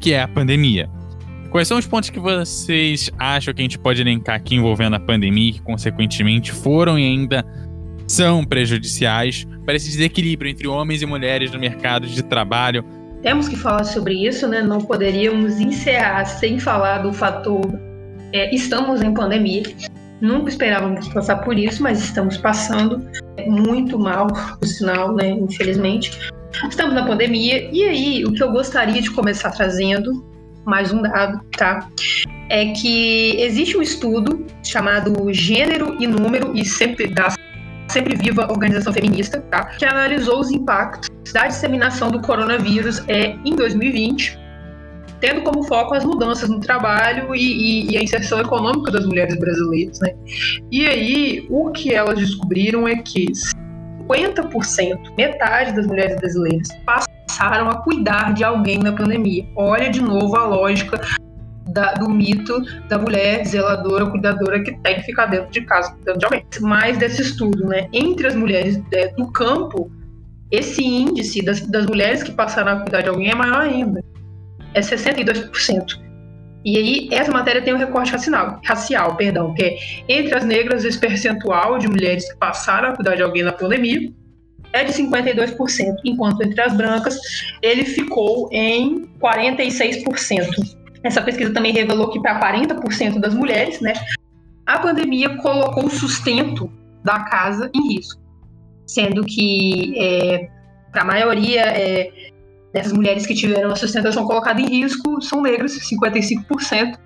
que 0.00 0.12
é 0.12 0.22
a 0.22 0.28
pandemia. 0.28 0.88
Quais 1.50 1.68
são 1.68 1.78
os 1.78 1.86
pontos 1.86 2.10
que 2.10 2.18
vocês 2.18 3.10
acham 3.18 3.54
que 3.54 3.62
a 3.62 3.64
gente 3.64 3.78
pode 3.78 4.00
elencar 4.00 4.36
aqui 4.36 4.56
envolvendo 4.56 4.94
a 4.94 5.00
pandemia, 5.00 5.54
que 5.54 5.62
consequentemente 5.62 6.52
foram 6.52 6.98
e 6.98 7.04
ainda 7.04 7.44
são 8.06 8.44
prejudiciais 8.44 9.46
para 9.64 9.74
esse 9.74 9.88
desequilíbrio 9.88 10.50
entre 10.50 10.68
homens 10.68 11.02
e 11.02 11.06
mulheres 11.06 11.50
no 11.50 11.58
mercado 11.58 12.06
de 12.06 12.22
trabalho? 12.22 12.84
Temos 13.22 13.48
que 13.48 13.56
falar 13.56 13.84
sobre 13.84 14.26
isso, 14.26 14.46
né? 14.46 14.62
Não 14.62 14.80
poderíamos 14.80 15.58
encerrar 15.58 16.24
sem 16.26 16.58
falar 16.58 16.98
do 16.98 17.12
fator 17.12 17.86
é, 18.32 18.54
estamos 18.54 19.02
em 19.02 19.14
pandemia. 19.14 19.62
Nunca 20.20 20.50
esperávamos 20.50 21.08
passar 21.08 21.36
por 21.36 21.58
isso, 21.58 21.82
mas 21.82 22.02
estamos 22.02 22.36
passando 22.36 23.06
muito 23.46 23.98
mal, 23.98 24.28
por 24.58 24.66
sinal, 24.66 25.14
né? 25.14 25.30
Infelizmente. 25.30 26.18
Estamos 26.68 26.94
na 26.94 27.04
pandemia, 27.04 27.68
e 27.70 27.84
aí 27.84 28.24
o 28.24 28.32
que 28.32 28.42
eu 28.42 28.50
gostaria 28.50 29.02
de 29.02 29.10
começar 29.10 29.50
trazendo, 29.50 30.24
mais 30.64 30.92
um 30.92 31.02
dado, 31.02 31.40
tá? 31.56 31.86
É 32.48 32.66
que 32.72 33.36
existe 33.40 33.76
um 33.76 33.82
estudo 33.82 34.46
chamado 34.64 35.32
Gênero 35.32 35.96
e 36.00 36.06
Número, 36.06 36.56
e 36.56 36.64
sempre 36.64 37.08
da 37.08 37.34
Sempre 37.88 38.16
Viva 38.16 38.50
Organização 38.50 38.92
Feminista, 38.92 39.40
tá? 39.50 39.66
Que 39.78 39.84
analisou 39.84 40.40
os 40.40 40.50
impactos 40.50 41.10
da 41.32 41.46
disseminação 41.46 42.10
do 42.10 42.20
coronavírus 42.20 43.02
é, 43.06 43.36
em 43.44 43.54
2020 43.54 44.45
tendo 45.20 45.42
como 45.42 45.62
foco 45.64 45.94
as 45.94 46.04
mudanças 46.04 46.48
no 46.48 46.60
trabalho 46.60 47.34
e, 47.34 47.40
e, 47.40 47.92
e, 47.92 47.96
a 47.96 48.02
inserção 48.02 48.40
econômica 48.40 48.90
das 48.90 49.06
mulheres 49.06 49.38
brasileiras. 49.38 50.00
Né? 50.00 50.14
E 50.70 50.86
aí, 50.86 51.46
o 51.50 51.70
que 51.70 51.92
elas 51.92 52.18
descobriram 52.18 52.86
é 52.86 52.96
que 52.96 53.32
50%, 54.08 55.16
metade 55.16 55.74
das 55.74 55.86
mulheres 55.86 56.16
brasileiras, 56.16 56.68
passaram 56.84 57.70
a 57.70 57.82
cuidar 57.82 58.34
de 58.34 58.44
alguém 58.44 58.78
na 58.78 58.92
pandemia. 58.92 59.46
Olha 59.56 59.90
de 59.90 60.00
novo 60.00 60.36
a 60.36 60.46
lógica 60.46 61.00
da, 61.68 61.94
do 61.94 62.08
mito 62.08 62.62
da 62.88 62.98
mulher 62.98 63.44
zeladora, 63.44 64.06
cuidadora 64.06 64.62
que 64.62 64.76
tem 64.78 64.96
que 64.96 65.02
ficar 65.02 65.26
dentro 65.26 65.50
de 65.50 65.62
casa 65.62 65.92
cuidando 65.92 66.18
de 66.18 66.24
alguém. 66.24 66.44
Mais 66.60 66.96
desse 66.98 67.22
estudo, 67.22 67.66
né? 67.66 67.88
Entre 67.92 68.26
as 68.26 68.34
mulheres 68.34 68.80
é, 68.92 69.08
do 69.08 69.30
campo, 69.32 69.90
esse 70.50 70.82
índice 70.84 71.44
das, 71.44 71.60
das 71.60 71.86
mulheres 71.86 72.22
que 72.22 72.30
passaram 72.30 72.72
a 72.72 72.80
cuidar 72.80 73.00
de 73.00 73.08
alguém 73.08 73.30
é 73.30 73.34
maior 73.34 73.60
ainda 73.60 74.00
é 74.76 74.80
62%. 74.80 76.04
E 76.64 76.76
aí, 76.76 77.08
essa 77.12 77.32
matéria 77.32 77.62
tem 77.62 77.72
um 77.72 77.78
recorte 77.78 78.12
racial, 78.12 78.60
racial 78.64 79.16
perdão, 79.16 79.54
que 79.54 79.62
é 79.62 79.78
entre 80.08 80.36
as 80.36 80.44
negras, 80.44 80.84
esse 80.84 80.98
percentual 80.98 81.78
de 81.78 81.88
mulheres 81.88 82.30
que 82.30 82.38
passaram 82.38 82.90
a 82.90 82.92
cuidar 82.96 83.14
de 83.14 83.22
alguém 83.22 83.42
na 83.42 83.52
pandemia 83.52 84.12
é 84.72 84.84
de 84.84 84.92
52%, 84.92 85.96
enquanto 86.04 86.42
entre 86.42 86.60
as 86.60 86.76
brancas 86.76 87.18
ele 87.62 87.84
ficou 87.84 88.48
em 88.52 89.06
46%. 89.20 90.76
Essa 91.02 91.22
pesquisa 91.22 91.54
também 91.54 91.72
revelou 91.72 92.10
que 92.10 92.20
para 92.20 92.40
40% 92.40 93.20
das 93.20 93.32
mulheres, 93.32 93.80
né, 93.80 93.92
a 94.66 94.80
pandemia 94.80 95.36
colocou 95.36 95.86
o 95.86 95.90
sustento 95.90 96.70
da 97.04 97.20
casa 97.20 97.70
em 97.72 97.94
risco, 97.94 98.20
sendo 98.86 99.24
que 99.24 99.94
é, 99.96 100.48
para 100.90 101.02
a 101.02 101.04
maioria 101.04 101.62
é, 101.62 102.32
dessas 102.76 102.92
mulheres 102.92 103.24
que 103.24 103.34
tiveram 103.34 103.70
a 103.70 103.76
sustentação 103.76 104.26
colocada 104.26 104.60
em 104.60 104.66
risco 104.66 105.22
são 105.22 105.40
negras, 105.40 105.72
55%, 105.90 106.98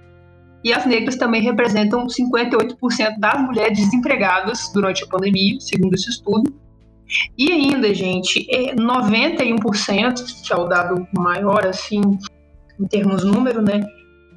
e 0.65 0.73
as 0.73 0.85
negras 0.85 1.15
também 1.15 1.41
representam 1.43 2.09
58% 2.09 3.21
das 3.21 3.41
mulheres 3.41 3.79
desempregadas 3.79 4.69
durante 4.75 5.05
a 5.05 5.07
pandemia, 5.07 5.61
segundo 5.61 5.95
esse 5.95 6.11
estudo. 6.11 6.53
E 7.39 7.53
ainda, 7.53 7.95
gente, 7.95 8.45
é 8.53 8.75
91%, 8.75 10.43
que 10.45 10.53
é 10.53 10.57
o 10.57 10.67
dado 10.67 11.07
maior, 11.13 11.65
assim, 11.65 12.01
em 12.81 12.87
termos 12.89 13.23
número, 13.25 13.63
né? 13.63 13.81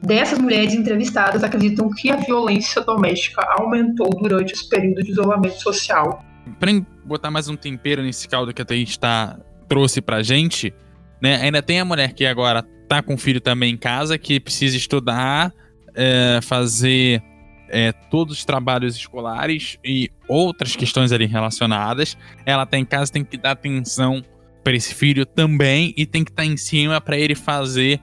Dessas 0.03 0.37
mulheres 0.37 0.75
entrevistadas 0.75 1.43
acreditam 1.43 1.89
que 1.89 2.11
a 2.11 2.15
violência 2.17 2.79
doméstica 2.83 3.43
aumentou 3.57 4.09
durante 4.21 4.53
esse 4.53 4.69
período 4.69 5.01
de 5.01 5.11
isolamento 5.11 5.59
social. 5.59 6.23
Para 6.59 6.71
botar 7.03 7.31
mais 7.31 7.49
um 7.49 7.55
tempero 7.55 8.03
nesse 8.03 8.27
caldo 8.27 8.53
que 8.53 8.61
a 8.61 8.65
Thaís 8.65 8.97
tá, 8.97 9.39
trouxe 9.67 9.99
pra 9.99 10.21
gente, 10.21 10.73
né? 11.23 11.37
Ainda 11.37 11.61
tem 11.61 11.79
a 11.79 11.85
mulher 11.85 12.11
que 12.11 12.25
agora 12.25 12.61
tá 12.85 13.01
com 13.01 13.13
o 13.13 13.17
filho 13.17 13.39
também 13.39 13.73
em 13.73 13.77
casa, 13.77 14.17
que 14.17 14.41
precisa 14.41 14.75
estudar, 14.75 15.53
é, 15.95 16.41
fazer 16.43 17.23
é, 17.69 17.93
todos 17.93 18.39
os 18.39 18.45
trabalhos 18.45 18.97
escolares 18.97 19.79
e 19.81 20.11
outras 20.27 20.75
questões 20.75 21.13
ali 21.13 21.25
relacionadas. 21.25 22.17
Ela 22.45 22.65
tá 22.65 22.77
em 22.77 22.83
casa, 22.83 23.09
tem 23.09 23.23
que 23.23 23.37
dar 23.37 23.51
atenção 23.51 24.21
para 24.65 24.75
esse 24.75 24.93
filho 24.93 25.25
também 25.25 25.93
e 25.95 26.05
tem 26.05 26.25
que 26.25 26.31
estar 26.31 26.43
tá 26.43 26.45
em 26.45 26.57
cima 26.57 26.99
para 26.99 27.17
ele 27.17 27.35
fazer 27.35 28.01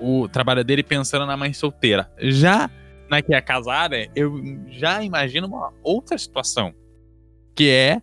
o 0.00 0.28
trabalho 0.28 0.64
dele 0.64 0.82
pensando 0.82 1.26
na 1.26 1.36
mãe 1.36 1.52
solteira. 1.52 2.10
Já 2.18 2.68
na 3.08 3.22
que 3.22 3.32
é 3.32 3.40
casada, 3.40 3.96
eu 4.16 4.42
já 4.68 5.00
imagino 5.02 5.46
uma 5.46 5.72
outra 5.80 6.18
situação, 6.18 6.74
que 7.54 7.70
é 7.70 8.02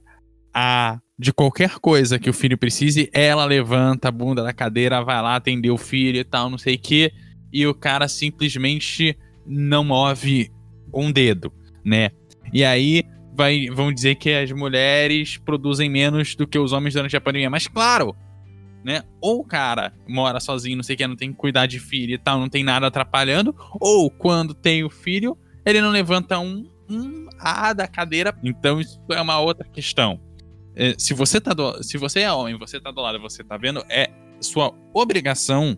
a 0.53 0.99
de 1.17 1.32
qualquer 1.32 1.80
coisa 1.80 2.19
que 2.19 2.30
o 2.30 2.34
filho 2.34 2.58
precise, 2.58 3.10
ela 3.13 3.45
levanta 3.45 4.10
a 4.10 4.12
bunda 4.12 4.43
da 4.43 4.54
cadeira, 4.54 5.04
vai 5.04 5.21
lá 5.21 5.36
atender 5.36 5.69
o 5.71 5.78
filho 5.78 6.19
e 6.19 6.23
tal, 6.23 6.49
não 6.49 6.58
sei 6.58 6.75
o 6.75 6.80
quê, 6.80 7.13
e 7.51 7.65
o 7.65 7.73
cara 7.73 8.08
simplesmente 8.08 9.17
não 9.45 9.84
move 9.84 10.51
um 10.93 11.12
dedo, 11.12 11.54
né? 11.84 12.10
E 12.51 12.63
aí 12.65 13.04
vai, 13.34 13.67
vão 13.67 13.93
dizer 13.93 14.15
que 14.15 14.32
as 14.32 14.51
mulheres 14.51 15.38
produzem 15.38 15.89
menos 15.89 16.36
do 16.36 16.45
que 16.45 16.60
os 16.60 16.73
homens 16.73 16.93
durante 16.93 17.15
a 17.15 17.21
pandemia. 17.21 17.49
Mas 17.49 17.67
claro, 17.67 18.15
né? 18.84 19.01
Ou 19.21 19.39
o 19.39 19.45
cara 19.45 19.93
mora 20.08 20.39
sozinho, 20.39 20.78
não 20.78 20.84
sei 20.84 20.95
o 20.95 20.97
que, 20.97 21.08
não 21.08 21.15
tem 21.15 21.32
que 21.32 21.38
cuidar 21.38 21.65
de 21.65 21.80
filho 21.80 22.13
e 22.13 22.17
tal, 22.17 22.39
não 22.39 22.49
tem 22.49 22.63
nada 22.63 22.88
atrapalhando, 22.88 23.56
ou 23.80 24.12
quando 24.12 24.54
tem 24.54 24.84
o 24.84 24.89
filho, 24.89 25.38
ele 25.65 25.80
não 25.82 25.91
levanta 25.91 26.39
um, 26.39 26.69
um 26.89 27.28
A 27.39 27.71
da 27.71 27.88
cadeira. 27.88 28.38
Então 28.43 28.82
isso 28.82 28.99
é 29.12 29.21
uma 29.21 29.39
outra 29.39 29.65
questão. 29.67 30.19
É, 30.75 30.93
se 30.97 31.13
você 31.13 31.39
tá 31.39 31.53
do, 31.53 31.81
se 31.81 31.97
você 31.97 32.21
é 32.21 32.31
homem, 32.31 32.57
você 32.57 32.79
tá 32.79 32.91
do 32.91 33.01
lado, 33.01 33.19
você 33.19 33.43
tá 33.43 33.57
vendo, 33.57 33.83
é 33.89 34.09
sua 34.41 34.73
obrigação 34.93 35.77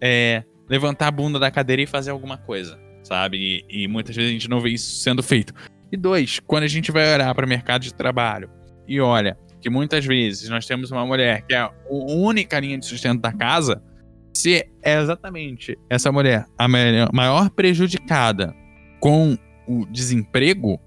é 0.00 0.44
levantar 0.68 1.08
a 1.08 1.10
bunda 1.10 1.38
da 1.38 1.50
cadeira 1.50 1.82
e 1.82 1.86
fazer 1.86 2.10
alguma 2.10 2.36
coisa, 2.36 2.78
sabe? 3.02 3.64
E, 3.68 3.84
e 3.84 3.88
muitas 3.88 4.14
vezes 4.14 4.30
a 4.30 4.32
gente 4.32 4.50
não 4.50 4.60
vê 4.60 4.70
isso 4.70 4.96
sendo 5.02 5.22
feito. 5.22 5.54
E 5.90 5.96
dois, 5.96 6.40
quando 6.40 6.64
a 6.64 6.68
gente 6.68 6.90
vai 6.90 7.14
olhar 7.14 7.34
para 7.34 7.46
o 7.46 7.48
mercado 7.48 7.82
de 7.82 7.94
trabalho 7.94 8.50
e 8.86 9.00
olha 9.00 9.38
que 9.60 9.70
muitas 9.70 10.04
vezes 10.04 10.48
nós 10.48 10.66
temos 10.66 10.90
uma 10.90 11.06
mulher 11.06 11.42
que 11.42 11.54
é 11.54 11.58
a 11.58 11.72
única 11.88 12.58
linha 12.58 12.78
de 12.78 12.86
sustento 12.86 13.20
da 13.20 13.32
casa, 13.32 13.82
se 14.34 14.68
é 14.82 15.00
exatamente 15.00 15.78
essa 15.88 16.12
mulher 16.12 16.46
a 16.58 16.68
maior 17.12 17.50
prejudicada 17.50 18.54
com 19.00 19.36
o 19.66 19.86
desemprego, 19.86 20.80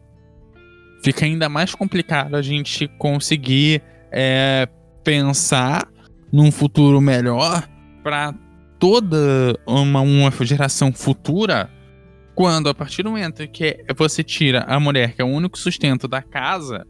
fica 1.04 1.26
ainda 1.26 1.50
mais 1.50 1.74
complicado 1.74 2.36
a 2.36 2.42
gente 2.42 2.88
conseguir 2.98 3.82
é, 4.12 4.68
pensar 5.04 5.88
num 6.32 6.52
futuro 6.52 7.00
melhor 7.02 7.68
para 8.04 8.34
toda 8.78 9.58
uma, 9.66 10.02
uma 10.02 10.32
geração 10.42 10.92
futura 10.94 11.70
quando 12.36 12.70
a 12.70 12.74
partir 12.74 13.04
do 13.04 13.10
momento 13.10 13.46
que 13.48 13.86
você 13.98 14.24
tira 14.24 14.64
a 14.68 14.80
mulher 14.80 15.14
que 15.14 15.22
é 15.22 15.26
o 15.26 15.28
único 15.28 15.58
sustento 15.58 16.08
da 16.08 16.22
casa 16.22 16.86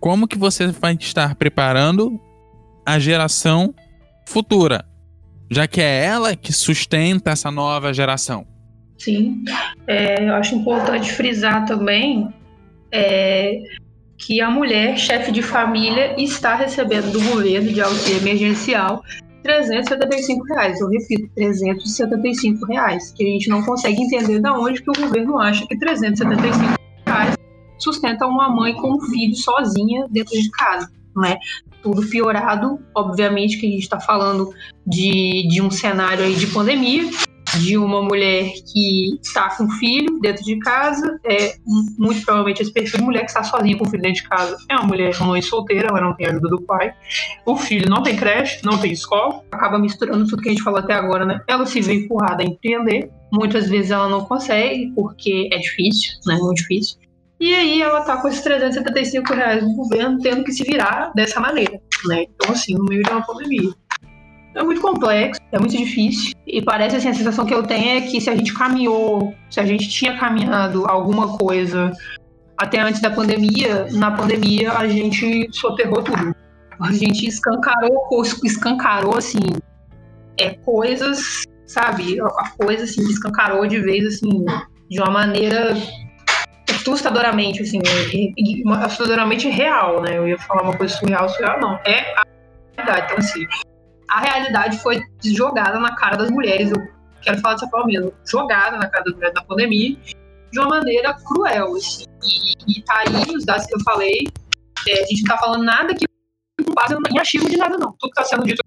como 0.00 0.26
que 0.26 0.38
você 0.38 0.68
vai 0.68 0.94
estar 0.94 1.34
preparando 1.34 2.18
a 2.86 2.98
geração 2.98 3.74
futura? 4.26 4.84
Já 5.50 5.66
que 5.66 5.80
é 5.80 6.04
ela 6.04 6.34
que 6.34 6.52
sustenta 6.52 7.30
essa 7.30 7.50
nova 7.50 7.92
geração. 7.92 8.46
Sim. 8.96 9.44
É, 9.86 10.26
eu 10.26 10.34
acho 10.34 10.54
importante 10.54 11.12
frisar 11.12 11.66
também 11.66 12.32
é, 12.92 13.58
que 14.18 14.40
a 14.40 14.50
mulher, 14.50 14.98
chefe 14.98 15.32
de 15.32 15.42
família, 15.42 16.14
está 16.18 16.54
recebendo 16.54 17.10
do 17.12 17.20
governo 17.20 17.72
de 17.72 17.80
auxílio 17.80 18.20
emergencial 18.20 19.02
375 19.42 20.44
reais. 20.44 20.80
Eu 20.80 20.88
repito, 20.88 21.28
375 21.34 22.66
reais. 22.66 23.12
Que 23.12 23.24
a 23.24 23.26
gente 23.26 23.48
não 23.48 23.62
consegue 23.62 24.02
entender 24.02 24.40
de 24.40 24.50
onde 24.50 24.82
que 24.82 24.90
o 24.90 24.94
governo 24.94 25.38
acha 25.38 25.66
que 25.66 25.78
375 25.78 26.74
reais 27.06 27.34
sustenta 27.78 28.26
uma 28.26 28.48
mãe 28.50 28.74
com 28.74 28.94
um 28.94 29.00
filho 29.00 29.34
sozinha 29.34 30.06
dentro 30.10 30.38
de 30.38 30.50
casa, 30.50 30.90
né? 31.16 31.38
Tudo 31.82 32.06
piorado, 32.06 32.78
obviamente 32.94 33.58
que 33.58 33.66
a 33.66 33.70
gente 33.70 33.82
está 33.82 33.98
falando 33.98 34.52
de, 34.86 35.48
de 35.48 35.62
um 35.62 35.70
cenário 35.70 36.22
aí 36.22 36.34
de 36.34 36.46
pandemia, 36.48 37.08
de 37.58 37.76
uma 37.76 38.02
mulher 38.02 38.52
que 38.72 39.18
está 39.22 39.54
com 39.56 39.68
filho 39.72 40.18
dentro 40.20 40.44
de 40.44 40.58
casa, 40.58 41.18
é 41.24 41.54
muito 41.98 42.24
provavelmente 42.24 42.62
esse 42.62 42.72
perfil 42.72 43.00
de 43.00 43.04
mulher 43.04 43.20
que 43.20 43.30
está 43.30 43.42
sozinha 43.42 43.76
com 43.76 43.84
filho 43.84 44.02
dentro 44.02 44.22
de 44.22 44.28
casa 44.28 44.56
é 44.68 44.74
uma 44.76 44.86
mulher 44.86 45.18
mãe 45.20 45.42
solteira, 45.42 45.88
ela 45.88 46.00
não 46.00 46.14
tem 46.14 46.26
ajuda 46.26 46.48
do 46.48 46.62
pai. 46.62 46.94
O 47.44 47.56
filho 47.56 47.88
não 47.88 48.02
tem 48.02 48.16
creche, 48.16 48.60
não 48.64 48.78
tem 48.78 48.92
escola, 48.92 49.42
acaba 49.50 49.78
misturando 49.78 50.26
tudo 50.26 50.42
que 50.42 50.48
a 50.48 50.52
gente 50.52 50.62
falou 50.62 50.80
até 50.80 50.94
agora, 50.94 51.24
né? 51.24 51.40
Ela 51.46 51.66
se 51.66 51.80
vê 51.80 51.94
empurrada 51.94 52.42
a 52.42 52.46
empreender 52.46 53.10
Muitas 53.32 53.68
vezes 53.68 53.90
ela 53.90 54.08
não 54.08 54.24
consegue, 54.24 54.92
porque 54.94 55.48
é 55.52 55.58
difícil, 55.58 56.14
né? 56.26 56.36
Muito 56.36 56.58
difícil. 56.58 56.98
E 57.38 57.54
aí 57.54 57.80
ela 57.80 58.02
tá 58.02 58.20
com 58.20 58.28
esses 58.28 58.42
375 58.42 59.32
reais 59.32 59.62
do 59.62 59.72
governo 59.74 60.18
tendo 60.20 60.44
que 60.44 60.52
se 60.52 60.62
virar 60.64 61.12
dessa 61.14 61.40
maneira, 61.40 61.80
né? 62.06 62.24
Então, 62.24 62.52
assim, 62.52 62.74
no 62.74 62.84
meio 62.84 63.02
de 63.02 63.10
uma 63.10 63.22
pandemia. 63.22 63.70
É 64.54 64.62
muito 64.62 64.80
complexo, 64.80 65.40
é 65.52 65.58
muito 65.58 65.76
difícil. 65.76 66.34
E 66.46 66.60
parece 66.60 66.96
assim, 66.96 67.08
a 67.08 67.14
sensação 67.14 67.46
que 67.46 67.54
eu 67.54 67.62
tenho 67.62 67.98
é 67.98 68.00
que 68.00 68.20
se 68.20 68.28
a 68.28 68.34
gente 68.34 68.52
caminhou, 68.52 69.34
se 69.48 69.60
a 69.60 69.64
gente 69.64 69.88
tinha 69.88 70.18
caminhado 70.18 70.86
alguma 70.86 71.38
coisa 71.38 71.92
até 72.58 72.80
antes 72.80 73.00
da 73.00 73.10
pandemia, 73.10 73.86
na 73.92 74.10
pandemia 74.10 74.72
a 74.72 74.86
gente 74.88 75.48
soterrou 75.52 76.02
tudo. 76.02 76.34
A 76.80 76.92
gente 76.92 77.26
escancarou, 77.26 78.22
escancarou 78.42 79.16
assim, 79.16 79.38
é, 80.38 80.50
coisas, 80.50 81.44
sabe? 81.66 82.18
A 82.20 82.50
coisa 82.58 82.84
assim, 82.84 83.02
escancarou 83.02 83.66
de 83.66 83.80
vez 83.80 84.04
assim, 84.06 84.44
de 84.90 85.00
uma 85.00 85.10
maneira 85.10 85.74
assustadoramente, 86.70 87.62
assim, 87.62 87.80
assustadoramente 88.82 89.48
real, 89.48 90.00
né? 90.02 90.18
Eu 90.18 90.28
ia 90.28 90.38
falar 90.38 90.62
uma 90.62 90.76
coisa 90.76 90.94
surreal, 90.96 91.28
surreal 91.28 91.60
não. 91.60 91.74
É 91.84 92.14
a 92.14 92.24
realidade. 92.76 93.06
Então, 93.06 93.18
assim, 93.18 93.46
a 94.10 94.20
realidade 94.20 94.78
foi 94.78 95.00
jogada 95.24 95.78
na 95.78 95.94
cara 95.94 96.16
das 96.16 96.30
mulheres. 96.30 96.70
Eu 96.72 96.88
quero 97.22 97.40
falar 97.40 97.54
dessa 97.54 97.68
forma 97.68 97.86
mesmo. 97.86 98.12
Jogada 98.28 98.76
na 98.76 98.88
cara 98.88 99.04
das 99.04 99.14
mulheres 99.14 99.34
na 99.34 99.44
pandemia 99.44 99.96
de 100.52 100.58
uma 100.58 100.68
maneira 100.68 101.14
cruel. 101.14 101.76
Assim. 101.76 102.04
E, 102.24 102.78
e 102.78 102.82
tá 102.82 103.04
aí 103.06 103.36
os 103.36 103.44
dados 103.44 103.66
que 103.66 103.74
eu 103.74 103.80
falei. 103.84 104.26
É, 104.88 105.04
a 105.04 105.06
gente 105.06 105.22
não 105.22 105.36
tá 105.36 105.38
falando 105.38 105.62
nada 105.62 105.94
que 105.94 106.06
não 106.66 106.74
base 106.74 106.94
em 106.94 107.20
achismo 107.20 107.48
de 107.48 107.56
nada, 107.56 107.78
não. 107.78 107.92
Tudo 107.98 108.10
que 108.10 108.16
tá 108.16 108.24
sendo 108.24 108.44
dito 108.44 108.60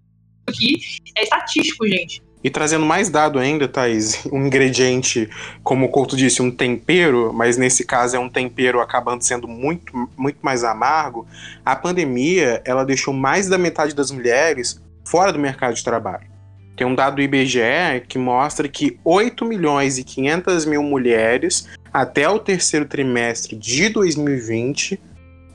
aqui 0.47 0.79
é 1.17 1.23
estatístico, 1.23 1.85
gente. 1.87 2.23
E 2.41 2.49
trazendo 2.49 2.85
mais 2.85 3.09
dado 3.09 3.39
ainda, 3.39 3.69
Thaís, 3.69 4.25
um 4.31 4.45
ingrediente, 4.45 5.29
como 5.63 5.85
o 5.85 5.89
Couto 5.89 6.15
disse, 6.15 6.41
um 6.41 6.51
tempero, 6.51 7.31
mas 7.33 7.57
nesse 7.57 7.85
caso 7.85 8.17
é 8.17 8.19
um 8.19 8.29
tempero 8.29 8.81
acabando 8.81 9.23
sendo 9.23 9.47
muito, 9.47 10.09
muito 10.17 10.39
mais 10.41 10.65
amargo, 10.65 11.25
a 11.65 11.73
pandemia, 11.73 12.61
ela 12.65 12.83
deixou 12.83 13.13
mais 13.13 13.47
da 13.47 13.57
metade 13.57 13.95
das 13.95 14.11
mulheres 14.11 14.81
fora 15.05 15.31
do 15.31 15.39
mercado 15.39 15.73
de 15.73 15.83
trabalho. 15.83 16.27
Tem 16.75 16.87
um 16.87 16.95
dado 16.95 17.17
do 17.17 17.21
IBGE 17.21 18.01
que 18.07 18.17
mostra 18.17 18.67
que 18.67 18.99
8 19.03 19.45
milhões 19.45 19.97
e 19.97 20.03
500 20.03 20.65
mil 20.65 20.81
mulheres, 20.81 21.67
até 21.91 22.27
o 22.27 22.39
terceiro 22.39 22.85
trimestre 22.85 23.55
de 23.55 23.89
2020, 23.89 24.99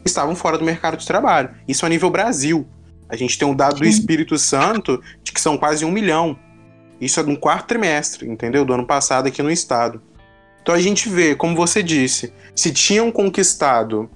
estavam 0.04 0.36
fora 0.36 0.56
do 0.56 0.64
mercado 0.64 0.96
de 0.96 1.06
trabalho. 1.06 1.50
Isso 1.66 1.84
a 1.84 1.88
nível 1.88 2.10
Brasil. 2.10 2.66
A 3.08 3.16
gente 3.16 3.38
tem 3.38 3.48
um 3.48 3.54
dado 3.54 3.78
do 3.78 3.86
Espírito 3.86 4.38
Santo 4.38 5.02
de 5.22 5.32
que 5.32 5.40
são 5.40 5.56
quase 5.56 5.84
um 5.84 5.90
milhão. 5.90 6.38
Isso 7.00 7.18
é 7.18 7.22
no 7.22 7.38
quarto 7.38 7.66
trimestre, 7.66 8.28
entendeu? 8.28 8.64
Do 8.64 8.74
ano 8.74 8.86
passado 8.86 9.26
aqui 9.26 9.42
no 9.42 9.50
estado. 9.50 10.02
Então 10.62 10.74
a 10.74 10.80
gente 10.80 11.08
vê, 11.08 11.34
como 11.34 11.56
você 11.56 11.82
disse, 11.82 12.32
se 12.54 12.72
tinham 12.72 13.10
conquistado 13.10 14.10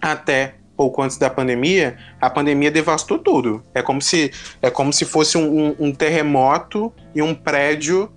até 0.00 0.54
pouco 0.80 1.02
antes 1.02 1.18
da 1.18 1.28
pandemia, 1.28 1.98
a 2.18 2.30
pandemia 2.30 2.70
devastou 2.70 3.18
tudo. 3.18 3.62
É 3.74 3.82
como 3.82 4.00
se, 4.00 4.32
é 4.62 4.70
como 4.70 4.94
se 4.94 5.04
fosse 5.04 5.36
um, 5.36 5.66
um, 5.66 5.76
um 5.78 5.92
terremoto 5.92 6.90
e 7.14 7.20
um 7.20 7.34
prédio 7.34 8.10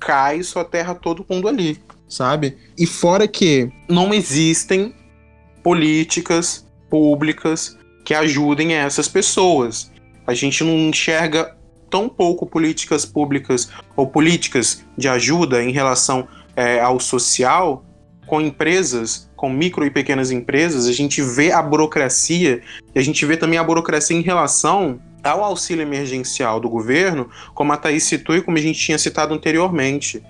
cai 0.00 0.38
e 0.38 0.44
só 0.44 0.64
terra 0.64 0.96
todo 0.96 1.24
mundo 1.30 1.46
ali, 1.46 1.80
sabe? 2.08 2.58
E 2.76 2.86
fora 2.86 3.28
que 3.28 3.70
não 3.88 4.12
existem 4.12 4.92
políticas 5.62 6.66
públicas 6.90 7.78
que 8.04 8.12
ajudem 8.14 8.74
essas 8.74 9.06
pessoas. 9.06 9.92
A 10.26 10.34
gente 10.34 10.64
não 10.64 10.76
enxerga 10.76 11.56
tão 11.88 12.08
pouco 12.08 12.44
políticas 12.46 13.04
públicas 13.04 13.70
ou 13.94 14.08
políticas 14.08 14.84
de 14.96 15.08
ajuda 15.08 15.62
em 15.62 15.70
relação 15.70 16.26
é, 16.56 16.80
ao 16.80 16.98
social 16.98 17.84
com 18.26 18.40
empresas, 18.40 19.27
com 19.38 19.48
micro 19.48 19.86
e 19.86 19.90
pequenas 19.90 20.32
empresas, 20.32 20.88
a 20.88 20.92
gente 20.92 21.22
vê 21.22 21.52
a 21.52 21.62
burocracia 21.62 22.60
e 22.92 22.98
a 22.98 23.02
gente 23.02 23.24
vê 23.24 23.36
também 23.36 23.56
a 23.56 23.62
burocracia 23.62 24.16
em 24.16 24.20
relação 24.20 25.00
ao 25.22 25.44
auxílio 25.44 25.82
emergencial 25.82 26.58
do 26.58 26.68
governo, 26.68 27.30
como 27.54 27.72
a 27.72 27.76
Thaís 27.76 28.02
citou 28.02 28.36
e 28.36 28.42
como 28.42 28.58
a 28.58 28.60
gente 28.60 28.80
tinha 28.80 28.98
citado 28.98 29.32
anteriormente. 29.32 30.20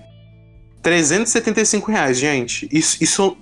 375 0.83 1.91
reais, 1.91 2.19
gente. 2.19 2.69
Isso. 2.71 3.03
isso 3.03 3.35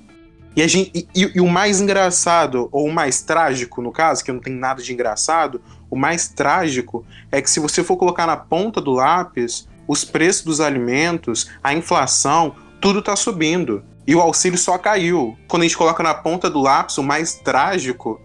e, 0.56 0.66
gente, 0.70 1.06
e, 1.14 1.32
e 1.36 1.42
o 1.42 1.48
mais 1.48 1.82
engraçado, 1.82 2.70
ou 2.72 2.88
o 2.88 2.94
mais 2.94 3.22
trágico, 3.22 3.82
no 3.82 3.92
caso, 3.92 4.24
que 4.24 4.32
não 4.32 4.40
tem 4.40 4.54
nada 4.54 4.82
de 4.82 4.94
engraçado, 4.94 5.62
o 5.92 5.98
mais 5.98 6.30
trágico 6.30 7.06
é 7.30 7.42
que 7.42 7.50
se 7.50 7.60
você 7.60 7.84
for 7.84 7.98
colocar 7.98 8.26
na 8.26 8.38
ponta 8.38 8.80
do 8.80 8.94
lápis, 8.94 9.68
os 9.86 10.06
preços 10.06 10.46
dos 10.46 10.62
alimentos, 10.62 11.50
a 11.62 11.74
inflação, 11.74 12.56
tudo 12.80 13.00
está 13.00 13.18
subindo 13.18 13.84
e 14.08 14.16
o 14.16 14.22
auxílio 14.22 14.58
só 14.58 14.78
caiu. 14.78 15.38
Quando 15.50 15.64
a 15.64 15.66
gente 15.66 15.78
coloca 15.78 16.02
na 16.02 16.14
ponta 16.14 16.50
do 16.50 16.62
lápis, 16.62 16.98
o 16.98 17.04
mais 17.04 17.36
trágico 17.36 18.22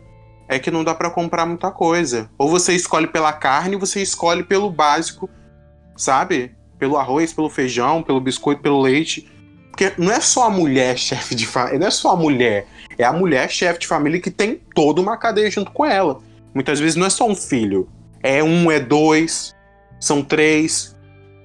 é 0.48 0.58
que 0.58 0.70
não 0.70 0.84
dá 0.84 0.94
para 0.94 1.10
comprar 1.10 1.44
muita 1.44 1.72
coisa. 1.72 2.30
Ou 2.38 2.48
você 2.48 2.72
escolhe 2.72 3.08
pela 3.08 3.32
carne, 3.32 3.74
você 3.74 4.00
escolhe 4.00 4.44
pelo 4.44 4.70
básico, 4.70 5.28
sabe? 5.96 6.54
Pelo 6.78 6.96
arroz, 6.96 7.32
pelo 7.32 7.50
feijão, 7.50 8.00
pelo 8.00 8.20
biscoito, 8.20 8.62
pelo 8.62 8.80
leite. 8.80 9.28
Porque 9.70 9.92
não 9.98 10.12
é 10.12 10.20
só 10.20 10.46
a 10.46 10.50
mulher 10.50 10.96
chefe 10.96 11.34
de 11.34 11.46
família, 11.46 11.80
não 11.80 11.86
é 11.86 11.90
só 11.90 12.12
a 12.12 12.16
mulher, 12.16 12.66
é 12.96 13.04
a 13.04 13.12
mulher 13.12 13.50
chefe 13.50 13.80
de 13.80 13.86
família 13.86 14.20
que 14.20 14.30
tem 14.30 14.60
toda 14.74 15.00
uma 15.00 15.16
cadeia 15.16 15.50
junto 15.50 15.72
com 15.72 15.84
ela. 15.84 16.20
Muitas 16.54 16.78
vezes 16.78 16.94
não 16.94 17.06
é 17.06 17.10
só 17.10 17.26
um 17.26 17.34
filho, 17.34 17.88
é 18.22 18.44
um, 18.44 18.70
é 18.70 18.78
dois, 18.78 19.56
são 19.98 20.22
três, 20.22 20.94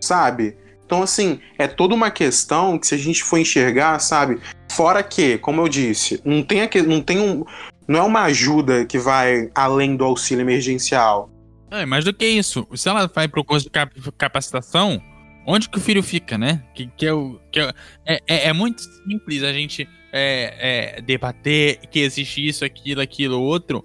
sabe? 0.02 0.58
Então, 0.88 1.04
assim, 1.04 1.42
é 1.60 1.68
toda 1.68 1.94
uma 1.94 2.10
questão 2.10 2.80
que 2.80 2.88
se 2.88 2.96
a 2.96 2.98
gente 2.98 3.22
for 3.22 3.38
enxergar, 3.38 4.00
sabe? 4.00 4.40
Fora 4.72 5.04
que, 5.04 5.38
como 5.38 5.62
eu 5.62 5.68
disse, 5.68 6.22
não 6.24 6.42
tem, 6.42 6.62
aqui, 6.62 6.82
não 6.82 7.02
tem 7.02 7.20
um. 7.20 7.44
Não 7.86 8.00
é 8.00 8.04
uma 8.04 8.22
ajuda 8.24 8.86
que 8.86 8.98
vai 8.98 9.50
além 9.54 9.98
do 9.98 10.06
auxílio 10.06 10.44
emergencial. 10.44 11.30
É, 11.70 11.86
mais 11.86 12.06
do 12.06 12.14
que 12.14 12.26
isso. 12.26 12.66
Se 12.74 12.88
ela 12.88 13.06
vai 13.14 13.28
pro 13.28 13.44
curso 13.44 13.70
de 13.70 14.12
capacitação, 14.18 15.02
onde 15.46 15.68
que 15.68 15.78
o 15.78 15.82
filho 15.82 16.02
fica, 16.02 16.38
né? 16.38 16.64
Que, 16.74 16.88
que, 16.96 17.06
é, 17.06 17.14
o, 17.14 17.38
que 17.52 17.60
é, 17.60 17.74
é, 18.06 18.48
é 18.48 18.54
muito 18.54 18.82
simples 18.82 19.44
a 19.44 19.52
gente 19.52 19.88
é, 20.14 20.96
é, 20.98 21.02
debater 21.02 21.80
que 21.92 22.00
existe 22.00 22.48
isso, 22.48 22.64
aquilo, 22.64 23.02
aquilo, 23.02 23.42
outro. 23.42 23.84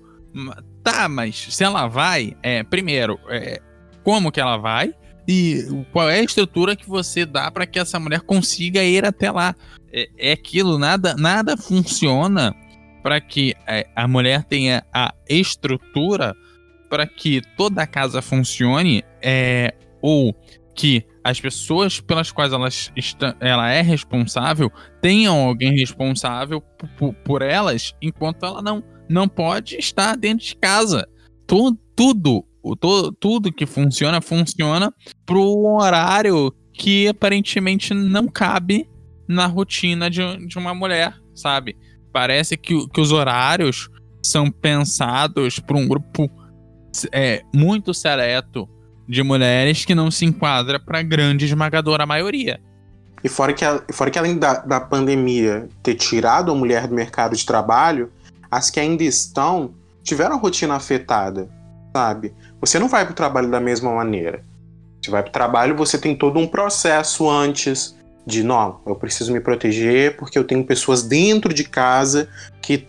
Tá, 0.84 1.08
mas 1.08 1.48
se 1.50 1.64
ela 1.64 1.88
vai, 1.88 2.36
é, 2.44 2.62
primeiro, 2.62 3.18
é, 3.28 3.60
como 4.04 4.30
que 4.30 4.40
ela 4.40 4.56
vai? 4.56 4.94
E 5.26 5.84
qual 5.92 6.10
é 6.10 6.18
a 6.18 6.24
estrutura 6.24 6.76
que 6.76 6.88
você 6.88 7.24
dá 7.24 7.50
para 7.50 7.66
que 7.66 7.78
essa 7.78 7.98
mulher 7.98 8.20
consiga 8.20 8.82
ir 8.82 9.04
até 9.04 9.30
lá. 9.30 9.54
É, 9.92 10.08
é 10.18 10.32
aquilo, 10.32 10.78
nada, 10.78 11.14
nada 11.16 11.56
funciona 11.56 12.54
para 13.02 13.20
que 13.20 13.54
é, 13.66 13.86
a 13.94 14.06
mulher 14.06 14.44
tenha 14.44 14.84
a 14.92 15.14
estrutura 15.28 16.34
para 16.88 17.06
que 17.06 17.42
toda 17.56 17.82
a 17.82 17.86
casa 17.86 18.20
funcione, 18.20 19.02
é, 19.22 19.74
ou 20.00 20.34
que 20.74 21.04
as 21.24 21.40
pessoas 21.40 22.00
pelas 22.00 22.30
quais 22.30 22.52
ela, 22.52 22.68
está, 22.68 23.36
ela 23.40 23.70
é 23.70 23.80
responsável 23.80 24.70
tenham 25.00 25.38
alguém 25.38 25.72
responsável 25.76 26.60
por, 26.98 27.14
por 27.14 27.42
elas, 27.42 27.94
enquanto 28.02 28.44
ela 28.44 28.60
não, 28.60 28.82
não 29.08 29.28
pode 29.28 29.76
estar 29.76 30.16
dentro 30.16 30.46
de 30.46 30.56
casa. 30.56 31.06
Tudo, 31.46 31.78
tudo 31.94 32.44
o, 32.62 32.76
to, 32.76 33.12
tudo 33.12 33.52
que 33.52 33.66
funciona, 33.66 34.20
funciona 34.20 34.92
pro 35.26 35.76
horário 35.76 36.54
que 36.72 37.08
aparentemente 37.08 37.92
não 37.92 38.28
cabe 38.28 38.88
na 39.28 39.46
rotina 39.46 40.08
de, 40.08 40.46
de 40.46 40.58
uma 40.58 40.74
mulher, 40.74 41.14
sabe? 41.34 41.76
Parece 42.12 42.56
que, 42.56 42.86
que 42.88 43.00
os 43.00 43.12
horários 43.12 43.88
são 44.22 44.50
pensados 44.50 45.58
por 45.58 45.76
um 45.76 45.88
grupo 45.88 46.30
é, 47.10 47.42
muito 47.52 47.92
seleto 47.92 48.68
de 49.08 49.22
mulheres 49.22 49.84
que 49.84 49.94
não 49.94 50.10
se 50.10 50.24
enquadra 50.24 50.78
para 50.78 51.00
a 51.00 51.02
grande 51.02 51.44
esmagadora 51.44 52.06
maioria. 52.06 52.60
E 53.24 53.28
fora 53.28 53.52
que, 53.52 53.64
fora 53.92 54.10
que 54.10 54.18
além 54.18 54.38
da, 54.38 54.54
da 54.54 54.80
pandemia 54.80 55.68
ter 55.82 55.94
tirado 55.94 56.50
a 56.50 56.54
mulher 56.54 56.86
do 56.86 56.94
mercado 56.94 57.36
de 57.36 57.44
trabalho, 57.44 58.10
as 58.50 58.70
que 58.70 58.80
ainda 58.80 59.04
estão 59.04 59.74
tiveram 60.02 60.34
a 60.34 60.38
rotina 60.38 60.74
afetada, 60.74 61.48
sabe? 61.94 62.34
Você 62.62 62.78
não 62.78 62.88
vai 62.88 63.04
para 63.04 63.10
o 63.10 63.16
trabalho 63.16 63.50
da 63.50 63.58
mesma 63.58 63.92
maneira. 63.92 64.44
Você 65.02 65.10
vai 65.10 65.20
para 65.20 65.30
o 65.30 65.32
trabalho, 65.32 65.76
você 65.76 65.98
tem 65.98 66.14
todo 66.14 66.38
um 66.38 66.46
processo 66.46 67.28
antes 67.28 67.96
de 68.24 68.44
não, 68.44 68.80
eu 68.86 68.94
preciso 68.94 69.32
me 69.32 69.40
proteger 69.40 70.16
porque 70.16 70.38
eu 70.38 70.44
tenho 70.44 70.64
pessoas 70.64 71.02
dentro 71.02 71.52
de 71.52 71.64
casa 71.64 72.28
que 72.60 72.86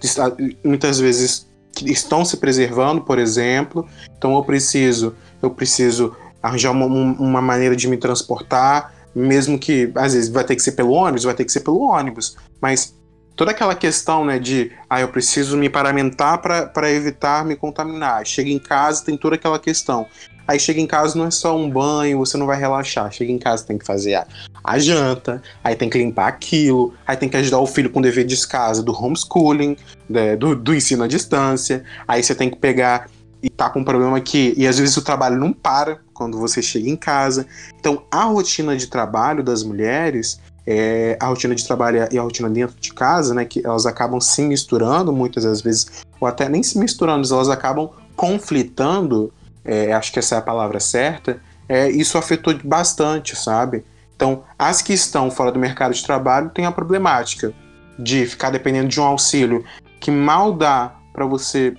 muitas 0.63 0.99
vezes 0.99 1.49
estão 1.83 2.23
se 2.23 2.37
preservando, 2.37 3.01
por 3.01 3.17
exemplo. 3.17 3.89
Então 4.15 4.35
eu 4.35 4.43
preciso, 4.43 5.15
eu 5.41 5.49
preciso 5.49 6.15
arranjar 6.41 6.69
uma, 6.69 6.85
uma 6.85 7.41
maneira 7.41 7.75
de 7.75 7.87
me 7.87 7.97
transportar, 7.97 8.93
mesmo 9.15 9.57
que 9.57 9.91
às 9.95 10.13
vezes 10.13 10.29
vai 10.29 10.43
ter 10.43 10.55
que 10.55 10.61
ser 10.61 10.73
pelo 10.73 10.91
ônibus, 10.91 11.23
vai 11.23 11.33
ter 11.33 11.45
que 11.45 11.51
ser 11.51 11.61
pelo 11.61 11.79
ônibus, 11.79 12.37
mas 12.61 12.95
toda 13.35 13.51
aquela 13.51 13.75
questão, 13.75 14.25
né, 14.25 14.39
de 14.39 14.71
ah, 14.89 15.01
eu 15.01 15.07
preciso 15.07 15.57
me 15.57 15.69
paramentar 15.69 16.39
para 16.39 16.91
evitar 16.91 17.45
me 17.45 17.55
contaminar. 17.55 18.25
Chega 18.25 18.49
em 18.49 18.59
casa, 18.59 19.03
tem 19.03 19.17
toda 19.17 19.35
aquela 19.35 19.59
questão. 19.59 20.07
Aí 20.45 20.59
chega 20.59 20.81
em 20.81 20.87
casa 20.87 21.17
não 21.17 21.25
é 21.25 21.31
só 21.31 21.57
um 21.57 21.69
banho, 21.69 22.19
você 22.19 22.37
não 22.37 22.45
vai 22.45 22.59
relaxar. 22.59 23.11
Chega 23.11 23.31
em 23.31 23.39
casa 23.39 23.65
tem 23.65 23.77
que 23.77 23.85
fazer 23.85 24.15
a, 24.15 24.27
a 24.63 24.77
janta, 24.77 25.41
aí 25.63 25.75
tem 25.75 25.89
que 25.89 25.97
limpar 25.97 26.27
aquilo, 26.27 26.93
aí 27.07 27.15
tem 27.15 27.29
que 27.29 27.37
ajudar 27.37 27.59
o 27.59 27.67
filho 27.67 27.89
com 27.89 27.99
o 27.99 28.01
dever 28.01 28.25
de 28.25 28.47
casa 28.47 28.83
do 28.83 28.91
homeschooling, 28.91 29.77
né, 30.09 30.35
do, 30.35 30.55
do 30.55 30.75
ensino 30.75 31.03
à 31.03 31.07
distância. 31.07 31.83
Aí 32.07 32.21
você 32.21 32.35
tem 32.35 32.49
que 32.49 32.57
pegar 32.57 33.09
e 33.41 33.49
tá 33.49 33.69
com 33.69 33.79
um 33.79 33.83
problema 33.83 34.19
que. 34.19 34.53
E 34.57 34.67
às 34.67 34.77
vezes 34.77 34.95
o 34.97 35.01
trabalho 35.01 35.37
não 35.37 35.53
para 35.53 35.99
quando 36.13 36.37
você 36.37 36.61
chega 36.61 36.89
em 36.89 36.95
casa. 36.95 37.47
Então 37.79 38.03
a 38.11 38.23
rotina 38.25 38.75
de 38.75 38.87
trabalho 38.87 39.43
das 39.43 39.63
mulheres 39.63 40.41
é, 40.65 41.17
a 41.19 41.27
rotina 41.27 41.53
de 41.53 41.65
trabalho 41.65 42.07
e 42.11 42.17
a 42.17 42.21
rotina 42.21 42.49
dentro 42.49 42.75
de 42.79 42.93
casa, 42.93 43.33
né, 43.33 43.45
que 43.45 43.65
elas 43.65 43.85
acabam 43.85 44.19
se 44.19 44.41
misturando 44.41 45.11
muitas 45.11 45.43
das 45.43 45.61
vezes, 45.61 46.03
ou 46.19 46.27
até 46.27 46.47
nem 46.47 46.63
se 46.63 46.77
misturando, 46.77 47.31
elas 47.33 47.49
acabam 47.49 47.89
conflitando, 48.15 49.33
é, 49.65 49.93
acho 49.93 50.11
que 50.11 50.19
essa 50.19 50.35
é 50.35 50.37
a 50.37 50.41
palavra 50.41 50.79
certa, 50.79 51.41
é, 51.67 51.89
isso 51.89 52.17
afetou 52.17 52.57
bastante, 52.63 53.35
sabe? 53.35 53.83
Então, 54.15 54.43
as 54.57 54.81
que 54.81 54.93
estão 54.93 55.29
fora 55.31 55.51
do 55.51 55.59
mercado 55.59 55.93
de 55.93 56.03
trabalho 56.03 56.49
têm 56.49 56.65
a 56.65 56.71
problemática 56.71 57.53
de 57.97 58.25
ficar 58.25 58.49
dependendo 58.49 58.87
de 58.87 58.99
um 58.99 59.03
auxílio 59.03 59.63
que 59.99 60.11
mal 60.11 60.53
dá 60.53 60.95
para 61.11 61.25
você 61.25 61.73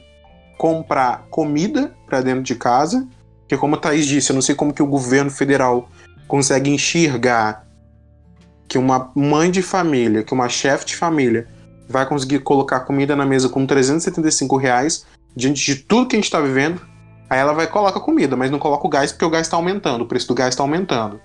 comprar 0.58 1.26
comida 1.30 1.94
para 2.06 2.20
dentro 2.20 2.42
de 2.42 2.54
casa, 2.54 3.06
que 3.48 3.56
como 3.56 3.74
a 3.74 3.78
Thaís 3.78 4.06
disse, 4.06 4.30
eu 4.30 4.34
não 4.34 4.42
sei 4.42 4.54
como 4.54 4.72
que 4.72 4.82
o 4.82 4.86
governo 4.86 5.30
federal 5.30 5.88
consegue 6.26 6.70
enxergar 6.70 7.66
que 8.68 8.78
uma 8.78 9.10
mãe 9.14 9.50
de 9.50 9.62
família, 9.62 10.22
que 10.22 10.32
uma 10.32 10.48
chefe 10.48 10.86
de 10.86 10.96
família 10.96 11.46
vai 11.88 12.06
conseguir 12.06 12.40
colocar 12.40 12.80
comida 12.80 13.14
na 13.14 13.26
mesa 13.26 13.48
com 13.48 13.66
375 13.66 14.56
reais 14.56 15.06
diante 15.36 15.64
de 15.64 15.76
tudo 15.76 16.08
que 16.08 16.16
a 16.16 16.18
gente 16.18 16.24
está 16.24 16.40
vivendo, 16.40 16.80
aí 17.28 17.38
ela 17.38 17.52
vai 17.52 17.66
coloca 17.66 18.00
comida, 18.00 18.36
mas 18.36 18.50
não 18.50 18.58
coloca 18.58 18.86
o 18.86 18.90
gás 18.90 19.12
porque 19.12 19.24
o 19.24 19.30
gás 19.30 19.46
está 19.46 19.56
aumentando, 19.56 20.02
o 20.02 20.06
preço 20.06 20.28
do 20.28 20.34
gás 20.34 20.50
está 20.50 20.62
aumentando. 20.62 21.20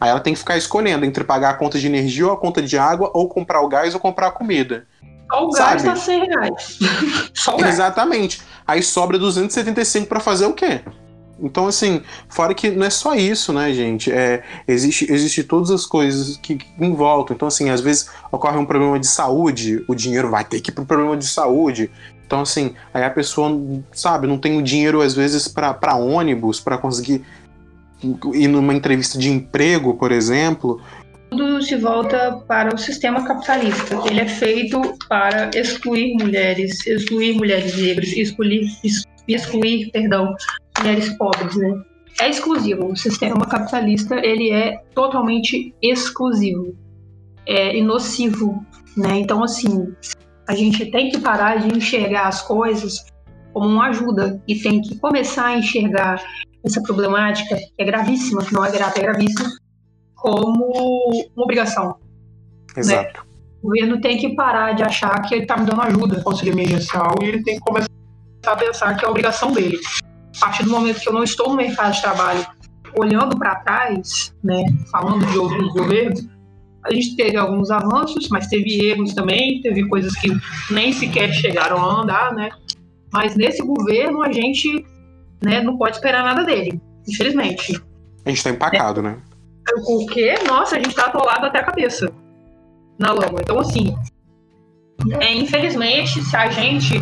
Aí 0.00 0.10
ela 0.10 0.18
tem 0.18 0.32
que 0.32 0.40
ficar 0.40 0.56
escolhendo 0.56 1.06
entre 1.06 1.22
pagar 1.22 1.50
a 1.50 1.54
conta 1.54 1.78
de 1.78 1.86
energia 1.86 2.26
ou 2.26 2.32
a 2.32 2.36
conta 2.36 2.60
de 2.60 2.76
água, 2.76 3.10
ou 3.14 3.28
comprar 3.28 3.60
o 3.60 3.68
gás 3.68 3.94
ou 3.94 4.00
comprar 4.00 4.28
a 4.28 4.30
comida. 4.32 4.84
Só 5.30 5.46
o 5.46 5.50
gás 5.52 5.82
tá 5.82 5.94
100 5.94 6.26
reais. 6.26 6.78
Exatamente. 7.68 8.42
Aí 8.66 8.82
sobra 8.82 9.16
275 9.16 10.08
para 10.08 10.18
fazer 10.18 10.46
o 10.46 10.52
quê? 10.52 10.80
Então, 11.42 11.66
assim, 11.66 12.02
fora 12.28 12.54
que 12.54 12.70
não 12.70 12.86
é 12.86 12.90
só 12.90 13.14
isso, 13.16 13.52
né, 13.52 13.72
gente? 13.72 14.12
É, 14.12 14.44
existe, 14.68 15.12
existe 15.12 15.42
todas 15.42 15.70
as 15.72 15.84
coisas 15.84 16.36
que, 16.36 16.56
que 16.56 16.66
envolvem. 16.78 17.34
Então, 17.34 17.48
assim, 17.48 17.68
às 17.68 17.80
vezes 17.80 18.08
ocorre 18.30 18.56
um 18.56 18.64
problema 18.64 18.98
de 18.98 19.08
saúde, 19.08 19.84
o 19.88 19.94
dinheiro 19.94 20.30
vai 20.30 20.44
ter 20.44 20.60
que 20.60 20.70
ir 20.70 20.74
pro 20.74 20.86
problema 20.86 21.16
de 21.16 21.26
saúde. 21.26 21.90
Então, 22.24 22.42
assim, 22.42 22.74
aí 22.94 23.02
a 23.02 23.10
pessoa, 23.10 23.60
sabe, 23.92 24.26
não 24.26 24.38
tem 24.38 24.56
o 24.56 24.62
dinheiro, 24.62 25.02
às 25.02 25.14
vezes, 25.14 25.48
para 25.48 25.96
ônibus, 25.96 26.60
para 26.60 26.78
conseguir 26.78 27.24
ir 28.34 28.48
numa 28.48 28.72
entrevista 28.72 29.18
de 29.18 29.28
emprego, 29.28 29.94
por 29.94 30.12
exemplo. 30.12 30.80
Tudo 31.30 31.62
se 31.62 31.76
volta 31.76 32.42
para 32.46 32.74
o 32.74 32.78
sistema 32.78 33.24
capitalista. 33.24 33.96
Ele 34.06 34.20
é 34.20 34.28
feito 34.28 34.80
para 35.08 35.50
excluir 35.54 36.14
mulheres, 36.14 36.86
excluir 36.86 37.34
mulheres 37.34 37.76
negras, 37.76 38.08
excluir, 38.12 38.70
excluir 39.26 39.90
perdão, 39.90 40.34
mulheres 40.78 41.08
pobres, 41.16 41.56
né? 41.56 41.82
É 42.20 42.28
exclusivo. 42.28 42.92
O 42.92 42.96
sistema 42.96 43.46
capitalista 43.46 44.16
ele 44.16 44.50
é 44.50 44.78
totalmente 44.94 45.74
exclusivo, 45.80 46.76
é 47.46 47.80
nocivo, 47.80 48.64
né? 48.96 49.18
Então 49.18 49.42
assim, 49.42 49.92
a 50.46 50.54
gente 50.54 50.90
tem 50.90 51.10
que 51.10 51.18
parar 51.18 51.56
de 51.56 51.76
enxergar 51.76 52.28
as 52.28 52.42
coisas 52.42 53.04
como 53.52 53.68
uma 53.68 53.88
ajuda 53.88 54.42
e 54.46 54.56
tem 54.56 54.80
que 54.80 54.98
começar 54.98 55.46
a 55.46 55.58
enxergar 55.58 56.22
essa 56.64 56.82
problemática 56.82 57.56
que 57.56 57.72
é 57.78 57.84
gravíssima, 57.84 58.44
que 58.44 58.52
não 58.52 58.64
é 58.64 58.70
grave, 58.70 59.00
é 59.00 59.02
gravíssima, 59.02 59.48
como 60.14 60.64
uma 61.34 61.44
obrigação. 61.44 61.96
Exato. 62.76 63.20
Né? 63.20 63.26
O 63.62 63.68
governo 63.68 64.00
tem 64.00 64.16
que 64.16 64.34
parar 64.34 64.72
de 64.72 64.82
achar 64.82 65.20
que 65.22 65.34
ele 65.34 65.42
está 65.42 65.56
me 65.56 65.66
dando 65.66 65.82
ajuda, 65.82 66.22
auxílio 66.24 66.54
emergencial, 66.54 67.14
e 67.20 67.24
ele 67.24 67.42
tem 67.42 67.56
que 67.56 67.60
começar 67.60 67.88
a 68.46 68.56
pensar 68.56 68.96
que 68.96 69.04
é 69.04 69.08
a 69.08 69.10
obrigação 69.10 69.52
dele 69.52 69.78
partir 70.42 70.64
do 70.64 70.70
momento 70.70 71.00
que 71.00 71.08
eu 71.08 71.12
não 71.12 71.22
estou 71.22 71.50
no 71.50 71.56
mercado 71.56 71.92
de 71.92 72.02
trabalho, 72.02 72.44
olhando 72.98 73.38
para 73.38 73.54
trás, 73.60 74.34
né, 74.42 74.64
falando 74.90 75.24
de 75.26 75.38
outros 75.38 75.72
governos, 75.72 76.26
a 76.84 76.92
gente 76.92 77.14
teve 77.14 77.36
alguns 77.36 77.70
avanços, 77.70 78.28
mas 78.28 78.48
teve 78.48 78.84
erros 78.90 79.14
também, 79.14 79.60
teve 79.60 79.88
coisas 79.88 80.12
que 80.16 80.28
nem 80.68 80.92
sequer 80.92 81.32
chegaram 81.32 81.78
a 81.78 82.02
andar, 82.02 82.34
né? 82.34 82.50
Mas 83.12 83.36
nesse 83.36 83.62
governo 83.62 84.20
a 84.20 84.32
gente 84.32 84.84
né, 85.40 85.62
não 85.62 85.78
pode 85.78 85.96
esperar 85.96 86.24
nada 86.24 86.42
dele, 86.44 86.80
infelizmente. 87.08 87.80
A 88.24 88.28
gente 88.28 88.38
está 88.38 88.50
empacado, 88.50 88.98
é. 88.98 89.04
né? 89.04 89.18
Porque, 89.86 90.34
nossa, 90.44 90.74
a 90.74 90.78
gente 90.78 90.88
está 90.88 91.06
atolado 91.06 91.46
até 91.46 91.60
a 91.60 91.64
cabeça 91.64 92.12
na 92.98 93.12
lama. 93.12 93.38
Então, 93.40 93.60
assim, 93.60 93.94
é, 95.20 95.32
infelizmente, 95.32 96.20
se 96.20 96.36
a 96.36 96.50
gente 96.50 97.00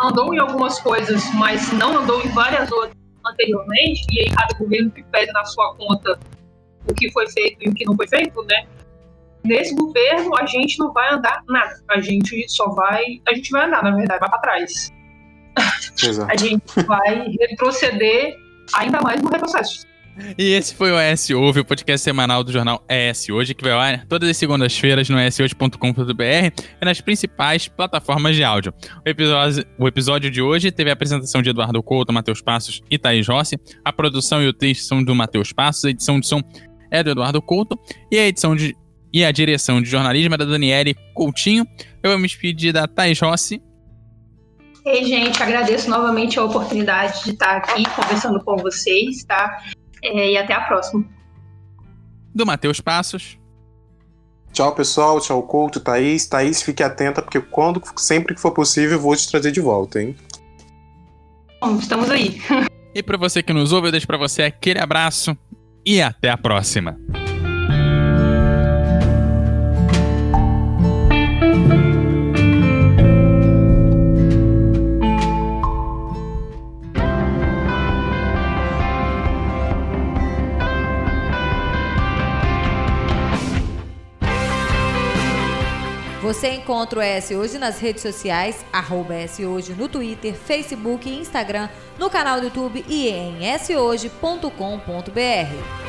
andou 0.00 0.32
em 0.34 0.38
algumas 0.38 0.78
coisas, 0.80 1.22
mas 1.34 1.72
não 1.72 1.98
andou 1.98 2.20
em 2.22 2.28
várias 2.28 2.70
outras 2.70 2.96
anteriormente, 3.26 4.06
e 4.12 4.20
aí 4.20 4.30
cada 4.30 4.56
governo 4.58 4.90
que 4.90 5.02
pede 5.04 5.32
na 5.32 5.44
sua 5.44 5.74
conta 5.74 6.18
o 6.88 6.94
que 6.94 7.10
foi 7.10 7.28
feito 7.28 7.56
e 7.60 7.68
o 7.68 7.74
que 7.74 7.84
não 7.84 7.96
foi 7.96 8.06
feito, 8.06 8.42
né? 8.44 8.66
Nesse 9.44 9.74
governo 9.74 10.36
a 10.36 10.46
gente 10.46 10.78
não 10.78 10.92
vai 10.92 11.12
andar 11.12 11.42
nada. 11.48 11.80
A 11.88 12.00
gente 12.00 12.48
só 12.48 12.68
vai. 12.70 13.20
A 13.28 13.34
gente 13.34 13.50
vai 13.50 13.66
andar, 13.66 13.82
na 13.82 13.90
verdade, 13.90 14.20
vai 14.20 14.28
para 14.28 14.38
trás. 14.38 14.92
Exato. 16.02 16.30
a 16.30 16.36
gente 16.36 16.82
vai 16.86 17.28
retroceder 17.40 18.36
ainda 18.74 19.00
mais 19.00 19.22
no 19.22 19.30
retrocesso. 19.30 19.86
E 20.38 20.52
esse 20.52 20.74
foi 20.74 20.92
o 20.92 20.98
ES 20.98 21.30
Ouve, 21.30 21.60
o 21.60 21.64
podcast 21.64 22.02
semanal 22.02 22.42
do 22.42 22.50
jornal 22.50 22.82
ES 22.88 23.28
Hoje, 23.28 23.54
que 23.54 23.62
vai 23.62 23.72
ar 23.72 24.06
todas 24.06 24.28
as 24.28 24.36
segundas-feiras 24.36 25.08
no 25.10 25.20
eshoje.com.br 25.20 26.62
e 26.80 26.84
nas 26.84 27.00
principais 27.00 27.68
plataformas 27.68 28.34
de 28.34 28.42
áudio. 28.42 28.72
O 29.04 29.08
episódio, 29.08 29.64
o 29.78 29.86
episódio 29.86 30.30
de 30.30 30.40
hoje 30.40 30.70
teve 30.70 30.88
a 30.88 30.94
apresentação 30.94 31.42
de 31.42 31.50
Eduardo 31.50 31.82
Couto, 31.82 32.12
Matheus 32.12 32.40
Passos 32.40 32.82
e 32.90 32.98
Thaís 32.98 33.28
Rossi. 33.28 33.58
A 33.84 33.92
produção 33.92 34.42
e 34.42 34.48
o 34.48 34.52
texto 34.52 34.84
são 34.86 35.04
do 35.04 35.14
Matheus 35.14 35.52
Passos, 35.52 35.84
a 35.84 35.90
edição 35.90 36.18
de 36.18 36.26
som 36.26 36.40
é 36.90 37.02
do 37.02 37.10
Eduardo 37.10 37.42
Couto 37.42 37.78
e 38.10 38.18
a 38.18 38.26
edição 38.26 38.56
de 38.56 38.74
e 39.12 39.24
a 39.24 39.32
direção 39.32 39.80
de 39.80 39.88
jornalismo 39.88 40.34
é 40.34 40.38
da 40.38 40.44
Daniele 40.44 40.94
Coutinho. 41.14 41.66
Eu 42.02 42.10
vou 42.10 42.18
me 42.18 42.26
despedir 42.26 42.72
da 42.72 42.86
Thaís 42.86 43.18
Rossi. 43.20 43.62
Ei, 44.84 45.04
gente, 45.04 45.42
agradeço 45.42 45.88
novamente 45.88 46.38
a 46.38 46.44
oportunidade 46.44 47.24
de 47.24 47.30
estar 47.30 47.56
aqui 47.56 47.82
conversando 47.90 48.38
com 48.44 48.56
vocês, 48.56 49.24
tá? 49.24 49.58
É, 50.06 50.32
e 50.32 50.36
até 50.36 50.54
a 50.54 50.60
próxima. 50.60 51.04
Do 52.34 52.46
Matheus 52.46 52.80
Passos. 52.80 53.38
Tchau, 54.52 54.74
pessoal. 54.74 55.20
Tchau, 55.20 55.42
Couto, 55.42 55.80
Thaís. 55.80 56.26
Thaís, 56.26 56.62
fique 56.62 56.82
atenta, 56.82 57.20
porque 57.20 57.40
quando, 57.40 57.82
sempre 57.96 58.34
que 58.34 58.40
for 58.40 58.52
possível, 58.52 58.92
eu 58.92 59.00
vou 59.00 59.14
te 59.16 59.28
trazer 59.30 59.52
de 59.52 59.60
volta, 59.60 60.00
hein? 60.00 60.16
Bom, 61.60 61.76
estamos 61.76 62.10
aí. 62.10 62.40
e 62.94 63.02
para 63.02 63.16
você 63.16 63.42
que 63.42 63.52
nos 63.52 63.72
ouve, 63.72 63.88
eu 63.88 63.92
deixo 63.92 64.06
para 64.06 64.18
você 64.18 64.42
aquele 64.42 64.80
abraço 64.80 65.36
e 65.84 66.00
até 66.00 66.30
a 66.30 66.36
próxima. 66.36 66.98
Você 86.36 86.50
encontra 86.50 86.98
o 86.98 87.02
S 87.02 87.34
Hoje 87.34 87.56
nas 87.56 87.78
redes 87.78 88.02
sociais, 88.02 88.62
arroba 88.70 89.14
S 89.14 89.42
Hoje 89.42 89.72
no 89.72 89.88
Twitter, 89.88 90.34
Facebook 90.34 91.08
e 91.08 91.18
Instagram, 91.18 91.66
no 91.98 92.10
canal 92.10 92.40
do 92.40 92.48
YouTube 92.48 92.84
e 92.86 93.08
em 93.08 93.58
shoje.com.br. 93.58 95.85